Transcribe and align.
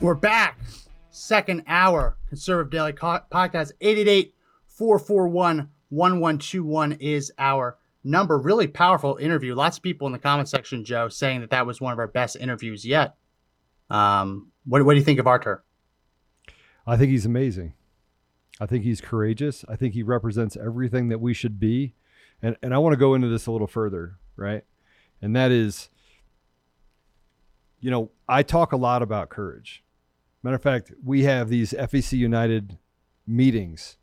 We're 0.00 0.14
back. 0.14 0.60
Second 1.10 1.64
hour, 1.66 2.16
Conservative 2.28 2.70
Daily 2.70 2.92
Co- 2.92 3.20
Podcast. 3.32 3.72
888 3.80 4.32
441 4.68 5.70
1121 5.88 6.92
is 7.00 7.32
our 7.36 7.78
number. 8.04 8.38
Really 8.38 8.68
powerful 8.68 9.16
interview. 9.16 9.56
Lots 9.56 9.78
of 9.78 9.82
people 9.82 10.06
in 10.06 10.12
the 10.12 10.20
comment 10.20 10.48
section, 10.48 10.84
Joe, 10.84 11.08
saying 11.08 11.40
that 11.40 11.50
that 11.50 11.66
was 11.66 11.80
one 11.80 11.92
of 11.92 11.98
our 11.98 12.06
best 12.06 12.36
interviews 12.36 12.84
yet. 12.84 13.16
Um, 13.90 14.52
what, 14.64 14.84
what 14.84 14.92
do 14.92 14.98
you 15.00 15.04
think 15.04 15.18
of 15.18 15.26
Artur? 15.26 15.64
I 16.86 16.96
think 16.96 17.10
he's 17.10 17.26
amazing. 17.26 17.74
I 18.60 18.66
think 18.66 18.84
he's 18.84 19.00
courageous. 19.00 19.64
I 19.68 19.74
think 19.74 19.94
he 19.94 20.04
represents 20.04 20.56
everything 20.56 21.08
that 21.08 21.20
we 21.20 21.34
should 21.34 21.58
be. 21.58 21.94
And, 22.40 22.56
and 22.62 22.72
I 22.72 22.78
want 22.78 22.92
to 22.92 22.98
go 22.98 23.14
into 23.14 23.26
this 23.26 23.46
a 23.48 23.50
little 23.50 23.66
further, 23.66 24.18
right? 24.36 24.62
And 25.20 25.34
that 25.34 25.50
is, 25.50 25.88
you 27.80 27.90
know, 27.90 28.12
I 28.28 28.44
talk 28.44 28.70
a 28.70 28.76
lot 28.76 29.02
about 29.02 29.28
courage. 29.28 29.82
Matter 30.48 30.56
of 30.56 30.62
fact, 30.62 30.92
we 31.04 31.24
have 31.24 31.50
these 31.50 31.74
FEC 31.74 32.12
United 32.12 32.78
meetings. 33.26 33.98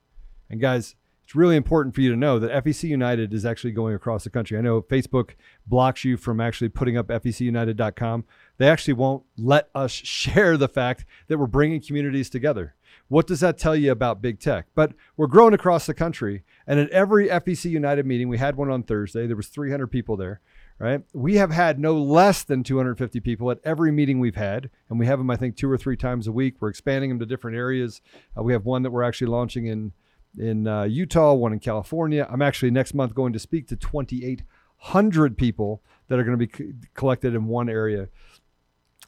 And 0.48 0.62
guys, 0.62 0.95
it's 1.23 1.34
really 1.34 1.55
important 1.55 1.95
for 1.95 2.02
you 2.02 2.12
to 2.12 2.16
know 2.16 2.38
that 2.38 2.63
FEC 2.63 2.84
United 2.84 3.34
is 3.34 3.48
actually 3.48 3.71
going 3.71 3.95
across 3.95 4.26
the 4.26 4.30
country. 4.30 4.55
I 4.55 4.62
know 4.62 4.84
Facebook 4.84 5.31
blocks 5.66 6.05
you 6.05 6.18
from 6.18 6.40
actually 6.40 6.70
putting 6.70 6.98
up 6.98 7.08
FECUnited.com. 7.08 8.26
They 8.59 8.70
actually 8.70 8.94
won't 8.94 9.23
let 9.35 9.70
us 9.73 9.91
share 10.04 10.55
the 10.55 10.68
fact 10.68 11.05
that 11.30 11.40
we're 11.40 11.48
bringing 11.48 11.81
communities 11.81 12.30
together. 12.30 12.76
What 13.07 13.26
does 13.26 13.40
that 13.40 13.57
tell 13.57 13.76
you 13.76 13.91
about 13.91 14.21
big 14.21 14.40
tech? 14.40 14.68
But 14.76 14.93
we're 15.18 15.26
growing 15.26 15.55
across 15.55 15.87
the 15.87 15.96
country, 15.96 16.43
and 16.68 16.80
at 16.80 16.91
every 16.91 17.27
FEC 17.27 17.71
United 17.71 18.05
meeting, 18.05 18.30
we 18.30 18.37
had 18.37 18.55
one 18.55 18.70
on 18.70 18.84
Thursday. 18.84 19.26
There 19.26 19.35
was 19.35 19.48
300 19.48 19.87
people 19.87 20.15
there 20.15 20.41
right? 20.79 21.01
We 21.13 21.35
have 21.35 21.51
had 21.51 21.79
no 21.79 21.95
less 21.95 22.43
than 22.43 22.63
250 22.63 23.20
people 23.21 23.49
at 23.51 23.59
every 23.63 23.91
meeting 23.91 24.20
we've 24.20 24.35
had, 24.35 24.70
and 24.90 24.99
we 24.99 25.05
have 25.05 25.20
them, 25.20 25.29
I 25.29 25.37
think, 25.37 25.55
two 25.55 25.71
or 25.71 25.77
three 25.77 25.95
times 25.95 26.27
a 26.27 26.31
week. 26.31 26.55
We're 26.59 26.70
expanding 26.70 27.09
them 27.09 27.20
to 27.20 27.26
different 27.26 27.57
areas. 27.57 28.01
Uh, 28.37 28.43
we 28.43 28.54
have 28.54 28.65
one 28.65 28.84
that 28.84 28.91
we're 28.91 29.03
actually 29.03 29.27
launching 29.27 29.68
in 29.68 29.93
in 30.37 30.68
uh, 30.68 30.84
Utah, 30.84 31.34
one 31.34 31.53
in 31.53 31.59
California. 31.59 32.27
I'm 32.29 32.41
actually 32.41 32.70
next 32.70 32.93
month 32.93 33.15
going 33.15 33.31
to 33.31 33.40
speak 33.40 33.70
to 33.70 33.77
2,800 33.77 35.37
people 35.37 35.81
that 36.09 36.20
are 36.20 36.26
going 36.26 36.37
to 36.37 36.46
be 36.46 36.51
c- 36.53 36.73
collected 36.93 37.34
in 37.34 37.46
one 37.46 37.70
area. 37.70 38.09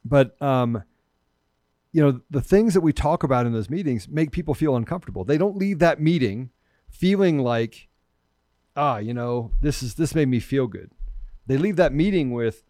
But 0.05 0.41
um, 0.41 0.83
you 1.91 2.01
know, 2.01 2.21
the 2.29 2.41
things 2.41 2.73
that 2.75 2.81
we 2.81 2.93
talk 2.93 3.23
about 3.23 3.45
in 3.45 3.51
those 3.51 3.69
meetings 3.69 4.07
make 4.07 4.31
people 4.31 4.53
feel 4.53 4.77
uncomfortable. 4.77 5.25
They 5.25 5.37
don't 5.37 5.57
leave 5.57 5.79
that 5.79 5.99
meeting 5.99 6.51
feeling 6.89 7.39
like, 7.39 7.89
ah, 8.77 8.99
you 8.99 9.13
know, 9.13 9.51
this 9.59 9.83
is 9.83 9.95
this 9.95 10.15
made 10.15 10.29
me 10.29 10.39
feel 10.39 10.67
good 10.67 10.91
they 11.47 11.57
leave 11.57 11.77
that 11.77 11.93
meeting 11.93 12.31
with, 12.31 12.63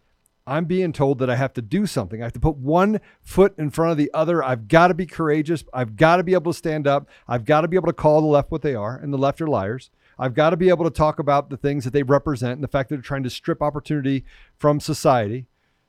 I'm 0.45 0.63
being 0.63 0.93
told 0.93 1.19
that 1.19 1.29
I 1.29 1.35
have 1.35 1.53
to 1.55 1.61
do 1.61 1.85
something. 1.85 2.21
I 2.21 2.25
have 2.25 2.33
to 2.33 2.39
put 2.39 2.55
one 2.55 3.01
foot 3.21 3.53
in 3.57 3.69
front 3.69 3.91
of 3.91 3.97
the 3.97 4.09
other. 4.13 4.41
I've 4.41 4.69
got 4.69 4.87
to 4.87 4.93
be 4.93 5.05
courageous. 5.05 5.65
I've 5.73 5.97
got 5.97 6.17
to 6.17 6.23
be 6.23 6.33
able 6.33 6.53
to 6.53 6.57
stand 6.57 6.87
up. 6.87 7.09
I've 7.27 7.43
got 7.43 7.61
to 7.61 7.67
be 7.67 7.75
able 7.75 7.87
to 7.87 7.93
call 7.93 8.21
the 8.21 8.27
left 8.27 8.49
what 8.49 8.61
they 8.61 8.73
are, 8.73 8.95
and 8.95 9.11
the 9.11 9.17
left 9.17 9.41
are 9.41 9.47
liars. 9.47 9.89
I've 10.17 10.33
got 10.33 10.51
to 10.51 10.57
be 10.57 10.69
able 10.69 10.85
to 10.85 10.89
talk 10.89 11.19
about 11.19 11.49
the 11.49 11.57
things 11.57 11.83
that 11.83 11.91
they 11.91 12.01
represent 12.01 12.53
and 12.53 12.63
the 12.63 12.69
fact 12.69 12.89
that 12.89 12.95
they're 12.95 13.01
trying 13.01 13.23
to 13.23 13.29
strip 13.29 13.61
opportunity 13.61 14.23
from 14.57 14.79
society, 14.79 15.47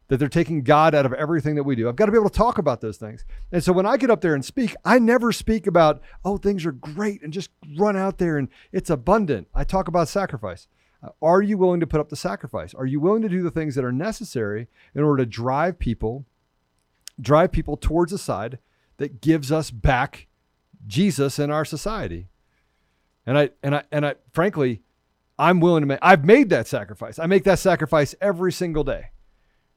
that 0.09 0.17
they're 0.17 0.29
taking 0.29 0.63
God 0.63 0.95
out 0.95 1.07
of 1.07 1.13
everything 1.13 1.55
that 1.55 1.63
we 1.63 1.77
do. 1.77 1.89
I've 1.89 1.97
got 1.97 2.07
to 2.07 2.13
be 2.13 2.19
able 2.19 2.29
to 2.29 2.37
talk 2.37 2.59
about 2.59 2.81
those 2.81 2.97
things. 2.97 3.25
And 3.53 3.63
so 3.63 3.73
when 3.73 3.87
I 3.87 3.97
get 3.97 4.11
up 4.11 4.21
there 4.21 4.35
and 4.35 4.45
speak, 4.45 4.75
I 4.85 4.99
never 4.99 5.33
speak 5.33 5.67
about, 5.67 6.03
oh, 6.25 6.37
things 6.37 6.67
are 6.67 6.73
great 6.73 7.23
and 7.23 7.33
just 7.33 7.51
run 7.79 7.97
out 7.97 8.19
there 8.19 8.37
and 8.37 8.49
it's 8.73 8.91
abundant. 8.91 9.49
I 9.55 9.65
talk 9.65 9.87
about 9.87 10.09
sacrifice. 10.09 10.67
Uh, 11.03 11.11
are 11.23 11.43
you 11.43 11.57
willing 11.57 11.81
to 11.81 11.87
put 11.87 12.01
up 12.01 12.09
the 12.09 12.17
sacrifice? 12.17 12.75
Are 12.75 12.87
you 12.87 13.01
willing 13.01 13.23
to 13.23 13.29
do 13.29 13.43
the 13.43 13.51
things 13.51 13.75
that 13.75 13.85
are 13.85 13.93
necessary 13.93 14.69
in 14.95 15.03
order 15.03 15.25
to 15.25 15.31
drive 15.31 15.79
people, 15.79 16.25
drive 17.21 17.53
people 17.53 17.77
towards 17.77 18.13
a 18.13 18.19
side 18.19 18.59
that 18.97 19.21
gives 19.21 19.53
us 19.53 19.71
back 19.71 20.27
Jesus 20.87 21.39
in 21.39 21.51
our 21.51 21.65
society? 21.65 22.29
And 23.27 23.39
I 23.39 23.51
and 23.63 23.77
I 23.77 23.83
and 23.93 24.07
I 24.07 24.15
frankly, 24.33 24.83
I'm 25.39 25.61
willing 25.61 25.83
to 25.83 25.87
make 25.87 25.99
I've 26.03 26.25
made 26.25 26.49
that 26.51 26.67
sacrifice. 26.67 27.19
I 27.19 27.27
make 27.27 27.45
that 27.45 27.59
sacrifice 27.59 28.15
every 28.21 28.53
single 28.53 28.85
day. 28.85 29.11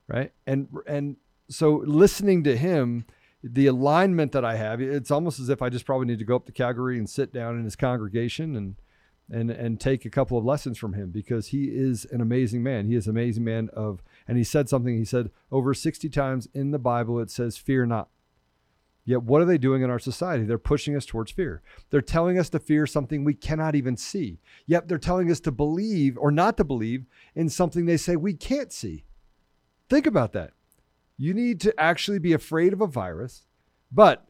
Right? 0.08 0.32
And 0.48 0.70
and 0.88 1.18
so 1.50 1.84
listening 1.86 2.44
to 2.46 2.58
him, 2.58 3.06
the 3.44 3.68
alignment 3.68 4.32
that 4.32 4.46
I 4.46 4.56
have, 4.56 4.82
it's 4.82 5.12
almost 5.12 5.40
as 5.40 5.50
if 5.50 5.62
I 5.62 5.70
just 5.70 5.86
probably 5.86 6.08
need 6.08 6.20
to 6.20 6.26
go 6.26 6.36
up 6.36 6.46
to 6.46 6.52
Calgary 6.52 6.98
and 6.98 7.10
sit 7.10 7.34
down 7.34 7.58
in 7.58 7.64
his 7.64 7.76
congregation 7.76 8.56
and 8.56 8.76
and 9.32 9.50
and 9.50 9.80
take 9.80 10.06
a 10.06 10.10
couple 10.10 10.38
of 10.38 10.46
lessons 10.46 10.78
from 10.78 10.94
him 10.94 11.10
because 11.10 11.48
he 11.48 11.66
is 11.66 12.06
an 12.12 12.22
amazing 12.22 12.62
man. 12.62 12.86
He 12.88 12.96
is 12.96 13.08
an 13.08 13.12
amazing 13.12 13.44
man 13.44 13.70
of 13.74 14.04
and 14.28 14.38
he 14.38 14.44
said 14.44 14.70
something 14.70 14.98
he 14.98 15.06
said 15.06 15.32
over 15.52 15.74
60 15.74 16.10
times 16.10 16.48
in 16.54 16.72
the 16.72 16.80
Bible 16.80 17.20
it 17.20 17.32
says 17.32 17.58
fear 17.58 17.86
not. 17.86 18.10
Yet 19.04 19.24
what 19.24 19.42
are 19.42 19.46
they 19.46 19.58
doing 19.58 19.82
in 19.82 19.90
our 19.90 20.00
society? 20.00 20.44
They're 20.44 20.58
pushing 20.58 20.96
us 20.96 21.06
towards 21.06 21.32
fear. 21.32 21.62
They're 21.90 22.02
telling 22.02 22.38
us 22.38 22.50
to 22.50 22.60
fear 22.60 22.86
something 22.86 23.24
we 23.24 23.34
cannot 23.34 23.74
even 23.76 23.98
see. 23.98 24.40
Yet 24.68 24.88
they're 24.88 24.98
telling 24.98 25.32
us 25.32 25.40
to 25.42 25.52
believe 25.52 26.18
or 26.18 26.32
not 26.32 26.58
to 26.58 26.64
believe 26.64 27.06
in 27.34 27.50
something 27.50 27.86
they 27.86 27.98
say 27.98 28.16
we 28.16 28.34
can't 28.34 28.72
see. 28.72 29.06
Think 29.90 30.06
about 30.06 30.34
that. 30.34 30.52
You 31.18 31.34
need 31.34 31.60
to 31.62 31.80
actually 31.80 32.20
be 32.20 32.34
afraid 32.34 32.74
of 32.74 32.82
a 32.82 32.88
virus, 32.88 33.46
but 33.92 34.28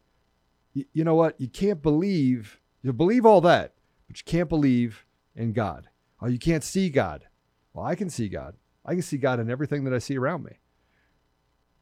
you 0.73 1.03
know 1.03 1.16
what? 1.16 1.39
You 1.39 1.47
can't 1.47 1.81
believe, 1.81 2.59
you 2.81 2.94
believe 2.94 3.25
all 3.25 3.41
that, 3.41 3.73
but 4.11 4.19
you 4.19 4.25
can't 4.25 4.49
believe 4.49 5.05
in 5.38 5.53
God. 5.53 5.88
Oh, 6.22 6.27
you 6.27 6.38
can't 6.38 6.66
see 6.66 6.89
God. 6.89 7.27
Well, 7.73 7.85
I 7.85 7.95
can 7.95 8.09
see 8.09 8.27
God. 8.27 8.55
I 8.85 8.91
can 8.91 9.03
see 9.03 9.17
God 9.17 9.39
in 9.39 9.49
everything 9.49 9.85
that 9.85 9.94
I 9.94 9.99
see 9.99 10.17
around 10.17 10.44
me. 10.44 10.59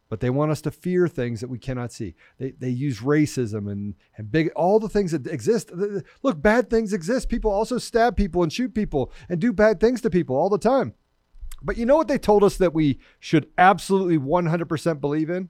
But 0.09 0.19
they 0.19 0.29
want 0.29 0.51
us 0.51 0.62
to 0.62 0.72
fear 0.72 1.07
things 1.07 1.41
that 1.41 1.50
we 1.50 1.57
cannot 1.57 1.91
see. 1.91 2.13
They, 2.38 2.51
they 2.51 2.69
use 2.69 3.00
racism 3.00 3.72
and, 3.72 3.95
and 4.16 4.31
big 4.31 4.50
all 4.50 4.79
the 4.79 4.89
things 4.89 5.12
that 5.12 5.25
exist. 5.25 5.72
Look, 6.22 6.39
bad 6.39 6.69
things 6.69 6.94
exist. 6.94 7.29
People 7.29 7.50
also 7.50 7.79
stab 7.79 8.16
people 8.16 8.44
and 8.44 8.53
shoot 8.53 8.75
people 8.75 9.12
and 9.28 9.39
do 9.39 9.51
bad 9.51 9.79
things 9.79 10.00
to 10.01 10.12
people 10.12 10.35
all 10.35 10.50
the 10.50 10.59
time. 10.59 10.94
But 11.63 11.78
you 11.78 11.85
know 11.88 11.97
what 11.97 12.07
they 12.07 12.19
told 12.19 12.44
us 12.44 12.57
that 12.57 12.75
we 12.75 13.00
should 13.19 13.50
absolutely 13.57 14.19
100% 14.19 15.01
believe 15.01 15.31
in? 15.31 15.50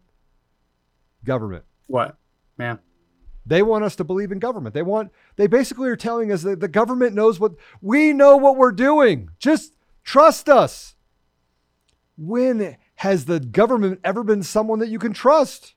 Government. 1.26 1.66
What? 1.88 2.18
Man. 2.58 2.80
They 3.50 3.64
want 3.64 3.84
us 3.84 3.96
to 3.96 4.04
believe 4.04 4.32
in 4.32 4.38
government. 4.38 4.76
They 4.76 4.84
want 4.84 5.12
they 5.36 5.48
basically 5.48 5.90
are 5.90 5.96
telling 5.96 6.32
us 6.32 6.44
that 6.44 6.60
the 6.60 6.68
government 6.68 7.16
knows 7.16 7.40
what 7.40 7.54
we 7.82 8.14
know 8.14 8.38
what 8.38 8.58
we're 8.58 8.72
doing. 8.72 9.32
Just 9.40 9.74
trust 10.04 10.48
us. 10.48 10.96
When 12.16 12.78
has 12.96 13.26
the 13.26 13.40
government 13.40 14.02
ever 14.04 14.24
been 14.24 14.44
someone 14.44 14.78
that 14.80 14.90
you 14.90 15.00
can 15.00 15.14
trust? 15.14 15.74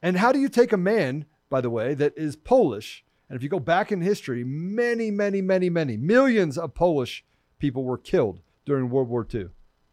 And 0.00 0.16
how 0.16 0.30
do 0.30 0.38
you 0.38 0.48
take 0.48 0.72
a 0.72 0.76
man, 0.76 1.24
by 1.50 1.60
the 1.60 1.70
way, 1.70 1.94
that 1.94 2.12
is 2.16 2.36
Polish? 2.36 3.04
And 3.28 3.36
if 3.36 3.42
you 3.42 3.48
go 3.48 3.58
back 3.58 3.90
in 3.90 4.00
history, 4.00 4.44
many, 4.44 5.10
many, 5.10 5.42
many, 5.42 5.68
many 5.68 5.96
millions 5.96 6.56
of 6.56 6.74
Polish 6.74 7.24
people 7.58 7.82
were 7.82 7.98
killed 7.98 8.40
during 8.64 8.88
World 8.88 9.08
War 9.08 9.26
II, 9.32 9.48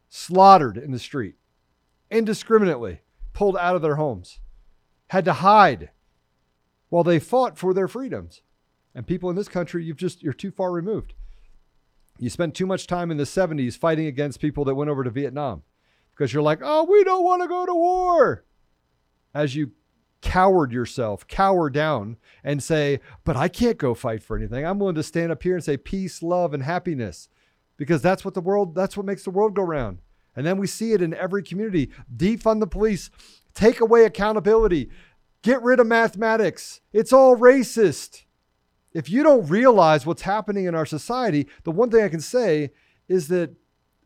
slaughtered 0.08 0.78
in 0.78 0.92
the 0.92 1.00
street, 1.00 1.36
indiscriminately, 2.12 3.00
pulled 3.34 3.58
out 3.58 3.76
of 3.76 3.82
their 3.82 3.96
homes, 3.96 4.40
had 5.08 5.26
to 5.26 5.34
hide 5.34 5.90
while 6.90 7.04
they 7.04 7.20
fought 7.20 7.58
for 7.58 7.74
their 7.74 7.88
freedoms. 7.88 8.42
And 8.94 9.08
people 9.08 9.30
in 9.30 9.36
this 9.36 9.48
country, 9.48 9.84
you've 9.84 9.98
just 9.98 10.22
you're 10.22 10.34
too 10.34 10.52
far 10.52 10.72
removed. 10.72 11.14
You 12.18 12.30
spent 12.30 12.54
too 12.54 12.66
much 12.66 12.86
time 12.86 13.12
in 13.12 13.18
the 13.18 13.24
70s 13.24 13.78
fighting 13.78 14.08
against 14.08 14.42
people 14.42 14.66
that 14.66 14.76
went 14.76 14.90
over 14.90 15.04
to 15.04 15.10
Vietnam 15.10 15.64
because 16.12 16.34
you're 16.34 16.44
like, 16.44 16.60
"Oh, 16.62 16.84
we 16.84 17.04
don't 17.04 17.24
want 17.24 17.42
to 17.42 17.48
go 17.48 17.66
to 17.66 17.74
war." 17.74 18.44
As 19.34 19.56
you 19.56 19.72
coward 20.22 20.74
yourself, 20.74 21.26
cower 21.28 21.70
down 21.70 22.18
and 22.44 22.62
say, 22.62 23.00
"But 23.24 23.38
I 23.38 23.48
can't 23.48 23.78
go 23.78 23.94
fight 23.94 24.22
for 24.22 24.36
anything. 24.36 24.66
I'm 24.66 24.80
willing 24.80 24.96
to 24.96 25.04
stand 25.04 25.32
up 25.32 25.44
here 25.44 25.56
and 25.56 25.64
say 25.64 25.78
peace, 25.78 26.22
love 26.22 26.54
and 26.54 26.64
happiness." 26.64 27.30
Because 27.78 28.02
that's 28.02 28.26
what 28.26 28.34
the 28.34 28.42
world 28.42 28.76
that's 28.76 28.98
what 28.98 29.06
makes 29.06 29.24
the 29.24 29.32
world 29.32 29.54
go 29.54 29.64
round. 29.64 30.00
And 30.36 30.46
then 30.46 30.58
we 30.58 30.68
see 30.68 30.92
it 30.92 31.02
in 31.02 31.14
every 31.14 31.44
community. 31.44 31.90
Defund 32.14 32.60
the 32.60 32.68
police, 32.68 33.10
take 33.54 33.80
away 33.80 34.04
accountability, 34.04 34.90
Get 35.42 35.62
rid 35.62 35.80
of 35.80 35.88
mathematics. 35.88 36.82
It's 36.92 37.14
all 37.14 37.38
racist. 37.38 38.24
If 38.94 39.10
you 39.10 39.24
don't 39.24 39.48
realize 39.48 40.06
what's 40.06 40.24
happening 40.24 40.66
in 40.66 40.76
our 40.76 40.86
society, 40.86 41.48
the 41.64 41.72
one 41.72 41.90
thing 41.90 42.04
I 42.04 42.10
can 42.10 42.20
say 42.20 42.72
is 43.08 43.28
that 43.30 43.56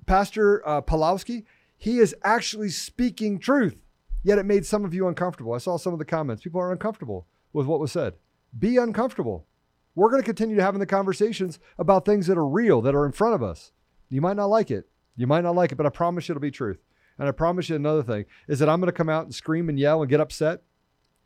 Pastor 0.06 0.68
uh, 0.68 0.82
Pawlowski, 0.82 1.46
he 1.78 2.00
is 2.00 2.16
actually 2.24 2.70
speaking 2.70 3.40
truth. 3.40 3.78
Yet 4.24 4.38
it 4.38 4.46
made 4.46 4.66
some 4.66 4.86
of 4.86 4.94
you 4.94 5.08
uncomfortable. 5.08 5.54
I 5.54 5.58
saw 5.58 5.78
some 5.78 5.92
of 5.92 6.00
the 6.00 6.06
comments. 6.06 6.44
People 6.44 6.62
are 6.62 6.72
uncomfortable 6.72 7.28
with 7.52 7.68
what 7.68 7.80
was 7.80 7.92
said. 7.92 8.14
Be 8.58 8.78
uncomfortable. 8.78 9.48
We're 9.96 10.10
going 10.10 10.22
to 10.22 10.26
continue 10.26 10.56
to 10.56 10.64
having 10.64 10.80
the 10.80 10.86
conversations 10.86 11.60
about 11.78 12.06
things 12.06 12.28
that 12.28 12.38
are 12.38 12.48
real, 12.48 12.82
that 12.82 12.96
are 12.96 13.06
in 13.06 13.12
front 13.12 13.36
of 13.36 13.44
us. 13.44 13.72
You 14.10 14.22
might 14.22 14.38
not 14.38 14.46
like 14.46 14.72
it. 14.72 14.88
You 15.16 15.28
might 15.28 15.44
not 15.44 15.56
like 15.56 15.72
it, 15.72 15.76
but 15.76 15.86
I 15.86 15.90
promise 15.90 16.28
you 16.28 16.34
it'll 16.34 16.42
be 16.42 16.52
truth. 16.52 16.80
And 17.20 17.28
I 17.28 17.32
promise 17.32 17.70
you 17.70 17.76
another 17.76 18.02
thing 18.02 18.26
is 18.48 18.60
that 18.60 18.70
I'm 18.70 18.80
going 18.80 18.88
to 18.88 18.94
come 18.98 19.10
out 19.10 19.26
and 19.26 19.36
scream 19.36 19.70
and 19.70 19.78
yell 19.78 20.02
and 20.02 20.10
get 20.10 20.22
upset 20.22 20.64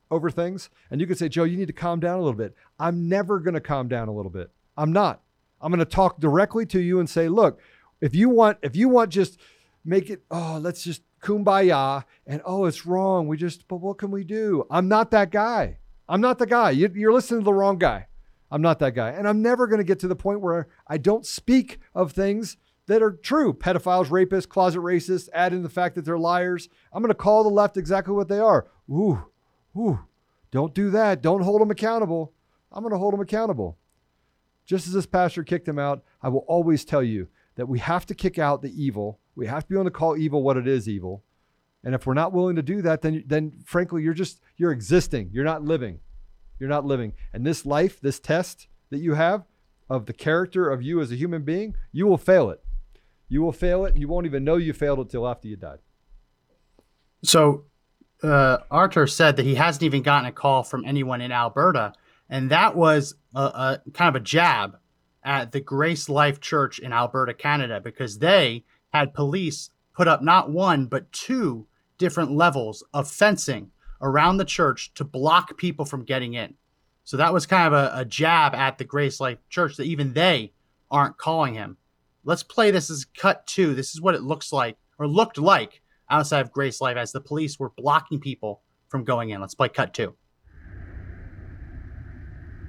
over 0.09 0.29
things. 0.29 0.69
And 0.89 1.01
you 1.01 1.07
could 1.07 1.17
say, 1.17 1.29
Joe, 1.29 1.43
you 1.43 1.57
need 1.57 1.67
to 1.67 1.73
calm 1.73 1.99
down 1.99 2.19
a 2.19 2.21
little 2.21 2.37
bit. 2.37 2.55
I'm 2.79 3.07
never 3.07 3.39
going 3.39 3.53
to 3.53 3.61
calm 3.61 3.87
down 3.87 4.07
a 4.07 4.13
little 4.13 4.31
bit. 4.31 4.51
I'm 4.75 4.93
not. 4.93 5.21
I'm 5.61 5.71
going 5.71 5.79
to 5.79 5.85
talk 5.85 6.19
directly 6.19 6.65
to 6.67 6.79
you 6.79 6.99
and 6.99 7.09
say, 7.09 7.29
look, 7.29 7.59
if 8.01 8.13
you 8.13 8.29
want, 8.29 8.57
if 8.61 8.75
you 8.75 8.89
want 8.89 9.11
just 9.11 9.39
make 9.83 10.09
it, 10.09 10.23
oh, 10.29 10.59
let's 10.61 10.83
just 10.83 11.01
kumbaya 11.21 12.03
and 12.25 12.41
oh, 12.45 12.65
it's 12.65 12.85
wrong. 12.85 13.27
We 13.27 13.37
just, 13.37 13.67
but 13.67 13.77
what 13.77 13.97
can 13.97 14.11
we 14.11 14.23
do? 14.23 14.65
I'm 14.69 14.87
not 14.87 15.11
that 15.11 15.31
guy. 15.31 15.79
I'm 16.07 16.21
not 16.21 16.37
the 16.37 16.45
guy. 16.45 16.71
You, 16.71 16.91
you're 16.93 17.13
listening 17.13 17.41
to 17.41 17.45
the 17.45 17.53
wrong 17.53 17.77
guy. 17.77 18.07
I'm 18.49 18.61
not 18.61 18.79
that 18.79 18.95
guy. 18.95 19.09
And 19.09 19.27
I'm 19.27 19.41
never 19.41 19.67
going 19.67 19.79
to 19.79 19.83
get 19.83 19.99
to 19.99 20.07
the 20.07 20.15
point 20.15 20.41
where 20.41 20.67
I 20.87 20.97
don't 20.97 21.25
speak 21.25 21.79
of 21.93 22.11
things 22.11 22.57
that 22.87 23.03
are 23.03 23.11
true 23.11 23.53
pedophiles, 23.53 24.07
rapists, 24.07 24.47
closet 24.47 24.79
racists, 24.79 25.27
add 25.33 25.53
in 25.53 25.63
the 25.63 25.69
fact 25.69 25.95
that 25.95 26.05
they're 26.05 26.17
liars. 26.17 26.69
I'm 26.93 27.03
going 27.03 27.09
to 27.09 27.15
call 27.15 27.43
the 27.43 27.49
left 27.49 27.75
exactly 27.77 28.13
what 28.13 28.29
they 28.29 28.39
are. 28.39 28.67
Ooh, 28.89 29.25
ooh, 29.77 29.99
don't 30.51 30.73
do 30.73 30.89
that. 30.91 31.21
Don't 31.21 31.41
hold 31.41 31.61
them 31.61 31.71
accountable. 31.71 32.33
I'm 32.71 32.83
going 32.83 32.93
to 32.93 32.97
hold 32.97 33.13
them 33.13 33.21
accountable. 33.21 33.77
Just 34.65 34.87
as 34.87 34.93
this 34.93 35.05
pastor 35.05 35.43
kicked 35.43 35.67
him 35.67 35.79
out, 35.79 36.03
I 36.21 36.29
will 36.29 36.45
always 36.47 36.83
tell 36.83 37.03
you 37.03 37.27
that 37.55 37.67
we 37.67 37.79
have 37.79 38.05
to 38.07 38.15
kick 38.15 38.37
out 38.37 38.61
the 38.61 38.83
evil. 38.83 39.19
We 39.35 39.47
have 39.47 39.63
to 39.63 39.69
be 39.69 39.75
able 39.75 39.85
to 39.85 39.91
call 39.91 40.17
evil 40.17 40.43
what 40.43 40.57
it 40.57 40.67
is 40.67 40.89
evil. 40.89 41.23
And 41.83 41.95
if 41.95 42.05
we're 42.05 42.13
not 42.13 42.33
willing 42.33 42.55
to 42.57 42.63
do 42.63 42.81
that, 42.81 43.01
then 43.01 43.23
then 43.27 43.53
frankly, 43.63 44.03
you're 44.03 44.13
just 44.13 44.41
you're 44.57 44.71
existing. 44.71 45.29
You're 45.31 45.45
not 45.45 45.63
living. 45.63 45.99
You're 46.59 46.69
not 46.69 46.85
living. 46.85 47.13
And 47.33 47.45
this 47.45 47.65
life, 47.65 48.01
this 48.01 48.19
test 48.19 48.67
that 48.89 48.97
you 48.97 49.13
have 49.13 49.45
of 49.89 50.05
the 50.05 50.13
character 50.13 50.69
of 50.69 50.81
you 50.81 50.99
as 50.99 51.11
a 51.11 51.15
human 51.15 51.43
being, 51.43 51.75
you 51.91 52.07
will 52.07 52.17
fail 52.17 52.49
it. 52.49 52.61
You 53.29 53.41
will 53.41 53.51
fail 53.51 53.85
it, 53.85 53.93
and 53.93 54.01
you 54.01 54.07
won't 54.07 54.25
even 54.25 54.43
know 54.43 54.55
you 54.55 54.73
failed 54.73 54.99
it 54.99 55.09
till 55.09 55.27
after 55.27 55.47
you 55.47 55.55
died. 55.55 55.79
So, 57.23 57.65
uh, 58.23 58.57
Artur 58.71 59.07
said 59.07 59.35
that 59.35 59.45
he 59.45 59.55
hasn't 59.55 59.83
even 59.83 60.01
gotten 60.01 60.27
a 60.27 60.31
call 60.31 60.63
from 60.63 60.85
anyone 60.85 61.21
in 61.21 61.31
Alberta, 61.31 61.93
and 62.29 62.49
that 62.51 62.75
was 62.75 63.15
a, 63.35 63.39
a 63.39 63.81
kind 63.93 64.09
of 64.09 64.19
a 64.21 64.23
jab 64.23 64.77
at 65.23 65.51
the 65.51 65.59
Grace 65.59 66.09
Life 66.09 66.39
Church 66.39 66.79
in 66.79 66.93
Alberta, 66.93 67.33
Canada, 67.33 67.81
because 67.81 68.19
they 68.19 68.63
had 68.93 69.13
police 69.13 69.69
put 69.93 70.07
up 70.07 70.21
not 70.21 70.49
one 70.49 70.85
but 70.85 71.11
two 71.11 71.67
different 71.97 72.31
levels 72.31 72.83
of 72.93 73.09
fencing 73.09 73.71
around 74.01 74.37
the 74.37 74.45
church 74.45 74.93
to 74.93 75.03
block 75.03 75.57
people 75.57 75.85
from 75.85 76.03
getting 76.05 76.33
in. 76.33 76.53
So 77.03 77.17
that 77.17 77.33
was 77.33 77.45
kind 77.45 77.67
of 77.67 77.73
a, 77.73 78.01
a 78.01 78.05
jab 78.05 78.53
at 78.53 78.77
the 78.77 78.83
Grace 78.83 79.19
Life 79.19 79.39
Church 79.49 79.77
that 79.77 79.85
even 79.85 80.13
they 80.13 80.53
aren't 80.91 81.17
calling 81.17 81.53
him. 81.53 81.77
Let's 82.23 82.43
play 82.43 82.71
this 82.71 82.89
as 82.89 83.05
cut 83.05 83.47
two. 83.47 83.73
This 83.73 83.93
is 83.93 84.01
what 84.01 84.15
it 84.15 84.23
looks 84.23 84.51
like 84.51 84.77
or 84.99 85.07
looked 85.07 85.37
like 85.37 85.81
outside 86.09 86.41
of 86.41 86.51
Grace 86.51 86.81
Life 86.81 86.97
as 86.97 87.11
the 87.11 87.21
police 87.21 87.59
were 87.59 87.71
blocking 87.77 88.19
people 88.19 88.61
from 88.89 89.03
going 89.03 89.31
in. 89.31 89.41
Let's 89.41 89.55
play 89.55 89.69
cut 89.69 89.93
two. 89.93 90.15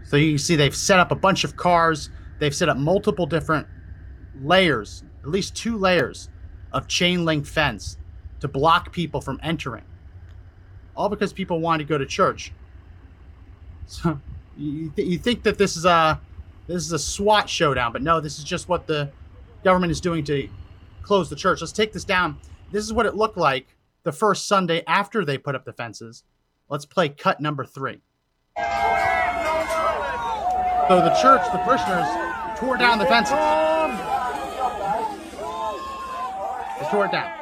So 0.04 0.16
you 0.16 0.32
can 0.32 0.38
see 0.38 0.56
they've 0.56 0.74
set 0.74 0.98
up 0.98 1.10
a 1.10 1.14
bunch 1.14 1.44
of 1.44 1.56
cars 1.56 2.10
They've 2.38 2.54
set 2.54 2.68
up 2.68 2.76
multiple 2.76 3.26
different 3.26 3.66
layers, 4.40 5.02
at 5.22 5.28
least 5.28 5.56
two 5.56 5.76
layers 5.76 6.28
of 6.72 6.86
chain 6.86 7.24
link 7.24 7.46
fence 7.46 7.96
to 8.40 8.48
block 8.48 8.92
people 8.92 9.20
from 9.20 9.40
entering. 9.42 9.84
All 10.96 11.08
because 11.08 11.32
people 11.32 11.60
wanted 11.60 11.84
to 11.84 11.88
go 11.88 11.98
to 11.98 12.06
church. 12.06 12.52
So 13.86 14.20
you, 14.56 14.90
th- 14.94 15.08
you 15.08 15.18
think 15.18 15.42
that 15.44 15.58
this 15.58 15.76
is 15.76 15.84
a 15.84 16.20
this 16.66 16.84
is 16.84 16.92
a 16.92 16.98
SWAT 16.98 17.48
showdown, 17.48 17.92
but 17.92 18.02
no, 18.02 18.20
this 18.20 18.38
is 18.38 18.44
just 18.44 18.68
what 18.68 18.86
the 18.86 19.10
government 19.64 19.90
is 19.90 20.00
doing 20.00 20.22
to 20.24 20.48
close 21.02 21.30
the 21.30 21.36
church. 21.36 21.62
Let's 21.62 21.72
take 21.72 21.92
this 21.92 22.04
down. 22.04 22.38
This 22.70 22.84
is 22.84 22.92
what 22.92 23.06
it 23.06 23.14
looked 23.14 23.38
like 23.38 23.74
the 24.02 24.12
first 24.12 24.46
Sunday 24.46 24.82
after 24.86 25.24
they 25.24 25.38
put 25.38 25.54
up 25.54 25.64
the 25.64 25.72
fences. 25.72 26.24
Let's 26.68 26.84
play 26.84 27.08
cut 27.08 27.40
number 27.40 27.64
three. 27.64 28.00
So 30.88 31.00
the 31.00 31.16
church, 31.20 31.42
the 31.52 31.58
parishioners, 31.64 32.06
tore 32.58 32.76
down 32.76 32.98
the 32.98 33.06
fences. 33.06 33.36
They 36.80 36.86
tore 36.90 37.06
it 37.06 37.12
down. 37.12 37.32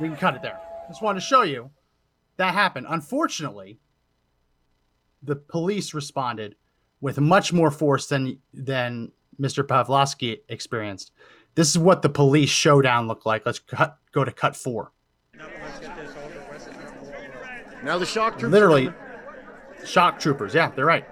We 0.00 0.08
can 0.08 0.16
cut 0.16 0.34
it 0.34 0.42
there. 0.42 0.60
Just 0.88 1.02
wanted 1.02 1.20
to 1.20 1.26
show 1.26 1.42
you 1.42 1.70
that 2.36 2.54
happened. 2.54 2.86
Unfortunately, 2.88 3.78
the 5.22 5.36
police 5.36 5.94
responded 5.94 6.56
with 7.00 7.18
much 7.18 7.52
more 7.52 7.70
force 7.70 8.06
than 8.06 8.38
than 8.52 9.12
Mr. 9.40 9.64
Pawlowski 9.64 10.40
experienced. 10.48 11.12
This 11.56 11.68
is 11.70 11.78
what 11.78 12.02
the 12.02 12.08
police 12.08 12.50
showdown 12.50 13.08
looked 13.08 13.26
like. 13.26 13.44
Let's 13.44 13.58
cut, 13.58 13.98
go 14.12 14.24
to 14.24 14.30
cut 14.30 14.54
four. 14.54 14.92
Now 17.82 17.98
the 17.98 18.06
shock 18.06 18.34
troopers. 18.38 18.52
Literally, 18.52 18.92
shock 19.84 20.20
troopers. 20.20 20.54
Yeah, 20.54 20.70
they're 20.70 20.86
right 20.86 21.04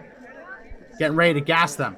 getting 0.98 1.16
ready 1.16 1.34
to 1.34 1.40
gas 1.40 1.76
them. 1.76 1.96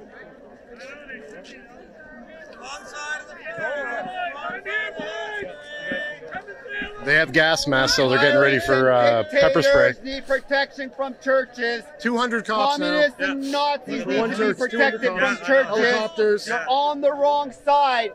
They 7.05 7.15
have 7.15 7.33
gas 7.33 7.69
masks, 7.69 7.97
so 7.97 8.09
they're 8.09 8.19
getting 8.19 8.41
ready 8.41 8.59
for 8.59 8.91
uh, 8.91 9.23
pepper 9.31 9.63
spray. 9.63 9.95
need 10.03 10.27
protection 10.27 10.91
from 10.91 11.15
churches. 11.23 11.85
200 12.01 12.45
cops 12.45 12.81
now. 12.81 12.87
Communists 12.87 13.21
and 13.21 13.53
Nazis 13.53 14.05
One 14.07 14.31
need 14.31 14.37
to 14.39 14.49
be 14.49 14.59
protected 14.59 15.13
from 15.17 15.37
churches. 15.37 15.67
Helicopters. 15.67 16.49
You're 16.49 16.67
on 16.69 17.01
the 17.01 17.13
wrong 17.13 17.53
side. 17.53 18.13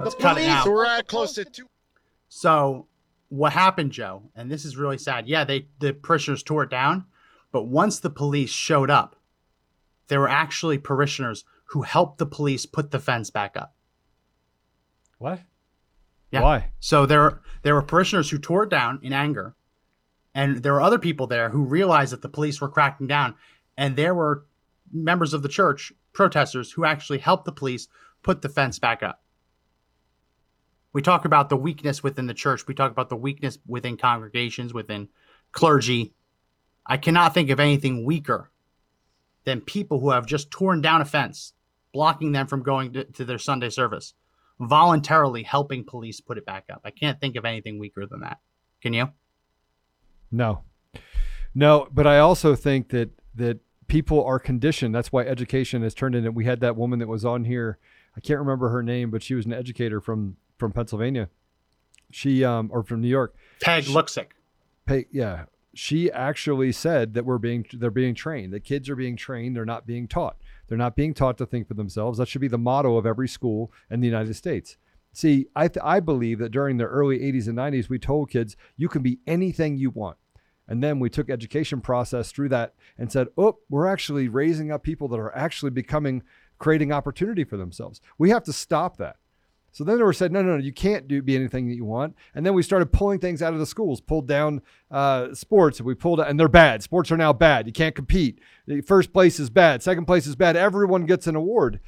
Let's 0.00 0.14
The 0.14 0.22
cut 0.22 0.30
it 0.32 0.34
police- 0.40 0.46
now. 0.46 0.64
So 0.64 0.70
we're 0.70 0.86
at 0.86 1.06
close 1.08 1.34
to 1.34 1.44
two. 1.44 1.66
So 2.28 2.86
what 3.28 3.52
happened, 3.52 3.92
Joe? 3.92 4.30
And 4.34 4.50
this 4.50 4.64
is 4.64 4.76
really 4.76 4.98
sad. 4.98 5.28
Yeah, 5.28 5.44
they 5.44 5.68
the 5.78 5.92
parishioners 5.92 6.42
tore 6.42 6.64
it 6.64 6.70
down, 6.70 7.04
but 7.52 7.64
once 7.64 8.00
the 8.00 8.10
police 8.10 8.50
showed 8.50 8.90
up, 8.90 9.16
there 10.08 10.20
were 10.20 10.28
actually 10.28 10.78
parishioners 10.78 11.44
who 11.66 11.82
helped 11.82 12.18
the 12.18 12.26
police 12.26 12.66
put 12.66 12.90
the 12.90 12.98
fence 12.98 13.30
back 13.30 13.56
up. 13.56 13.74
What? 15.18 15.40
Yeah. 16.30 16.42
Why? 16.42 16.70
So 16.80 17.06
there 17.06 17.40
there 17.62 17.74
were 17.74 17.82
parishioners 17.82 18.30
who 18.30 18.38
tore 18.38 18.64
it 18.64 18.70
down 18.70 19.00
in 19.02 19.12
anger, 19.12 19.54
and 20.34 20.62
there 20.62 20.72
were 20.72 20.80
other 20.82 20.98
people 20.98 21.26
there 21.26 21.50
who 21.50 21.64
realized 21.64 22.12
that 22.12 22.22
the 22.22 22.28
police 22.28 22.60
were 22.60 22.68
cracking 22.68 23.06
down, 23.06 23.34
and 23.76 23.96
there 23.96 24.14
were 24.14 24.46
members 24.92 25.34
of 25.34 25.42
the 25.42 25.48
church, 25.48 25.92
protesters, 26.12 26.72
who 26.72 26.84
actually 26.84 27.18
helped 27.18 27.44
the 27.44 27.52
police 27.52 27.86
put 28.22 28.42
the 28.42 28.48
fence 28.48 28.78
back 28.78 29.02
up. 29.02 29.22
We 30.92 31.02
talk 31.02 31.24
about 31.24 31.48
the 31.48 31.56
weakness 31.56 32.02
within 32.02 32.26
the 32.26 32.34
church. 32.34 32.66
We 32.66 32.74
talk 32.74 32.90
about 32.90 33.08
the 33.08 33.16
weakness 33.16 33.58
within 33.66 33.96
congregations, 33.96 34.74
within 34.74 35.08
clergy. 35.52 36.14
I 36.84 36.96
cannot 36.96 37.34
think 37.34 37.50
of 37.50 37.60
anything 37.60 38.04
weaker 38.04 38.50
than 39.44 39.60
people 39.60 40.00
who 40.00 40.10
have 40.10 40.26
just 40.26 40.50
torn 40.50 40.80
down 40.80 41.00
a 41.00 41.04
fence, 41.04 41.52
blocking 41.92 42.32
them 42.32 42.46
from 42.46 42.62
going 42.62 42.92
to, 42.94 43.04
to 43.04 43.24
their 43.24 43.38
Sunday 43.38 43.70
service, 43.70 44.14
voluntarily 44.58 45.42
helping 45.42 45.84
police 45.84 46.20
put 46.20 46.38
it 46.38 46.46
back 46.46 46.64
up. 46.72 46.82
I 46.84 46.90
can't 46.90 47.20
think 47.20 47.36
of 47.36 47.44
anything 47.44 47.78
weaker 47.78 48.06
than 48.06 48.20
that. 48.20 48.38
Can 48.82 48.92
you? 48.92 49.10
No. 50.30 50.64
No, 51.54 51.88
but 51.92 52.06
I 52.06 52.18
also 52.18 52.54
think 52.54 52.90
that 52.90 53.10
that 53.34 53.60
people 53.86 54.24
are 54.24 54.38
conditioned. 54.38 54.94
That's 54.94 55.12
why 55.12 55.24
education 55.24 55.82
has 55.82 55.94
turned 55.94 56.14
into 56.14 56.30
we 56.30 56.44
had 56.44 56.60
that 56.60 56.76
woman 56.76 56.98
that 57.00 57.08
was 57.08 57.24
on 57.24 57.44
here. 57.44 57.78
I 58.16 58.20
can't 58.20 58.38
remember 58.38 58.68
her 58.68 58.82
name, 58.82 59.10
but 59.10 59.22
she 59.22 59.34
was 59.34 59.46
an 59.46 59.52
educator 59.52 60.00
from 60.00 60.36
from 60.60 60.72
Pennsylvania. 60.72 61.28
She 62.12 62.44
um 62.44 62.70
or 62.72 62.84
from 62.84 63.00
New 63.00 63.08
York. 63.08 63.34
Peg 63.60 63.84
Luksik. 63.84 64.28
Pay, 64.86 65.06
yeah. 65.10 65.46
She 65.74 66.10
actually 66.10 66.72
said 66.72 67.14
that 67.14 67.24
we're 67.24 67.38
being 67.38 67.64
they're 67.72 67.90
being 67.90 68.14
trained. 68.14 68.52
The 68.52 68.60
kids 68.60 68.88
are 68.88 68.96
being 68.96 69.16
trained, 69.16 69.56
they're 69.56 69.64
not 69.64 69.86
being 69.86 70.06
taught. 70.06 70.36
They're 70.68 70.78
not 70.78 70.94
being 70.94 71.14
taught 71.14 71.38
to 71.38 71.46
think 71.46 71.66
for 71.66 71.74
themselves. 71.74 72.18
That 72.18 72.28
should 72.28 72.40
be 72.40 72.48
the 72.48 72.58
motto 72.58 72.96
of 72.96 73.06
every 73.06 73.28
school 73.28 73.72
in 73.90 74.00
the 74.00 74.06
United 74.06 74.34
States. 74.34 74.76
See, 75.12 75.46
I 75.56 75.66
th- 75.66 75.82
I 75.84 75.98
believe 75.98 76.38
that 76.38 76.52
during 76.52 76.76
the 76.76 76.84
early 76.84 77.18
80s 77.18 77.48
and 77.48 77.58
90s 77.58 77.88
we 77.88 77.98
told 77.98 78.30
kids 78.30 78.56
you 78.76 78.88
can 78.88 79.02
be 79.02 79.18
anything 79.26 79.76
you 79.76 79.90
want. 79.90 80.16
And 80.68 80.84
then 80.84 81.00
we 81.00 81.10
took 81.10 81.28
education 81.28 81.80
process 81.80 82.30
through 82.30 82.50
that 82.50 82.74
and 82.96 83.10
said, 83.10 83.28
"Oh, 83.36 83.58
we're 83.68 83.88
actually 83.88 84.28
raising 84.28 84.70
up 84.70 84.84
people 84.84 85.08
that 85.08 85.18
are 85.18 85.34
actually 85.36 85.72
becoming 85.72 86.22
creating 86.58 86.92
opportunity 86.92 87.42
for 87.42 87.56
themselves. 87.56 88.00
We 88.18 88.30
have 88.30 88.44
to 88.44 88.52
stop 88.52 88.96
that." 88.98 89.16
So 89.72 89.84
then 89.84 89.96
they 89.96 90.02
were 90.02 90.12
said, 90.12 90.32
no, 90.32 90.42
no, 90.42 90.56
no, 90.56 90.62
you 90.62 90.72
can't 90.72 91.06
do 91.06 91.22
be 91.22 91.36
anything 91.36 91.68
that 91.68 91.76
you 91.76 91.84
want. 91.84 92.16
And 92.34 92.44
then 92.44 92.54
we 92.54 92.62
started 92.62 92.92
pulling 92.92 93.20
things 93.20 93.40
out 93.40 93.52
of 93.52 93.60
the 93.60 93.66
schools, 93.66 94.00
pulled 94.00 94.26
down 94.26 94.62
uh, 94.90 95.32
sports, 95.34 95.78
and 95.78 95.86
we 95.86 95.94
pulled 95.94 96.20
and 96.20 96.38
they're 96.40 96.48
bad. 96.48 96.82
Sports 96.82 97.12
are 97.12 97.16
now 97.16 97.32
bad. 97.32 97.66
You 97.66 97.72
can't 97.72 97.94
compete. 97.94 98.40
The 98.66 98.80
first 98.80 99.12
place 99.12 99.38
is 99.38 99.48
bad. 99.48 99.82
Second 99.82 100.06
place 100.06 100.26
is 100.26 100.34
bad. 100.34 100.56
Everyone 100.56 101.06
gets 101.06 101.26
an 101.26 101.36
award. 101.36 101.80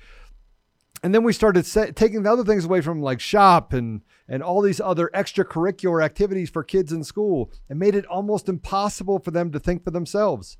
And 1.02 1.12
then 1.12 1.24
we 1.24 1.32
started 1.32 1.66
set, 1.66 1.96
taking 1.96 2.22
the 2.22 2.30
other 2.30 2.44
things 2.44 2.64
away 2.64 2.80
from 2.80 3.02
like 3.02 3.20
shop 3.20 3.72
and 3.72 4.02
and 4.28 4.42
all 4.42 4.62
these 4.62 4.80
other 4.80 5.10
extracurricular 5.12 6.02
activities 6.02 6.48
for 6.48 6.62
kids 6.62 6.92
in 6.92 7.02
school, 7.02 7.50
and 7.68 7.78
made 7.78 7.96
it 7.96 8.06
almost 8.06 8.48
impossible 8.48 9.18
for 9.18 9.32
them 9.32 9.50
to 9.50 9.58
think 9.58 9.82
for 9.82 9.90
themselves. 9.90 10.56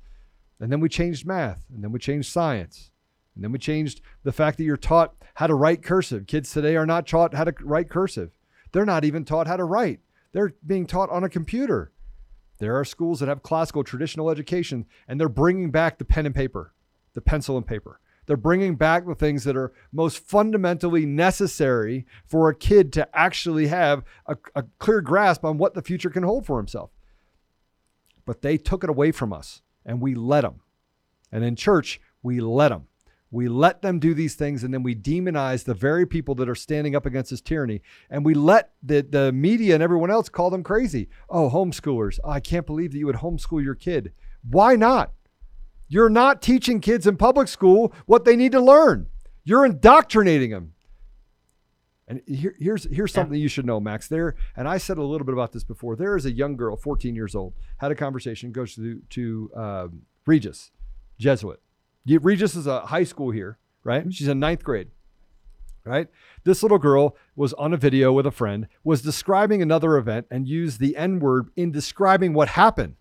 And 0.59 0.71
then 0.71 0.81
we 0.81 0.89
changed 0.89 1.25
math, 1.25 1.65
and 1.73 1.83
then 1.83 1.91
we 1.91 1.99
changed 1.99 2.31
science, 2.31 2.91
and 3.35 3.43
then 3.43 3.51
we 3.51 3.59
changed 3.59 4.01
the 4.23 4.31
fact 4.31 4.57
that 4.57 4.63
you're 4.63 4.77
taught 4.77 5.15
how 5.35 5.47
to 5.47 5.55
write 5.55 5.81
cursive. 5.81 6.27
Kids 6.27 6.51
today 6.51 6.75
are 6.75 6.85
not 6.85 7.07
taught 7.07 7.33
how 7.33 7.43
to 7.43 7.53
write 7.61 7.89
cursive. 7.89 8.31
They're 8.71 8.85
not 8.85 9.05
even 9.05 9.25
taught 9.25 9.47
how 9.47 9.57
to 9.57 9.63
write. 9.63 9.99
They're 10.31 10.53
being 10.65 10.85
taught 10.85 11.09
on 11.09 11.23
a 11.23 11.29
computer. 11.29 11.91
There 12.59 12.79
are 12.79 12.85
schools 12.85 13.19
that 13.19 13.29
have 13.29 13.43
classical 13.43 13.83
traditional 13.83 14.29
education 14.29 14.85
and 15.07 15.19
they're 15.19 15.29
bringing 15.29 15.71
back 15.71 15.97
the 15.97 16.05
pen 16.05 16.25
and 16.25 16.35
paper, 16.35 16.73
the 17.13 17.21
pencil 17.21 17.57
and 17.57 17.65
paper. 17.65 17.99
They're 18.25 18.37
bringing 18.37 18.75
back 18.75 19.05
the 19.05 19.15
things 19.15 19.43
that 19.43 19.57
are 19.57 19.73
most 19.91 20.19
fundamentally 20.19 21.05
necessary 21.05 22.05
for 22.25 22.49
a 22.49 22.55
kid 22.55 22.93
to 22.93 23.07
actually 23.13 23.67
have 23.67 24.03
a, 24.27 24.37
a 24.55 24.63
clear 24.79 25.01
grasp 25.01 25.43
on 25.43 25.57
what 25.57 25.73
the 25.73 25.81
future 25.81 26.09
can 26.09 26.23
hold 26.23 26.45
for 26.45 26.57
himself. 26.57 26.91
But 28.25 28.41
they 28.41 28.57
took 28.57 28.83
it 28.83 28.89
away 28.89 29.11
from 29.11 29.33
us 29.33 29.61
and 29.85 29.99
we 29.99 30.15
let 30.15 30.41
them. 30.41 30.61
And 31.31 31.43
in 31.43 31.55
church, 31.55 31.99
we 32.21 32.39
let 32.39 32.69
them. 32.69 32.87
We 33.33 33.47
let 33.47 33.81
them 33.81 33.97
do 33.97 34.13
these 34.13 34.35
things 34.35 34.63
and 34.63 34.71
then 34.71 34.83
we 34.83 34.93
demonize 34.93 35.63
the 35.63 35.73
very 35.73 36.05
people 36.05 36.35
that 36.35 36.47
are 36.47 36.53
standing 36.53 36.95
up 36.95 37.07
against 37.07 37.31
this 37.31 37.41
tyranny. 37.41 37.81
And 38.07 38.23
we 38.23 38.35
let 38.35 38.73
the, 38.83 39.01
the 39.01 39.31
media 39.31 39.73
and 39.73 39.81
everyone 39.81 40.11
else 40.11 40.29
call 40.29 40.51
them 40.51 40.61
crazy. 40.61 41.09
Oh, 41.31 41.49
homeschoolers. 41.49 42.19
Oh, 42.23 42.29
I 42.29 42.39
can't 42.39 42.67
believe 42.67 42.91
that 42.91 42.99
you 42.99 43.07
would 43.07 43.15
homeschool 43.15 43.63
your 43.63 43.73
kid. 43.73 44.13
Why 44.47 44.75
not? 44.75 45.13
You're 45.87 46.11
not 46.11 46.43
teaching 46.43 46.79
kids 46.79 47.07
in 47.07 47.17
public 47.17 47.47
school 47.47 47.91
what 48.05 48.23
they 48.23 48.35
need 48.35 48.51
to 48.51 48.61
learn. 48.61 49.07
You're 49.43 49.65
indoctrinating 49.65 50.51
them. 50.51 50.73
And 52.07 52.21
here, 52.27 52.53
here's 52.59 52.83
here's 52.91 53.13
something 53.13 53.39
you 53.39 53.47
should 53.47 53.65
know, 53.65 53.79
Max. 53.79 54.07
There, 54.09 54.35
and 54.55 54.67
I 54.67 54.77
said 54.77 54.97
a 54.99 55.03
little 55.03 55.25
bit 55.25 55.33
about 55.33 55.53
this 55.53 55.63
before. 55.63 55.95
There 55.95 56.15
is 56.15 56.25
a 56.25 56.31
young 56.31 56.55
girl, 56.55 56.75
14 56.75 57.15
years 57.15 57.33
old, 57.33 57.53
had 57.77 57.91
a 57.91 57.95
conversation, 57.95 58.51
goes 58.51 58.75
to 58.75 59.01
to 59.11 59.51
um, 59.55 60.01
Regis, 60.27 60.71
Jesuit. 61.17 61.61
Regis 62.05 62.55
is 62.55 62.67
a 62.67 62.81
high 62.81 63.03
school 63.03 63.31
here, 63.31 63.57
right? 63.83 64.01
Mm-hmm. 64.01 64.09
She's 64.11 64.27
in 64.27 64.39
ninth 64.39 64.63
grade, 64.63 64.89
right? 65.83 66.07
This 66.43 66.61
little 66.61 66.79
girl 66.79 67.15
was 67.35 67.53
on 67.53 67.73
a 67.73 67.77
video 67.77 68.11
with 68.11 68.25
a 68.25 68.31
friend, 68.31 68.67
was 68.83 69.01
describing 69.01 69.61
another 69.61 69.97
event, 69.97 70.27
and 70.29 70.47
used 70.47 70.79
the 70.79 70.97
N 70.97 71.19
word 71.19 71.49
in 71.55 71.71
describing 71.71 72.33
what 72.33 72.49
happened. 72.49 72.95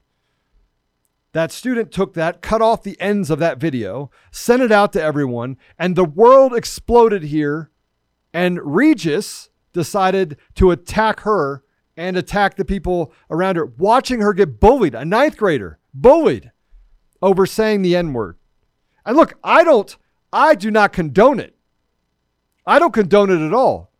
That 1.32 1.50
student 1.50 1.90
took 1.90 2.14
that, 2.14 2.42
cut 2.42 2.60
off 2.60 2.82
the 2.82 3.00
ends 3.00 3.30
of 3.30 3.38
that 3.38 3.58
video, 3.58 4.10
sent 4.30 4.62
it 4.62 4.70
out 4.70 4.92
to 4.92 5.02
everyone, 5.02 5.56
and 5.78 5.96
the 5.96 6.04
world 6.04 6.54
exploded 6.54 7.22
here. 7.24 7.70
And 8.34 8.60
Regis 8.62 9.48
decided 9.72 10.36
to 10.54 10.70
attack 10.70 11.20
her 11.20 11.64
and 11.96 12.16
attack 12.16 12.56
the 12.56 12.64
people 12.64 13.12
around 13.30 13.56
her, 13.56 13.66
watching 13.66 14.20
her 14.20 14.32
get 14.32 14.60
bullied, 14.60 14.94
a 14.94 15.04
ninth 15.04 15.36
grader, 15.36 15.78
bullied 15.92 16.50
over 17.20 17.46
saying 17.46 17.82
the 17.82 17.96
N 17.96 18.12
word. 18.12 18.36
And 19.04 19.16
look, 19.16 19.34
I 19.42 19.64
don't, 19.64 19.96
I 20.32 20.54
do 20.54 20.70
not 20.70 20.92
condone 20.92 21.40
it. 21.40 21.56
I 22.66 22.78
don't 22.78 22.94
condone 22.94 23.30
it 23.30 23.44
at 23.44 23.52
all. 23.52 23.90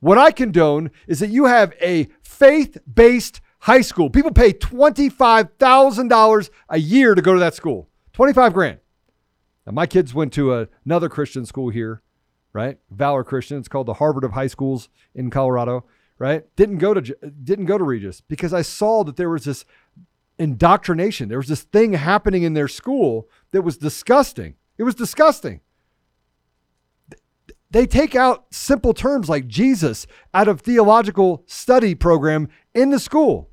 What 0.00 0.18
I 0.18 0.32
condone 0.32 0.90
is 1.06 1.20
that 1.20 1.30
you 1.30 1.46
have 1.46 1.72
a 1.80 2.08
faith 2.22 2.76
based 2.92 3.40
high 3.60 3.80
school. 3.80 4.10
People 4.10 4.32
pay 4.32 4.52
$25,000 4.52 6.50
a 6.68 6.78
year 6.78 7.14
to 7.14 7.22
go 7.22 7.34
to 7.34 7.40
that 7.40 7.54
school. 7.54 7.88
25 8.12 8.52
grand. 8.52 8.78
Now, 9.66 9.72
my 9.72 9.86
kids 9.86 10.12
went 10.12 10.32
to 10.34 10.54
a, 10.54 10.68
another 10.84 11.08
Christian 11.08 11.46
school 11.46 11.70
here, 11.70 12.02
right? 12.52 12.78
Valor 12.90 13.24
Christian. 13.24 13.58
It's 13.58 13.68
called 13.68 13.86
the 13.86 13.94
Harvard 13.94 14.24
of 14.24 14.32
High 14.32 14.48
Schools 14.48 14.88
in 15.14 15.30
Colorado, 15.30 15.84
right? 16.18 16.44
Didn't 16.56 16.78
go 16.78 16.94
to 16.94 17.00
didn't 17.00 17.66
go 17.66 17.78
to 17.78 17.84
Regis 17.84 18.20
because 18.20 18.52
I 18.52 18.62
saw 18.62 19.04
that 19.04 19.16
there 19.16 19.30
was 19.30 19.44
this 19.44 19.64
indoctrination. 20.38 21.28
There 21.28 21.38
was 21.38 21.48
this 21.48 21.62
thing 21.62 21.92
happening 21.92 22.42
in 22.42 22.54
their 22.54 22.68
school 22.68 23.28
that 23.52 23.62
was 23.62 23.76
disgusting. 23.76 24.54
It 24.78 24.84
was 24.84 24.94
disgusting. 24.94 25.60
They 27.70 27.86
take 27.86 28.14
out 28.14 28.46
simple 28.50 28.92
terms 28.92 29.28
like 29.28 29.46
Jesus 29.46 30.06
out 30.34 30.48
of 30.48 30.60
theological 30.60 31.42
study 31.46 31.94
program 31.94 32.48
in 32.74 32.90
the 32.90 32.98
school 32.98 33.50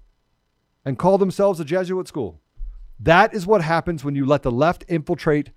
and 0.83 0.98
call 0.98 1.17
themselves 1.17 1.59
a 1.59 1.65
Jesuit 1.65 2.07
school. 2.07 2.41
That 3.00 3.33
is 3.33 3.48
what 3.48 3.62
happens 3.62 4.03
when 4.03 4.15
you 4.15 4.25
let 4.25 4.43
the 4.43 4.51
left 4.51 4.83
infiltrate 4.89 5.51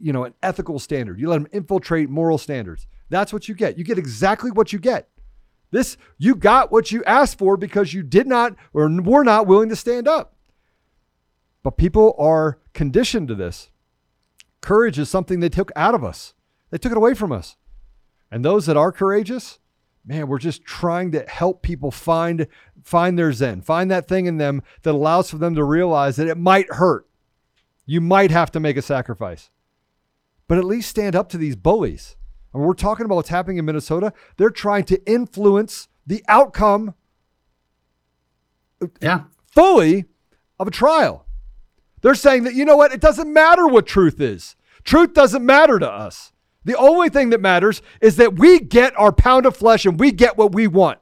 you 0.00 0.12
know 0.12 0.24
an 0.24 0.34
ethical 0.42 0.78
standard. 0.78 1.20
You 1.20 1.28
let 1.28 1.36
them 1.36 1.48
infiltrate 1.52 2.08
moral 2.08 2.38
standards. 2.38 2.86
That's 3.10 3.32
what 3.32 3.48
you 3.48 3.54
get. 3.54 3.78
You 3.78 3.84
get 3.84 3.98
exactly 3.98 4.50
what 4.50 4.72
you 4.72 4.78
get. 4.78 5.08
This, 5.70 5.96
you 6.18 6.34
got 6.34 6.72
what 6.72 6.90
you 6.90 7.04
asked 7.04 7.38
for 7.38 7.56
because 7.56 7.94
you 7.94 8.02
did 8.02 8.26
not 8.26 8.56
or 8.72 8.90
were 9.02 9.24
not 9.24 9.46
willing 9.46 9.68
to 9.68 9.76
stand 9.76 10.08
up. 10.08 10.34
But 11.62 11.76
people 11.76 12.14
are 12.18 12.58
conditioned 12.72 13.28
to 13.28 13.34
this. 13.34 13.70
Courage 14.60 14.98
is 14.98 15.08
something 15.08 15.40
they 15.40 15.48
took 15.48 15.70
out 15.76 15.94
of 15.94 16.04
us, 16.04 16.34
they 16.70 16.78
took 16.78 16.92
it 16.92 16.98
away 16.98 17.14
from 17.14 17.32
us. 17.32 17.56
And 18.30 18.44
those 18.44 18.66
that 18.66 18.76
are 18.76 18.92
courageous, 18.92 19.58
man, 20.04 20.28
we're 20.28 20.38
just 20.38 20.64
trying 20.64 21.10
to 21.12 21.26
help 21.28 21.62
people 21.62 21.90
find 21.90 22.46
find 22.82 23.18
their 23.18 23.32
zen, 23.32 23.60
find 23.62 23.90
that 23.90 24.08
thing 24.08 24.26
in 24.26 24.38
them 24.38 24.62
that 24.82 24.94
allows 24.94 25.30
for 25.30 25.38
them 25.38 25.54
to 25.54 25.64
realize 25.64 26.16
that 26.16 26.28
it 26.28 26.38
might 26.38 26.72
hurt. 26.74 27.06
You 27.86 28.00
might 28.00 28.30
have 28.30 28.50
to 28.52 28.60
make 28.60 28.76
a 28.76 28.82
sacrifice. 28.82 29.50
But 30.46 30.58
at 30.58 30.64
least 30.64 30.90
stand 30.90 31.14
up 31.14 31.28
to 31.30 31.38
these 31.38 31.56
bullies. 31.56 32.16
And 32.52 32.62
we're 32.62 32.74
talking 32.74 33.06
about 33.06 33.16
what's 33.16 33.28
happening 33.28 33.58
in 33.58 33.64
Minnesota. 33.64 34.12
They're 34.36 34.50
trying 34.50 34.84
to 34.84 35.10
influence 35.10 35.88
the 36.06 36.24
outcome 36.28 36.94
yeah. 39.00 39.24
fully 39.46 40.06
of 40.58 40.66
a 40.66 40.70
trial. 40.70 41.26
They're 42.02 42.14
saying 42.14 42.44
that, 42.44 42.54
you 42.54 42.64
know 42.64 42.76
what? 42.76 42.92
It 42.92 43.00
doesn't 43.00 43.32
matter 43.32 43.66
what 43.66 43.86
truth 43.86 44.20
is. 44.20 44.56
Truth 44.82 45.14
doesn't 45.14 45.44
matter 45.44 45.78
to 45.78 45.88
us. 45.88 46.32
The 46.64 46.76
only 46.76 47.08
thing 47.08 47.30
that 47.30 47.40
matters 47.40 47.82
is 48.00 48.16
that 48.16 48.38
we 48.38 48.60
get 48.60 48.98
our 48.98 49.12
pound 49.12 49.46
of 49.46 49.56
flesh 49.56 49.86
and 49.86 50.00
we 50.00 50.12
get 50.12 50.36
what 50.36 50.52
we 50.52 50.66
want. 50.66 50.98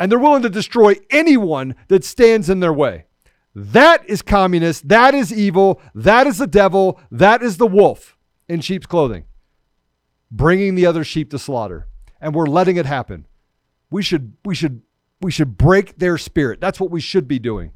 And 0.00 0.10
they're 0.10 0.18
willing 0.18 0.42
to 0.42 0.50
destroy 0.50 0.96
anyone 1.10 1.76
that 1.88 2.04
stands 2.04 2.50
in 2.50 2.60
their 2.60 2.72
way. 2.72 3.04
That 3.54 4.08
is 4.08 4.22
communist. 4.22 4.88
That 4.88 5.14
is 5.14 5.32
evil. 5.32 5.80
That 5.94 6.26
is 6.26 6.38
the 6.38 6.46
devil. 6.46 7.00
That 7.10 7.42
is 7.42 7.58
the 7.58 7.66
wolf 7.66 8.16
in 8.48 8.60
sheep's 8.60 8.86
clothing 8.86 9.24
bringing 10.30 10.74
the 10.74 10.86
other 10.86 11.04
sheep 11.04 11.30
to 11.30 11.38
slaughter, 11.38 11.86
and 12.20 12.34
we're 12.34 12.46
letting 12.46 12.76
it 12.76 12.86
happen. 12.86 13.26
We 13.90 14.02
should 14.02 14.36
we 14.44 14.54
should 14.54 14.82
we 15.20 15.30
should 15.30 15.56
break 15.56 15.98
their 15.98 16.18
spirit. 16.18 16.60
That's 16.60 16.80
what 16.80 16.90
we 16.90 17.00
should 17.00 17.28
be 17.28 17.38
doing. 17.38 17.72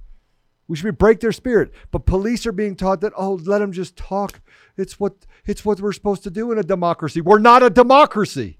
We 0.67 0.77
should 0.77 0.99
break 0.99 1.21
their 1.21 1.33
spirit. 1.33 1.73
But 1.91 2.05
police 2.05 2.47
are 2.47 2.53
being 2.53 2.77
taught 2.77 3.01
that 3.01 3.13
oh, 3.17 3.35
let 3.35 3.61
them 3.61 3.73
just 3.73 3.97
talk. 3.97 4.41
It's 4.77 5.01
what 5.01 5.27
it's 5.47 5.65
what 5.65 5.81
we're 5.81 5.93
supposed 5.93 6.23
to 6.25 6.31
do 6.31 6.53
in 6.53 6.59
a 6.59 6.63
democracy. 6.63 7.21
We're 7.21 7.39
not 7.39 7.63
a 7.63 7.71
democracy. 7.71 8.59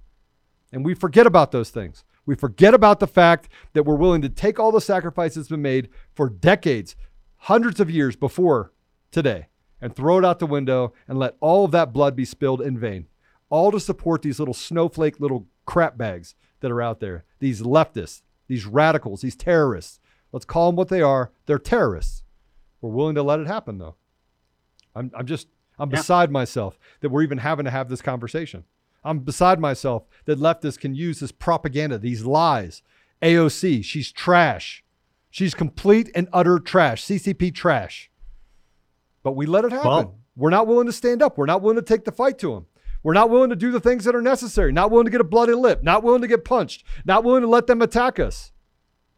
And 0.73 0.85
we 0.85 0.95
forget 0.95 1.27
about 1.27 1.53
those 1.53 1.71
things. 1.71 2.05
We 2.27 2.35
forget 2.35 2.75
about 2.75 3.01
the 3.01 3.07
fact 3.07 3.49
that 3.73 3.85
we're 3.85 3.97
willing 3.97 4.21
to 4.23 4.29
take 4.29 4.59
all 4.59 4.71
the 4.71 4.83
sacrifices 4.83 5.37
that's 5.37 5.49
been 5.49 5.63
made 5.63 5.89
for 6.15 6.29
decades, 6.29 6.95
hundreds 7.37 7.81
of 7.81 7.91
years 7.91 8.17
before 8.17 8.73
today, 9.11 9.49
and 9.81 9.97
throw 9.97 10.19
it 10.19 10.25
out 10.27 10.39
the 10.39 10.47
window 10.47 10.93
and 11.07 11.19
let 11.19 11.37
all 11.41 11.65
of 11.65 11.71
that 11.71 11.95
blood 11.95 12.15
be 12.15 12.27
spilled 12.27 12.61
in 12.61 12.79
vain 12.79 13.07
all 13.51 13.71
to 13.73 13.81
support 13.81 14.23
these 14.23 14.39
little 14.39 14.55
snowflake 14.55 15.21
little 15.21 15.47
crap 15.67 15.97
bags 15.97 16.35
that 16.61 16.71
are 16.71 16.83
out 16.83 17.01
there. 17.01 17.25
These 17.39 17.63
leftists, 17.63 18.23
these 18.47 18.67
radicals, 18.67 19.21
these 19.21 19.37
terrorists. 19.37 20.01
Let's 20.33 20.45
call 20.45 20.69
them 20.69 20.77
what 20.77 20.89
they 20.89 21.03
are. 21.03 21.33
They're 21.47 21.59
terrorists. 21.59 22.23
We're 22.81 22.91
willing 22.91 23.15
to 23.15 23.23
let 23.23 23.41
it 23.41 23.47
happen, 23.47 23.79
though. 23.79 23.97
I'm, 24.95 25.11
I'm 25.15 25.27
just, 25.27 25.49
I'm 25.79 25.91
yeah. 25.91 25.97
beside 25.97 26.31
myself 26.31 26.79
that 27.01 27.11
we're 27.11 27.23
even 27.23 27.39
having 27.39 27.65
to 27.65 27.71
have 27.71 27.89
this 27.89 28.03
conversation. 28.03 28.65
I'm 29.05 29.21
beside 29.21 29.61
myself 29.61 30.05
that 30.27 30.39
leftists 30.39 30.79
can 30.79 30.95
use 30.95 31.21
this 31.21 31.33
propaganda, 31.33 31.99
these 31.99 32.25
lies. 32.25 32.83
AOC, 33.23 33.85
she's 33.85 34.13
trash. 34.13 34.85
She's 35.31 35.55
complete 35.55 36.11
and 36.15 36.29
utter 36.33 36.59
trash. 36.59 37.05
CCP 37.05 37.55
trash. 37.55 38.11
But 39.23 39.33
we 39.33 39.47
let 39.47 39.65
it 39.65 39.73
happen. 39.73 39.89
Well, 39.89 40.15
we're 40.37 40.51
not 40.51 40.67
willing 40.67 40.87
to 40.87 40.93
stand 40.93 41.23
up. 41.23 41.37
We're 41.37 41.47
not 41.47 41.63
willing 41.63 41.77
to 41.77 41.83
take 41.83 42.05
the 42.05 42.13
fight 42.13 42.39
to 42.41 42.55
them. 42.55 42.67
We're 43.09 43.15
not 43.15 43.31
willing 43.31 43.49
to 43.49 43.57
do 43.57 43.71
the 43.71 43.81
things 43.81 44.05
that 44.05 44.15
are 44.15 44.21
necessary, 44.21 44.71
not 44.71 44.91
willing 44.91 45.07
to 45.07 45.11
get 45.11 45.23
a 45.23 45.25
bloody 45.25 45.55
lip, 45.55 45.83
not 45.83 46.03
willing 46.03 46.21
to 46.21 46.29
get 46.29 46.45
punched, 46.45 46.85
not 47.07 47.25
willing 47.25 47.41
to 47.41 47.49
let 47.49 47.67
them 47.67 47.81
attack 47.81 48.21
us. 48.21 48.53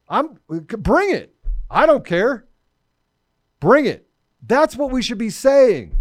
I'm 0.08 0.38
bring 0.46 1.12
it. 1.12 1.34
I 1.68 1.86
don't 1.86 2.04
care. 2.04 2.46
Bring 3.58 3.86
it. 3.86 4.06
That's 4.46 4.76
what 4.76 4.92
we 4.92 5.02
should 5.02 5.18
be 5.18 5.28
saying. 5.28 5.96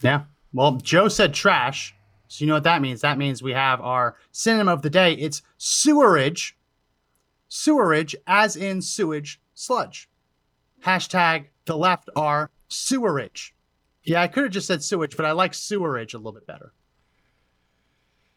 Yeah. 0.00 0.22
Well, 0.54 0.76
Joe 0.76 1.08
said 1.08 1.34
trash. 1.34 1.94
So 2.26 2.42
you 2.42 2.48
know 2.48 2.54
what 2.54 2.64
that 2.64 2.80
means? 2.80 3.02
That 3.02 3.18
means 3.18 3.42
we 3.42 3.52
have 3.52 3.78
our 3.82 4.16
synonym 4.30 4.68
of 4.68 4.80
the 4.80 4.88
day. 4.88 5.12
It's 5.12 5.42
sewerage. 5.58 6.56
Sewerage, 7.48 8.16
as 8.26 8.56
in 8.56 8.80
sewage, 8.80 9.42
sludge. 9.52 10.08
Hashtag 10.86 11.48
the 11.66 11.76
left 11.76 12.08
are 12.16 12.50
sewerage. 12.68 13.54
Yeah, 14.04 14.20
I 14.20 14.28
could 14.28 14.44
have 14.44 14.52
just 14.52 14.66
said 14.66 14.82
sewage, 14.82 15.16
but 15.16 15.26
I 15.26 15.32
like 15.32 15.54
sewerage 15.54 16.14
a 16.14 16.18
little 16.18 16.32
bit 16.32 16.46
better. 16.46 16.72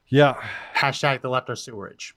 Yeah. 0.07 0.35
Hashtag 0.75 1.21
the 1.21 1.29
left 1.29 1.49
are 1.49 1.55
sewerage. 1.55 2.15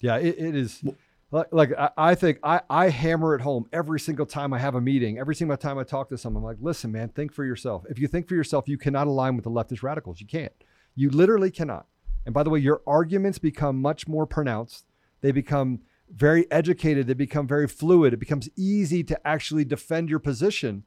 Yeah, 0.00 0.16
it, 0.16 0.36
it 0.38 0.56
is. 0.56 0.82
Like, 1.30 1.46
like 1.52 1.70
I, 1.78 1.90
I 1.96 2.14
think 2.16 2.38
I, 2.42 2.60
I 2.68 2.88
hammer 2.88 3.34
it 3.36 3.40
home 3.40 3.66
every 3.72 4.00
single 4.00 4.26
time 4.26 4.52
I 4.52 4.58
have 4.58 4.74
a 4.74 4.80
meeting, 4.80 5.18
every 5.18 5.34
single 5.34 5.56
time 5.56 5.78
I 5.78 5.84
talk 5.84 6.08
to 6.08 6.18
someone. 6.18 6.42
I'm 6.42 6.46
like, 6.46 6.58
listen, 6.60 6.90
man, 6.90 7.08
think 7.10 7.32
for 7.32 7.44
yourself. 7.44 7.84
If 7.88 7.98
you 7.98 8.08
think 8.08 8.28
for 8.28 8.34
yourself, 8.34 8.68
you 8.68 8.76
cannot 8.76 9.06
align 9.06 9.36
with 9.36 9.44
the 9.44 9.50
leftist 9.50 9.82
radicals. 9.82 10.20
You 10.20 10.26
can't. 10.26 10.52
You 10.94 11.10
literally 11.10 11.50
cannot. 11.50 11.86
And 12.26 12.34
by 12.34 12.42
the 12.42 12.50
way, 12.50 12.58
your 12.58 12.82
arguments 12.86 13.38
become 13.38 13.80
much 13.80 14.06
more 14.08 14.26
pronounced. 14.26 14.84
They 15.20 15.32
become 15.32 15.80
very 16.10 16.50
educated. 16.50 17.06
They 17.06 17.14
become 17.14 17.46
very 17.46 17.68
fluid. 17.68 18.12
It 18.12 18.20
becomes 18.20 18.48
easy 18.56 19.02
to 19.04 19.26
actually 19.26 19.64
defend 19.64 20.10
your 20.10 20.18
position 20.18 20.84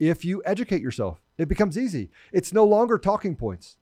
if 0.00 0.24
you 0.24 0.42
educate 0.44 0.80
yourself. 0.80 1.20
It 1.38 1.48
becomes 1.48 1.78
easy. 1.78 2.10
It's 2.32 2.52
no 2.52 2.64
longer 2.64 2.98
talking 2.98 3.36
points. 3.36 3.76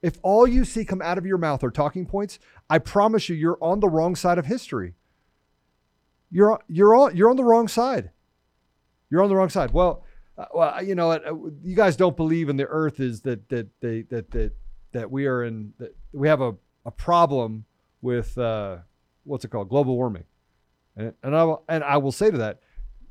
If 0.00 0.18
all 0.22 0.46
you 0.46 0.64
see 0.64 0.84
come 0.84 1.02
out 1.02 1.18
of 1.18 1.26
your 1.26 1.38
mouth 1.38 1.64
are 1.64 1.70
talking 1.70 2.06
points, 2.06 2.38
I 2.70 2.78
promise 2.78 3.28
you, 3.28 3.34
you're 3.34 3.58
on 3.60 3.80
the 3.80 3.88
wrong 3.88 4.14
side 4.14 4.38
of 4.38 4.46
history. 4.46 4.94
You're 6.30 6.60
you're 6.68 6.94
on 6.94 7.16
you're 7.16 7.30
on 7.30 7.36
the 7.36 7.44
wrong 7.44 7.66
side. 7.66 8.10
You're 9.10 9.22
on 9.22 9.28
the 9.28 9.34
wrong 9.34 9.48
side. 9.48 9.72
Well, 9.72 10.04
uh, 10.36 10.44
well, 10.54 10.84
you 10.84 10.94
know, 10.94 11.10
uh, 11.10 11.34
you 11.62 11.74
guys 11.74 11.96
don't 11.96 12.16
believe 12.16 12.48
in 12.48 12.56
the 12.56 12.66
Earth 12.66 13.00
is 13.00 13.22
that 13.22 13.48
that 13.48 13.68
they 13.80 14.02
that 14.02 14.30
that 14.30 14.52
that 14.92 15.10
we 15.10 15.26
are 15.26 15.42
in 15.42 15.72
that 15.78 15.96
we 16.12 16.28
have 16.28 16.42
a, 16.42 16.54
a 16.84 16.90
problem 16.90 17.64
with 18.02 18.36
uh, 18.38 18.76
what's 19.24 19.44
it 19.44 19.48
called 19.48 19.68
global 19.68 19.96
warming, 19.96 20.24
and 20.96 21.14
and 21.22 21.34
I 21.34 21.44
will, 21.44 21.64
and 21.68 21.82
I 21.82 21.96
will 21.96 22.12
say 22.12 22.30
to 22.30 22.38
that 22.38 22.60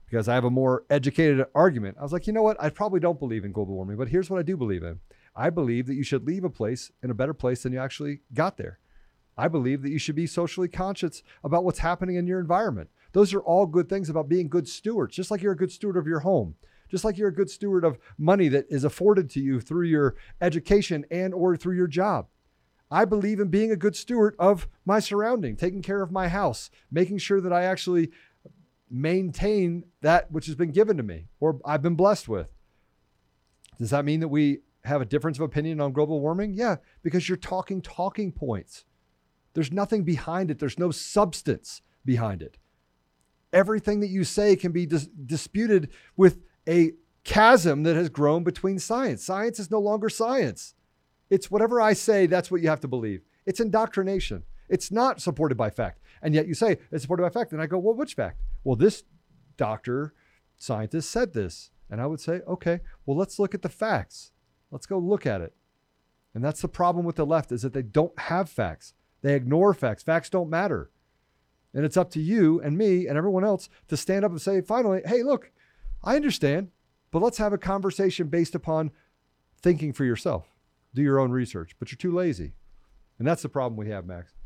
because 0.10 0.28
I 0.28 0.36
have 0.36 0.46
a 0.46 0.50
more 0.50 0.86
educated 0.90 1.46
argument. 1.54 1.98
I 2.00 2.04
was 2.04 2.14
like, 2.14 2.28
you 2.28 2.34
know 2.34 2.44
what? 2.44 2.62
I 2.62 2.70
probably 2.70 3.00
don't 3.00 3.20
believe 3.20 3.44
in 3.44 3.52
global 3.52 3.76
warming, 3.76 3.98
but 3.98 4.08
here's 4.08 4.30
what 4.30 4.40
I 4.40 4.44
do 4.44 4.58
believe 4.58 4.84
in. 4.84 5.00
I 5.36 5.50
believe 5.50 5.86
that 5.88 5.96
you 5.96 6.04
should 6.04 6.26
leave 6.26 6.44
a 6.44 6.50
place 6.50 6.92
in 7.04 7.12
a 7.12 7.16
better 7.16 7.34
place 7.34 7.64
than 7.64 7.74
you 7.74 7.80
actually 7.80 8.22
got 8.34 8.58
there. 8.58 8.80
I 9.38 9.48
believe 9.48 9.84
that 9.84 9.92
you 9.92 10.00
should 10.00 10.16
be 10.16 10.26
socially 10.26 10.68
conscious 10.68 11.22
about 11.44 11.64
what's 11.64 11.80
happening 11.80 12.16
in 12.16 12.26
your 12.26 12.40
environment. 12.40 12.90
Those 13.12 13.34
are 13.34 13.42
all 13.42 13.68
good 13.68 13.88
things 13.88 14.10
about 14.10 14.30
being 14.30 14.50
good 14.50 14.68
stewards, 14.68 15.16
just 15.16 15.30
like 15.30 15.42
you're 15.42 15.52
a 15.52 15.58
good 15.58 15.72
steward 15.72 15.98
of 15.98 16.08
your 16.08 16.22
home, 16.22 16.56
just 16.90 17.06
like 17.06 17.18
you're 17.18 17.28
a 17.28 17.34
good 17.34 17.50
steward 17.50 17.84
of 17.84 18.00
money 18.18 18.48
that 18.48 18.66
is 18.70 18.84
afforded 18.84 19.30
to 19.32 19.40
you 19.40 19.60
through 19.60 19.86
your 19.86 20.16
education 20.42 21.06
and 21.12 21.34
or 21.34 21.56
through 21.56 21.76
your 21.76 21.88
job. 21.88 22.28
I 22.90 23.06
believe 23.06 23.40
in 23.40 23.50
being 23.50 23.72
a 23.72 23.76
good 23.76 23.96
steward 23.96 24.36
of 24.40 24.68
my 24.86 25.00
surrounding, 25.00 25.58
taking 25.58 25.82
care 25.82 26.02
of 26.02 26.12
my 26.12 26.30
house, 26.30 26.70
making 26.90 27.18
sure 27.18 27.42
that 27.42 27.52
I 27.52 27.64
actually 27.64 28.12
maintain 28.90 29.84
that 30.02 30.32
which 30.32 30.46
has 30.46 30.56
been 30.56 30.72
given 30.72 30.98
to 30.98 31.04
me 31.04 31.28
or 31.40 31.60
I've 31.66 31.82
been 31.82 31.96
blessed 31.96 32.28
with. 32.28 32.50
Does 33.78 33.90
that 33.92 34.06
mean 34.06 34.22
that 34.22 34.28
we 34.30 34.60
have 34.86 35.02
a 35.02 35.06
difference 35.06 35.38
of 35.38 35.44
opinion 35.44 35.82
on 35.82 35.92
global 35.92 36.20
warming? 36.20 36.54
Yeah, 36.54 36.78
because 37.04 37.28
you're 37.28 37.38
talking 37.38 37.82
talking 37.82 38.32
points. 38.32 38.86
There's 39.54 39.72
nothing 39.72 40.04
behind 40.04 40.52
it, 40.52 40.60
there's 40.60 40.80
no 40.80 40.92
substance 40.92 41.82
behind 42.06 42.42
it. 42.42 42.58
Everything 43.54 44.00
that 44.02 44.10
you 44.10 44.24
say 44.24 44.56
can 44.56 44.72
be 44.72 44.86
dis- 44.86 45.08
disputed 45.08 45.90
with 46.16 46.40
a 46.68 46.92
chasm 47.24 47.84
that 47.84 47.96
has 47.96 48.10
grown 48.10 48.44
between 48.44 48.80
science. 48.80 49.24
Science 49.24 49.60
is 49.60 49.72
no 49.72 49.80
longer 49.80 50.10
science. 50.10 50.76
It's 51.30 51.52
whatever 51.52 51.82
I 51.82 51.94
say, 51.94 52.26
that's 52.26 52.50
what 52.50 52.62
you 52.62 52.70
have 52.70 52.80
to 52.82 52.88
believe. 52.88 53.22
It's 53.46 53.60
indoctrination. 53.60 54.44
It's 54.70 54.92
not 54.92 55.22
supported 55.22 55.56
by 55.56 55.70
fact. 55.70 56.02
And 56.22 56.34
yet 56.34 56.48
you 56.48 56.54
say 56.54 56.78
it's 56.92 57.04
supported 57.04 57.24
by 57.24 57.30
fact. 57.30 57.52
And 57.52 57.62
I 57.62 57.68
go, 57.68 57.78
well, 57.78 57.96
which 57.96 58.16
fact? 58.16 58.42
Well, 58.68 58.76
this 58.76 59.06
doctor, 59.56 60.14
scientist 60.58 61.10
said 61.10 61.32
this. 61.32 61.72
And 61.90 62.02
I 62.02 62.06
would 62.06 62.20
say, 62.20 62.42
okay, 62.46 62.82
well, 63.06 63.16
let's 63.16 63.40
look 63.40 63.56
at 63.56 63.62
the 63.62 63.70
facts. 63.70 64.34
Let's 64.72 64.86
go 64.86 65.00
look 65.00 65.26
at 65.26 65.40
it. 65.40 65.56
And 66.36 66.44
that's 66.44 66.62
the 66.62 66.68
problem 66.68 67.06
with 67.06 67.16
the 67.16 67.26
left 67.26 67.54
is 67.54 67.62
that 67.62 67.72
they 67.72 67.82
don't 67.82 68.20
have 68.20 68.50
facts. 68.50 68.94
They 69.22 69.36
ignore 69.36 69.74
facts. 69.74 70.04
Facts 70.04 70.30
don't 70.30 70.50
matter. 70.50 70.92
And 71.74 71.86
it's 71.86 71.96
up 71.96 72.12
to 72.12 72.20
you 72.20 72.60
and 72.60 72.78
me 72.78 73.08
and 73.08 73.18
everyone 73.18 73.46
else 73.46 73.70
to 73.88 73.96
stand 73.96 74.26
up 74.26 74.32
and 74.32 74.42
say, 74.42 74.60
finally, 74.60 75.02
hey, 75.06 75.24
look, 75.24 75.54
I 76.04 76.18
understand, 76.18 76.72
but 77.10 77.22
let's 77.22 77.38
have 77.38 77.54
a 77.54 77.58
conversation 77.58 78.28
based 78.28 78.54
upon 78.54 78.92
thinking 79.62 79.94
for 79.94 80.04
yourself. 80.04 80.46
Do 80.94 81.02
your 81.02 81.20
own 81.20 81.32
research, 81.32 81.78
but 81.80 81.90
you're 81.90 81.98
too 81.98 82.14
lazy. 82.14 82.52
And 83.18 83.26
that's 83.26 83.44
the 83.44 83.50
problem 83.50 83.78
we 83.78 83.92
have, 83.92 84.06
Max 84.06 84.37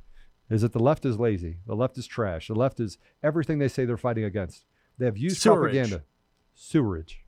is 0.56 0.62
that 0.62 0.74
the 0.74 0.80
left 0.80 1.06
is 1.06 1.20
lazy. 1.20 1.58
The 1.66 1.76
left 1.76 1.98
is 1.98 2.08
trash. 2.08 2.48
The 2.48 2.56
left 2.56 2.80
is 2.80 2.98
everything 3.24 3.60
they 3.60 3.68
say 3.68 3.86
they're 3.86 3.98
fighting 3.98 4.24
against. 4.24 4.66
They 4.98 5.06
have 5.06 5.18
used 5.18 5.42
sewerage. 5.42 5.74
propaganda. 5.74 6.04
Sewerage. 6.54 7.22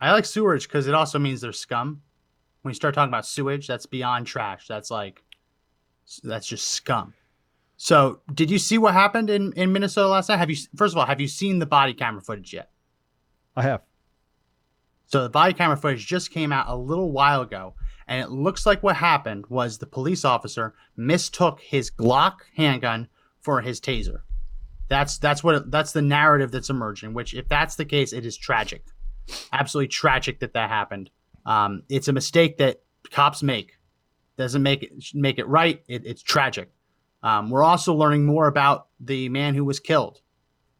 I 0.00 0.12
like 0.12 0.24
sewerage 0.24 0.68
because 0.68 0.86
it 0.86 0.94
also 0.94 1.18
means 1.18 1.40
they're 1.40 1.52
scum. 1.52 2.02
When 2.62 2.70
you 2.70 2.74
start 2.74 2.94
talking 2.94 3.10
about 3.10 3.26
sewage, 3.26 3.66
that's 3.66 3.86
beyond 3.86 4.26
trash. 4.26 4.66
That's 4.68 4.90
like, 4.90 5.22
that's 6.22 6.46
just 6.46 6.68
scum. 6.68 7.14
So, 7.76 8.20
did 8.34 8.50
you 8.50 8.58
see 8.58 8.76
what 8.76 8.92
happened 8.92 9.30
in, 9.30 9.52
in 9.52 9.72
Minnesota 9.72 10.08
last 10.08 10.28
night? 10.28 10.38
Have 10.38 10.50
you 10.50 10.56
first 10.74 10.94
of 10.94 10.98
all 10.98 11.06
have 11.06 11.20
you 11.20 11.28
seen 11.28 11.60
the 11.60 11.66
body 11.66 11.94
camera 11.94 12.20
footage 12.20 12.52
yet? 12.52 12.70
I 13.56 13.62
have. 13.62 13.82
So 15.06 15.22
the 15.22 15.30
body 15.30 15.54
camera 15.54 15.76
footage 15.76 16.04
just 16.04 16.30
came 16.30 16.52
out 16.52 16.66
a 16.68 16.76
little 16.76 17.12
while 17.12 17.40
ago, 17.40 17.74
and 18.08 18.22
it 18.22 18.30
looks 18.30 18.64
like 18.64 18.82
what 18.82 18.96
happened 18.96 19.44
was 19.48 19.78
the 19.78 19.86
police 19.86 20.24
officer 20.24 20.74
mistook 20.96 21.60
his 21.60 21.90
Glock 21.90 22.38
handgun 22.56 23.08
for 23.40 23.60
his 23.60 23.80
taser. 23.80 24.22
That's 24.88 25.18
that's 25.18 25.44
what 25.44 25.70
that's 25.70 25.92
the 25.92 26.02
narrative 26.02 26.50
that's 26.50 26.70
emerging. 26.70 27.12
Which, 27.12 27.34
if 27.34 27.48
that's 27.48 27.76
the 27.76 27.84
case, 27.84 28.14
it 28.14 28.24
is 28.24 28.36
tragic, 28.36 28.86
absolutely 29.52 29.88
tragic 29.88 30.40
that 30.40 30.54
that 30.54 30.70
happened. 30.70 31.10
Um, 31.44 31.82
it's 31.90 32.08
a 32.08 32.12
mistake 32.12 32.56
that 32.58 32.80
cops 33.10 33.42
make. 33.42 33.78
Doesn't 34.38 34.62
make 34.62 34.82
it 34.82 34.92
make 35.12 35.38
it 35.38 35.46
right. 35.46 35.82
It, 35.86 36.06
it's 36.06 36.22
tragic. 36.22 36.70
Um, 37.22 37.50
we're 37.50 37.64
also 37.64 37.94
learning 37.94 38.24
more 38.24 38.46
about 38.46 38.86
the 39.00 39.28
man 39.28 39.54
who 39.54 39.64
was 39.64 39.80
killed. 39.80 40.22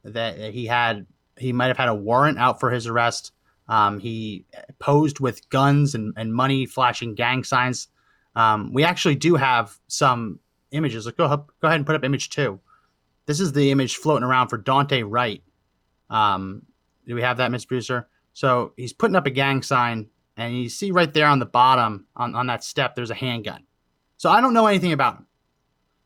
That 0.04 0.54
he 0.54 0.64
had 0.64 1.06
he 1.36 1.52
might 1.52 1.66
have 1.66 1.76
had 1.76 1.88
a 1.88 1.94
warrant 1.94 2.38
out 2.38 2.60
for 2.60 2.70
his 2.70 2.86
arrest. 2.86 3.32
Um, 3.68 3.98
he 3.98 4.46
posed 4.78 5.20
with 5.20 5.48
guns 5.50 5.94
and, 5.94 6.14
and 6.16 6.32
money, 6.32 6.66
flashing 6.66 7.14
gang 7.14 7.44
signs. 7.44 7.88
Um, 8.34 8.72
we 8.72 8.84
actually 8.84 9.16
do 9.16 9.34
have 9.34 9.78
some 9.88 10.38
images. 10.70 11.06
Like, 11.06 11.16
go, 11.16 11.28
go 11.28 11.68
ahead 11.68 11.76
and 11.76 11.86
put 11.86 11.94
up 11.94 12.04
image 12.04 12.30
two. 12.30 12.60
This 13.26 13.40
is 13.40 13.52
the 13.52 13.70
image 13.70 13.96
floating 13.96 14.24
around 14.24 14.48
for 14.48 14.58
Daunte 14.58 15.04
Wright. 15.06 15.42
Um, 16.08 16.62
do 17.06 17.14
we 17.14 17.22
have 17.22 17.36
that, 17.38 17.50
Mr. 17.50 17.68
Producer? 17.68 18.08
So 18.32 18.72
he's 18.76 18.92
putting 18.92 19.16
up 19.16 19.26
a 19.26 19.30
gang 19.30 19.62
sign, 19.62 20.08
and 20.36 20.56
you 20.56 20.68
see 20.68 20.90
right 20.92 21.12
there 21.12 21.26
on 21.26 21.38
the 21.38 21.46
bottom, 21.46 22.06
on, 22.16 22.34
on 22.34 22.46
that 22.46 22.64
step, 22.64 22.94
there's 22.94 23.10
a 23.10 23.14
handgun. 23.14 23.64
So 24.16 24.30
I 24.30 24.40
don't 24.40 24.54
know 24.54 24.66
anything 24.66 24.92
about 24.92 25.16
him. 25.16 25.26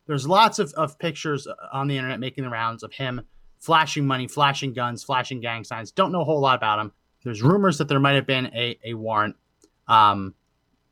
There's 0.07 0.27
lots 0.27 0.59
of, 0.59 0.73
of 0.73 0.99
pictures 0.99 1.47
on 1.73 1.87
the 1.87 1.97
internet 1.97 2.19
making 2.19 2.45
the 2.45 2.51
rounds 2.51 2.83
of 2.83 2.93
him 2.93 3.21
flashing 3.59 4.05
money, 4.05 4.27
flashing 4.27 4.73
guns, 4.73 5.05
flashing 5.05 5.41
gang 5.41 5.63
signs. 5.63 5.93
Don't 5.93 6.11
know 6.11 6.23
a 6.23 6.25
whole 6.25 6.41
lot 6.41 6.57
about 6.57 6.81
him. 6.81 6.93
There's 7.25 7.43
rumors 7.43 7.79
that 7.79 7.89
there 7.89 8.01
might 8.01 8.15
have 8.15 8.27
been 8.27 8.47
a, 8.47 8.79
a 8.85 8.95
warrant, 8.95 9.37
um, 9.89 10.35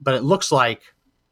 but 0.00 0.14
it 0.14 0.22
looks 0.22 0.52
like 0.52 0.82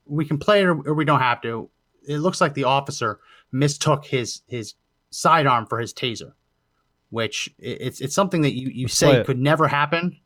we 0.06 0.24
can 0.24 0.38
play 0.38 0.60
it 0.60 0.64
or, 0.64 0.88
or 0.88 0.94
we 0.94 1.04
don't 1.04 1.20
have 1.20 1.40
to. 1.42 1.70
It 2.06 2.18
looks 2.18 2.40
like 2.40 2.54
the 2.54 2.64
officer 2.64 3.20
mistook 3.52 4.06
his 4.06 4.42
his 4.46 4.74
sidearm 5.10 5.66
for 5.66 5.78
his 5.78 5.92
taser, 5.92 6.32
which 7.10 7.50
it's 7.58 8.00
it's 8.00 8.14
something 8.14 8.42
that 8.42 8.54
you 8.54 8.68
you 8.68 8.88
say 8.88 9.22
could 9.24 9.38
never 9.38 9.68
happen. 9.68 10.18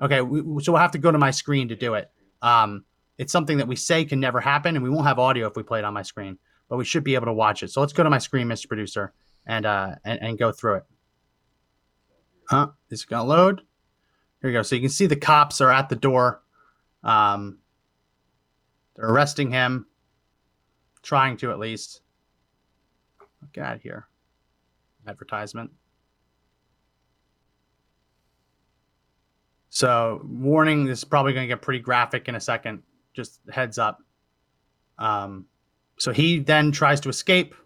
Okay, 0.00 0.20
we, 0.20 0.62
so 0.62 0.72
we'll 0.72 0.80
have 0.80 0.90
to 0.92 0.98
go 0.98 1.10
to 1.10 1.18
my 1.18 1.30
screen 1.30 1.68
to 1.68 1.76
do 1.76 1.94
it. 1.94 2.10
Um, 2.42 2.84
it's 3.18 3.32
something 3.32 3.58
that 3.58 3.68
we 3.68 3.76
say 3.76 4.04
can 4.04 4.20
never 4.20 4.40
happen, 4.40 4.76
and 4.76 4.82
we 4.82 4.90
won't 4.90 5.06
have 5.06 5.18
audio 5.18 5.46
if 5.46 5.56
we 5.56 5.62
play 5.62 5.78
it 5.78 5.84
on 5.84 5.94
my 5.94 6.02
screen, 6.02 6.38
but 6.68 6.76
we 6.76 6.84
should 6.84 7.04
be 7.04 7.14
able 7.14 7.26
to 7.26 7.32
watch 7.32 7.62
it. 7.62 7.70
So 7.70 7.80
let's 7.80 7.92
go 7.92 8.02
to 8.02 8.10
my 8.10 8.18
screen, 8.18 8.48
Mr. 8.48 8.68
Producer, 8.68 9.12
and 9.46 9.64
uh 9.64 9.94
and, 10.04 10.20
and 10.22 10.38
go 10.38 10.52
through 10.52 10.76
it. 10.76 10.84
Huh? 12.48 12.68
It's 12.90 13.04
gonna 13.04 13.24
load. 13.24 13.62
Here 14.46 14.52
we 14.52 14.58
go. 14.58 14.62
So 14.62 14.76
you 14.76 14.80
can 14.80 14.90
see 14.90 15.06
the 15.06 15.16
cops 15.16 15.60
are 15.60 15.72
at 15.72 15.88
the 15.88 15.96
door. 15.96 16.40
Um, 17.02 17.58
they're 18.94 19.08
arresting 19.08 19.50
him, 19.50 19.86
trying 21.02 21.36
to 21.38 21.50
at 21.50 21.58
least. 21.58 22.02
Get 23.52 23.64
out 23.64 23.74
of 23.74 23.82
here. 23.82 24.06
Advertisement. 25.08 25.72
So, 29.70 30.24
warning, 30.24 30.84
this 30.84 30.98
is 30.98 31.04
probably 31.04 31.32
going 31.32 31.48
to 31.48 31.52
get 31.52 31.60
pretty 31.60 31.80
graphic 31.80 32.28
in 32.28 32.36
a 32.36 32.40
second. 32.40 32.84
Just 33.14 33.40
heads 33.50 33.78
up. 33.78 33.98
Um, 34.96 35.46
so 35.98 36.12
he 36.12 36.38
then 36.38 36.70
tries 36.70 37.00
to 37.00 37.08
escape. 37.08 37.56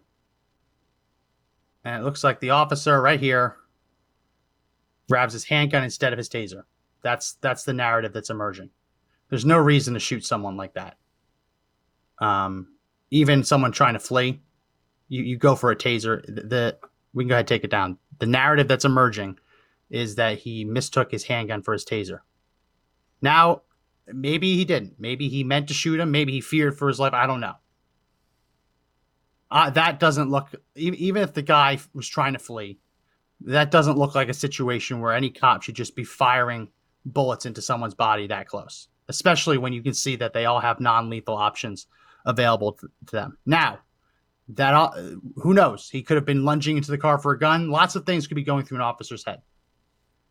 And 1.83 2.01
it 2.01 2.03
looks 2.03 2.23
like 2.23 2.39
the 2.39 2.49
officer 2.49 2.99
right 2.99 3.19
here 3.19 3.57
grabs 5.07 5.33
his 5.33 5.43
handgun 5.43 5.83
instead 5.83 6.11
of 6.11 6.17
his 6.17 6.27
taser. 6.27 6.63
That's 7.01 7.33
that's 7.41 7.63
the 7.63 7.73
narrative 7.73 8.13
that's 8.13 8.29
emerging. 8.29 8.69
There's 9.29 9.45
no 9.45 9.57
reason 9.57 9.93
to 9.93 9.99
shoot 9.99 10.25
someone 10.25 10.57
like 10.57 10.73
that. 10.73 10.97
Um, 12.19 12.75
even 13.09 13.43
someone 13.43 13.71
trying 13.71 13.93
to 13.93 13.99
flee, 13.99 14.41
you, 15.07 15.23
you 15.23 15.37
go 15.37 15.55
for 15.55 15.71
a 15.71 15.75
taser. 15.75 16.23
The, 16.25 16.41
the 16.41 16.77
we 17.13 17.23
can 17.23 17.29
go 17.29 17.35
ahead 17.35 17.41
and 17.41 17.47
take 17.47 17.63
it 17.63 17.71
down. 17.71 17.97
The 18.19 18.25
narrative 18.25 18.67
that's 18.67 18.85
emerging 18.85 19.39
is 19.89 20.15
that 20.15 20.39
he 20.39 20.63
mistook 20.63 21.11
his 21.11 21.23
handgun 21.23 21.61
for 21.61 21.73
his 21.73 21.83
taser. 21.83 22.19
Now, 23.21 23.63
maybe 24.07 24.55
he 24.55 24.65
didn't. 24.65 24.95
Maybe 24.99 25.27
he 25.27 25.43
meant 25.43 25.67
to 25.67 25.73
shoot 25.73 25.99
him. 25.99 26.11
Maybe 26.11 26.31
he 26.31 26.41
feared 26.41 26.77
for 26.77 26.87
his 26.87 26.99
life. 26.99 27.13
I 27.13 27.27
don't 27.27 27.41
know. 27.41 27.55
Uh, 29.49 29.69
that 29.71 29.99
doesn't 29.99 30.29
look, 30.29 30.55
even 30.75 31.21
if 31.21 31.33
the 31.33 31.41
guy 31.41 31.77
was 31.93 32.07
trying 32.07 32.33
to 32.33 32.39
flee, 32.39 32.79
that 33.41 33.69
doesn't 33.69 33.97
look 33.97 34.15
like 34.15 34.29
a 34.29 34.33
situation 34.33 35.01
where 35.01 35.13
any 35.13 35.29
cop 35.29 35.61
should 35.61 35.75
just 35.75 35.93
be 35.95 36.05
firing 36.05 36.69
bullets 37.05 37.45
into 37.45 37.61
someone's 37.61 37.95
body 37.95 38.27
that 38.27 38.47
close, 38.47 38.87
especially 39.09 39.57
when 39.57 39.73
you 39.73 39.81
can 39.81 39.93
see 39.93 40.15
that 40.17 40.33
they 40.33 40.45
all 40.45 40.59
have 40.59 40.79
non-lethal 40.79 41.35
options 41.35 41.87
available 42.25 42.73
to, 42.73 42.89
them. 43.11 43.37
Now, 43.45 43.79
that 44.49 44.91
who 45.37 45.53
knows? 45.53 45.89
He 45.89 46.03
could 46.03 46.15
have 46.15 46.25
been 46.25 46.43
lunging 46.45 46.77
into 46.77 46.91
the 46.91 46.97
car 46.97 47.17
for 47.17 47.31
a 47.31 47.39
gun. 47.39 47.69
Lots 47.69 47.95
of 47.95 48.05
things 48.05 48.27
could 48.27 48.35
be 48.35 48.43
going 48.43 48.65
through 48.65 48.77
an 48.77 48.83
officer's 48.83 49.23
head. 49.25 49.41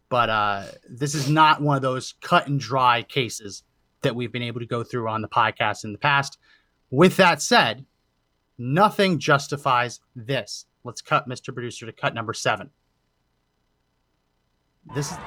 but 0.09 0.29
uh, 0.29 0.65
this 0.89 1.15
is 1.15 1.29
not 1.29 1.63
one 1.63 1.77
of 1.77 1.83
those 1.83 2.15
cut 2.21 2.47
and 2.49 2.61
dry 2.61 3.03
cases 3.03 3.63
that 4.03 4.15
we've 4.15 4.33
been 4.33 4.43
able 4.43 4.61
to 4.61 4.67
go 4.67 4.83
through 4.83 5.09
on 5.09 5.23
the 5.23 5.29
podcast 5.29 5.85
in 5.85 5.93
the 5.93 5.99
past. 5.99 6.39
With 6.91 7.17
that 7.17 7.41
said, 7.41 7.87
nothing 8.59 9.19
justifies 9.19 10.01
this. 10.17 10.67
Let's 10.85 11.01
cut 11.03 11.29
Mr. 11.29 11.53
Producer 11.53 11.87
to 11.87 11.93
cut 11.93 12.15
number 12.15 12.33
seven. 12.33 12.71
This 14.95 15.13
is 15.13 15.19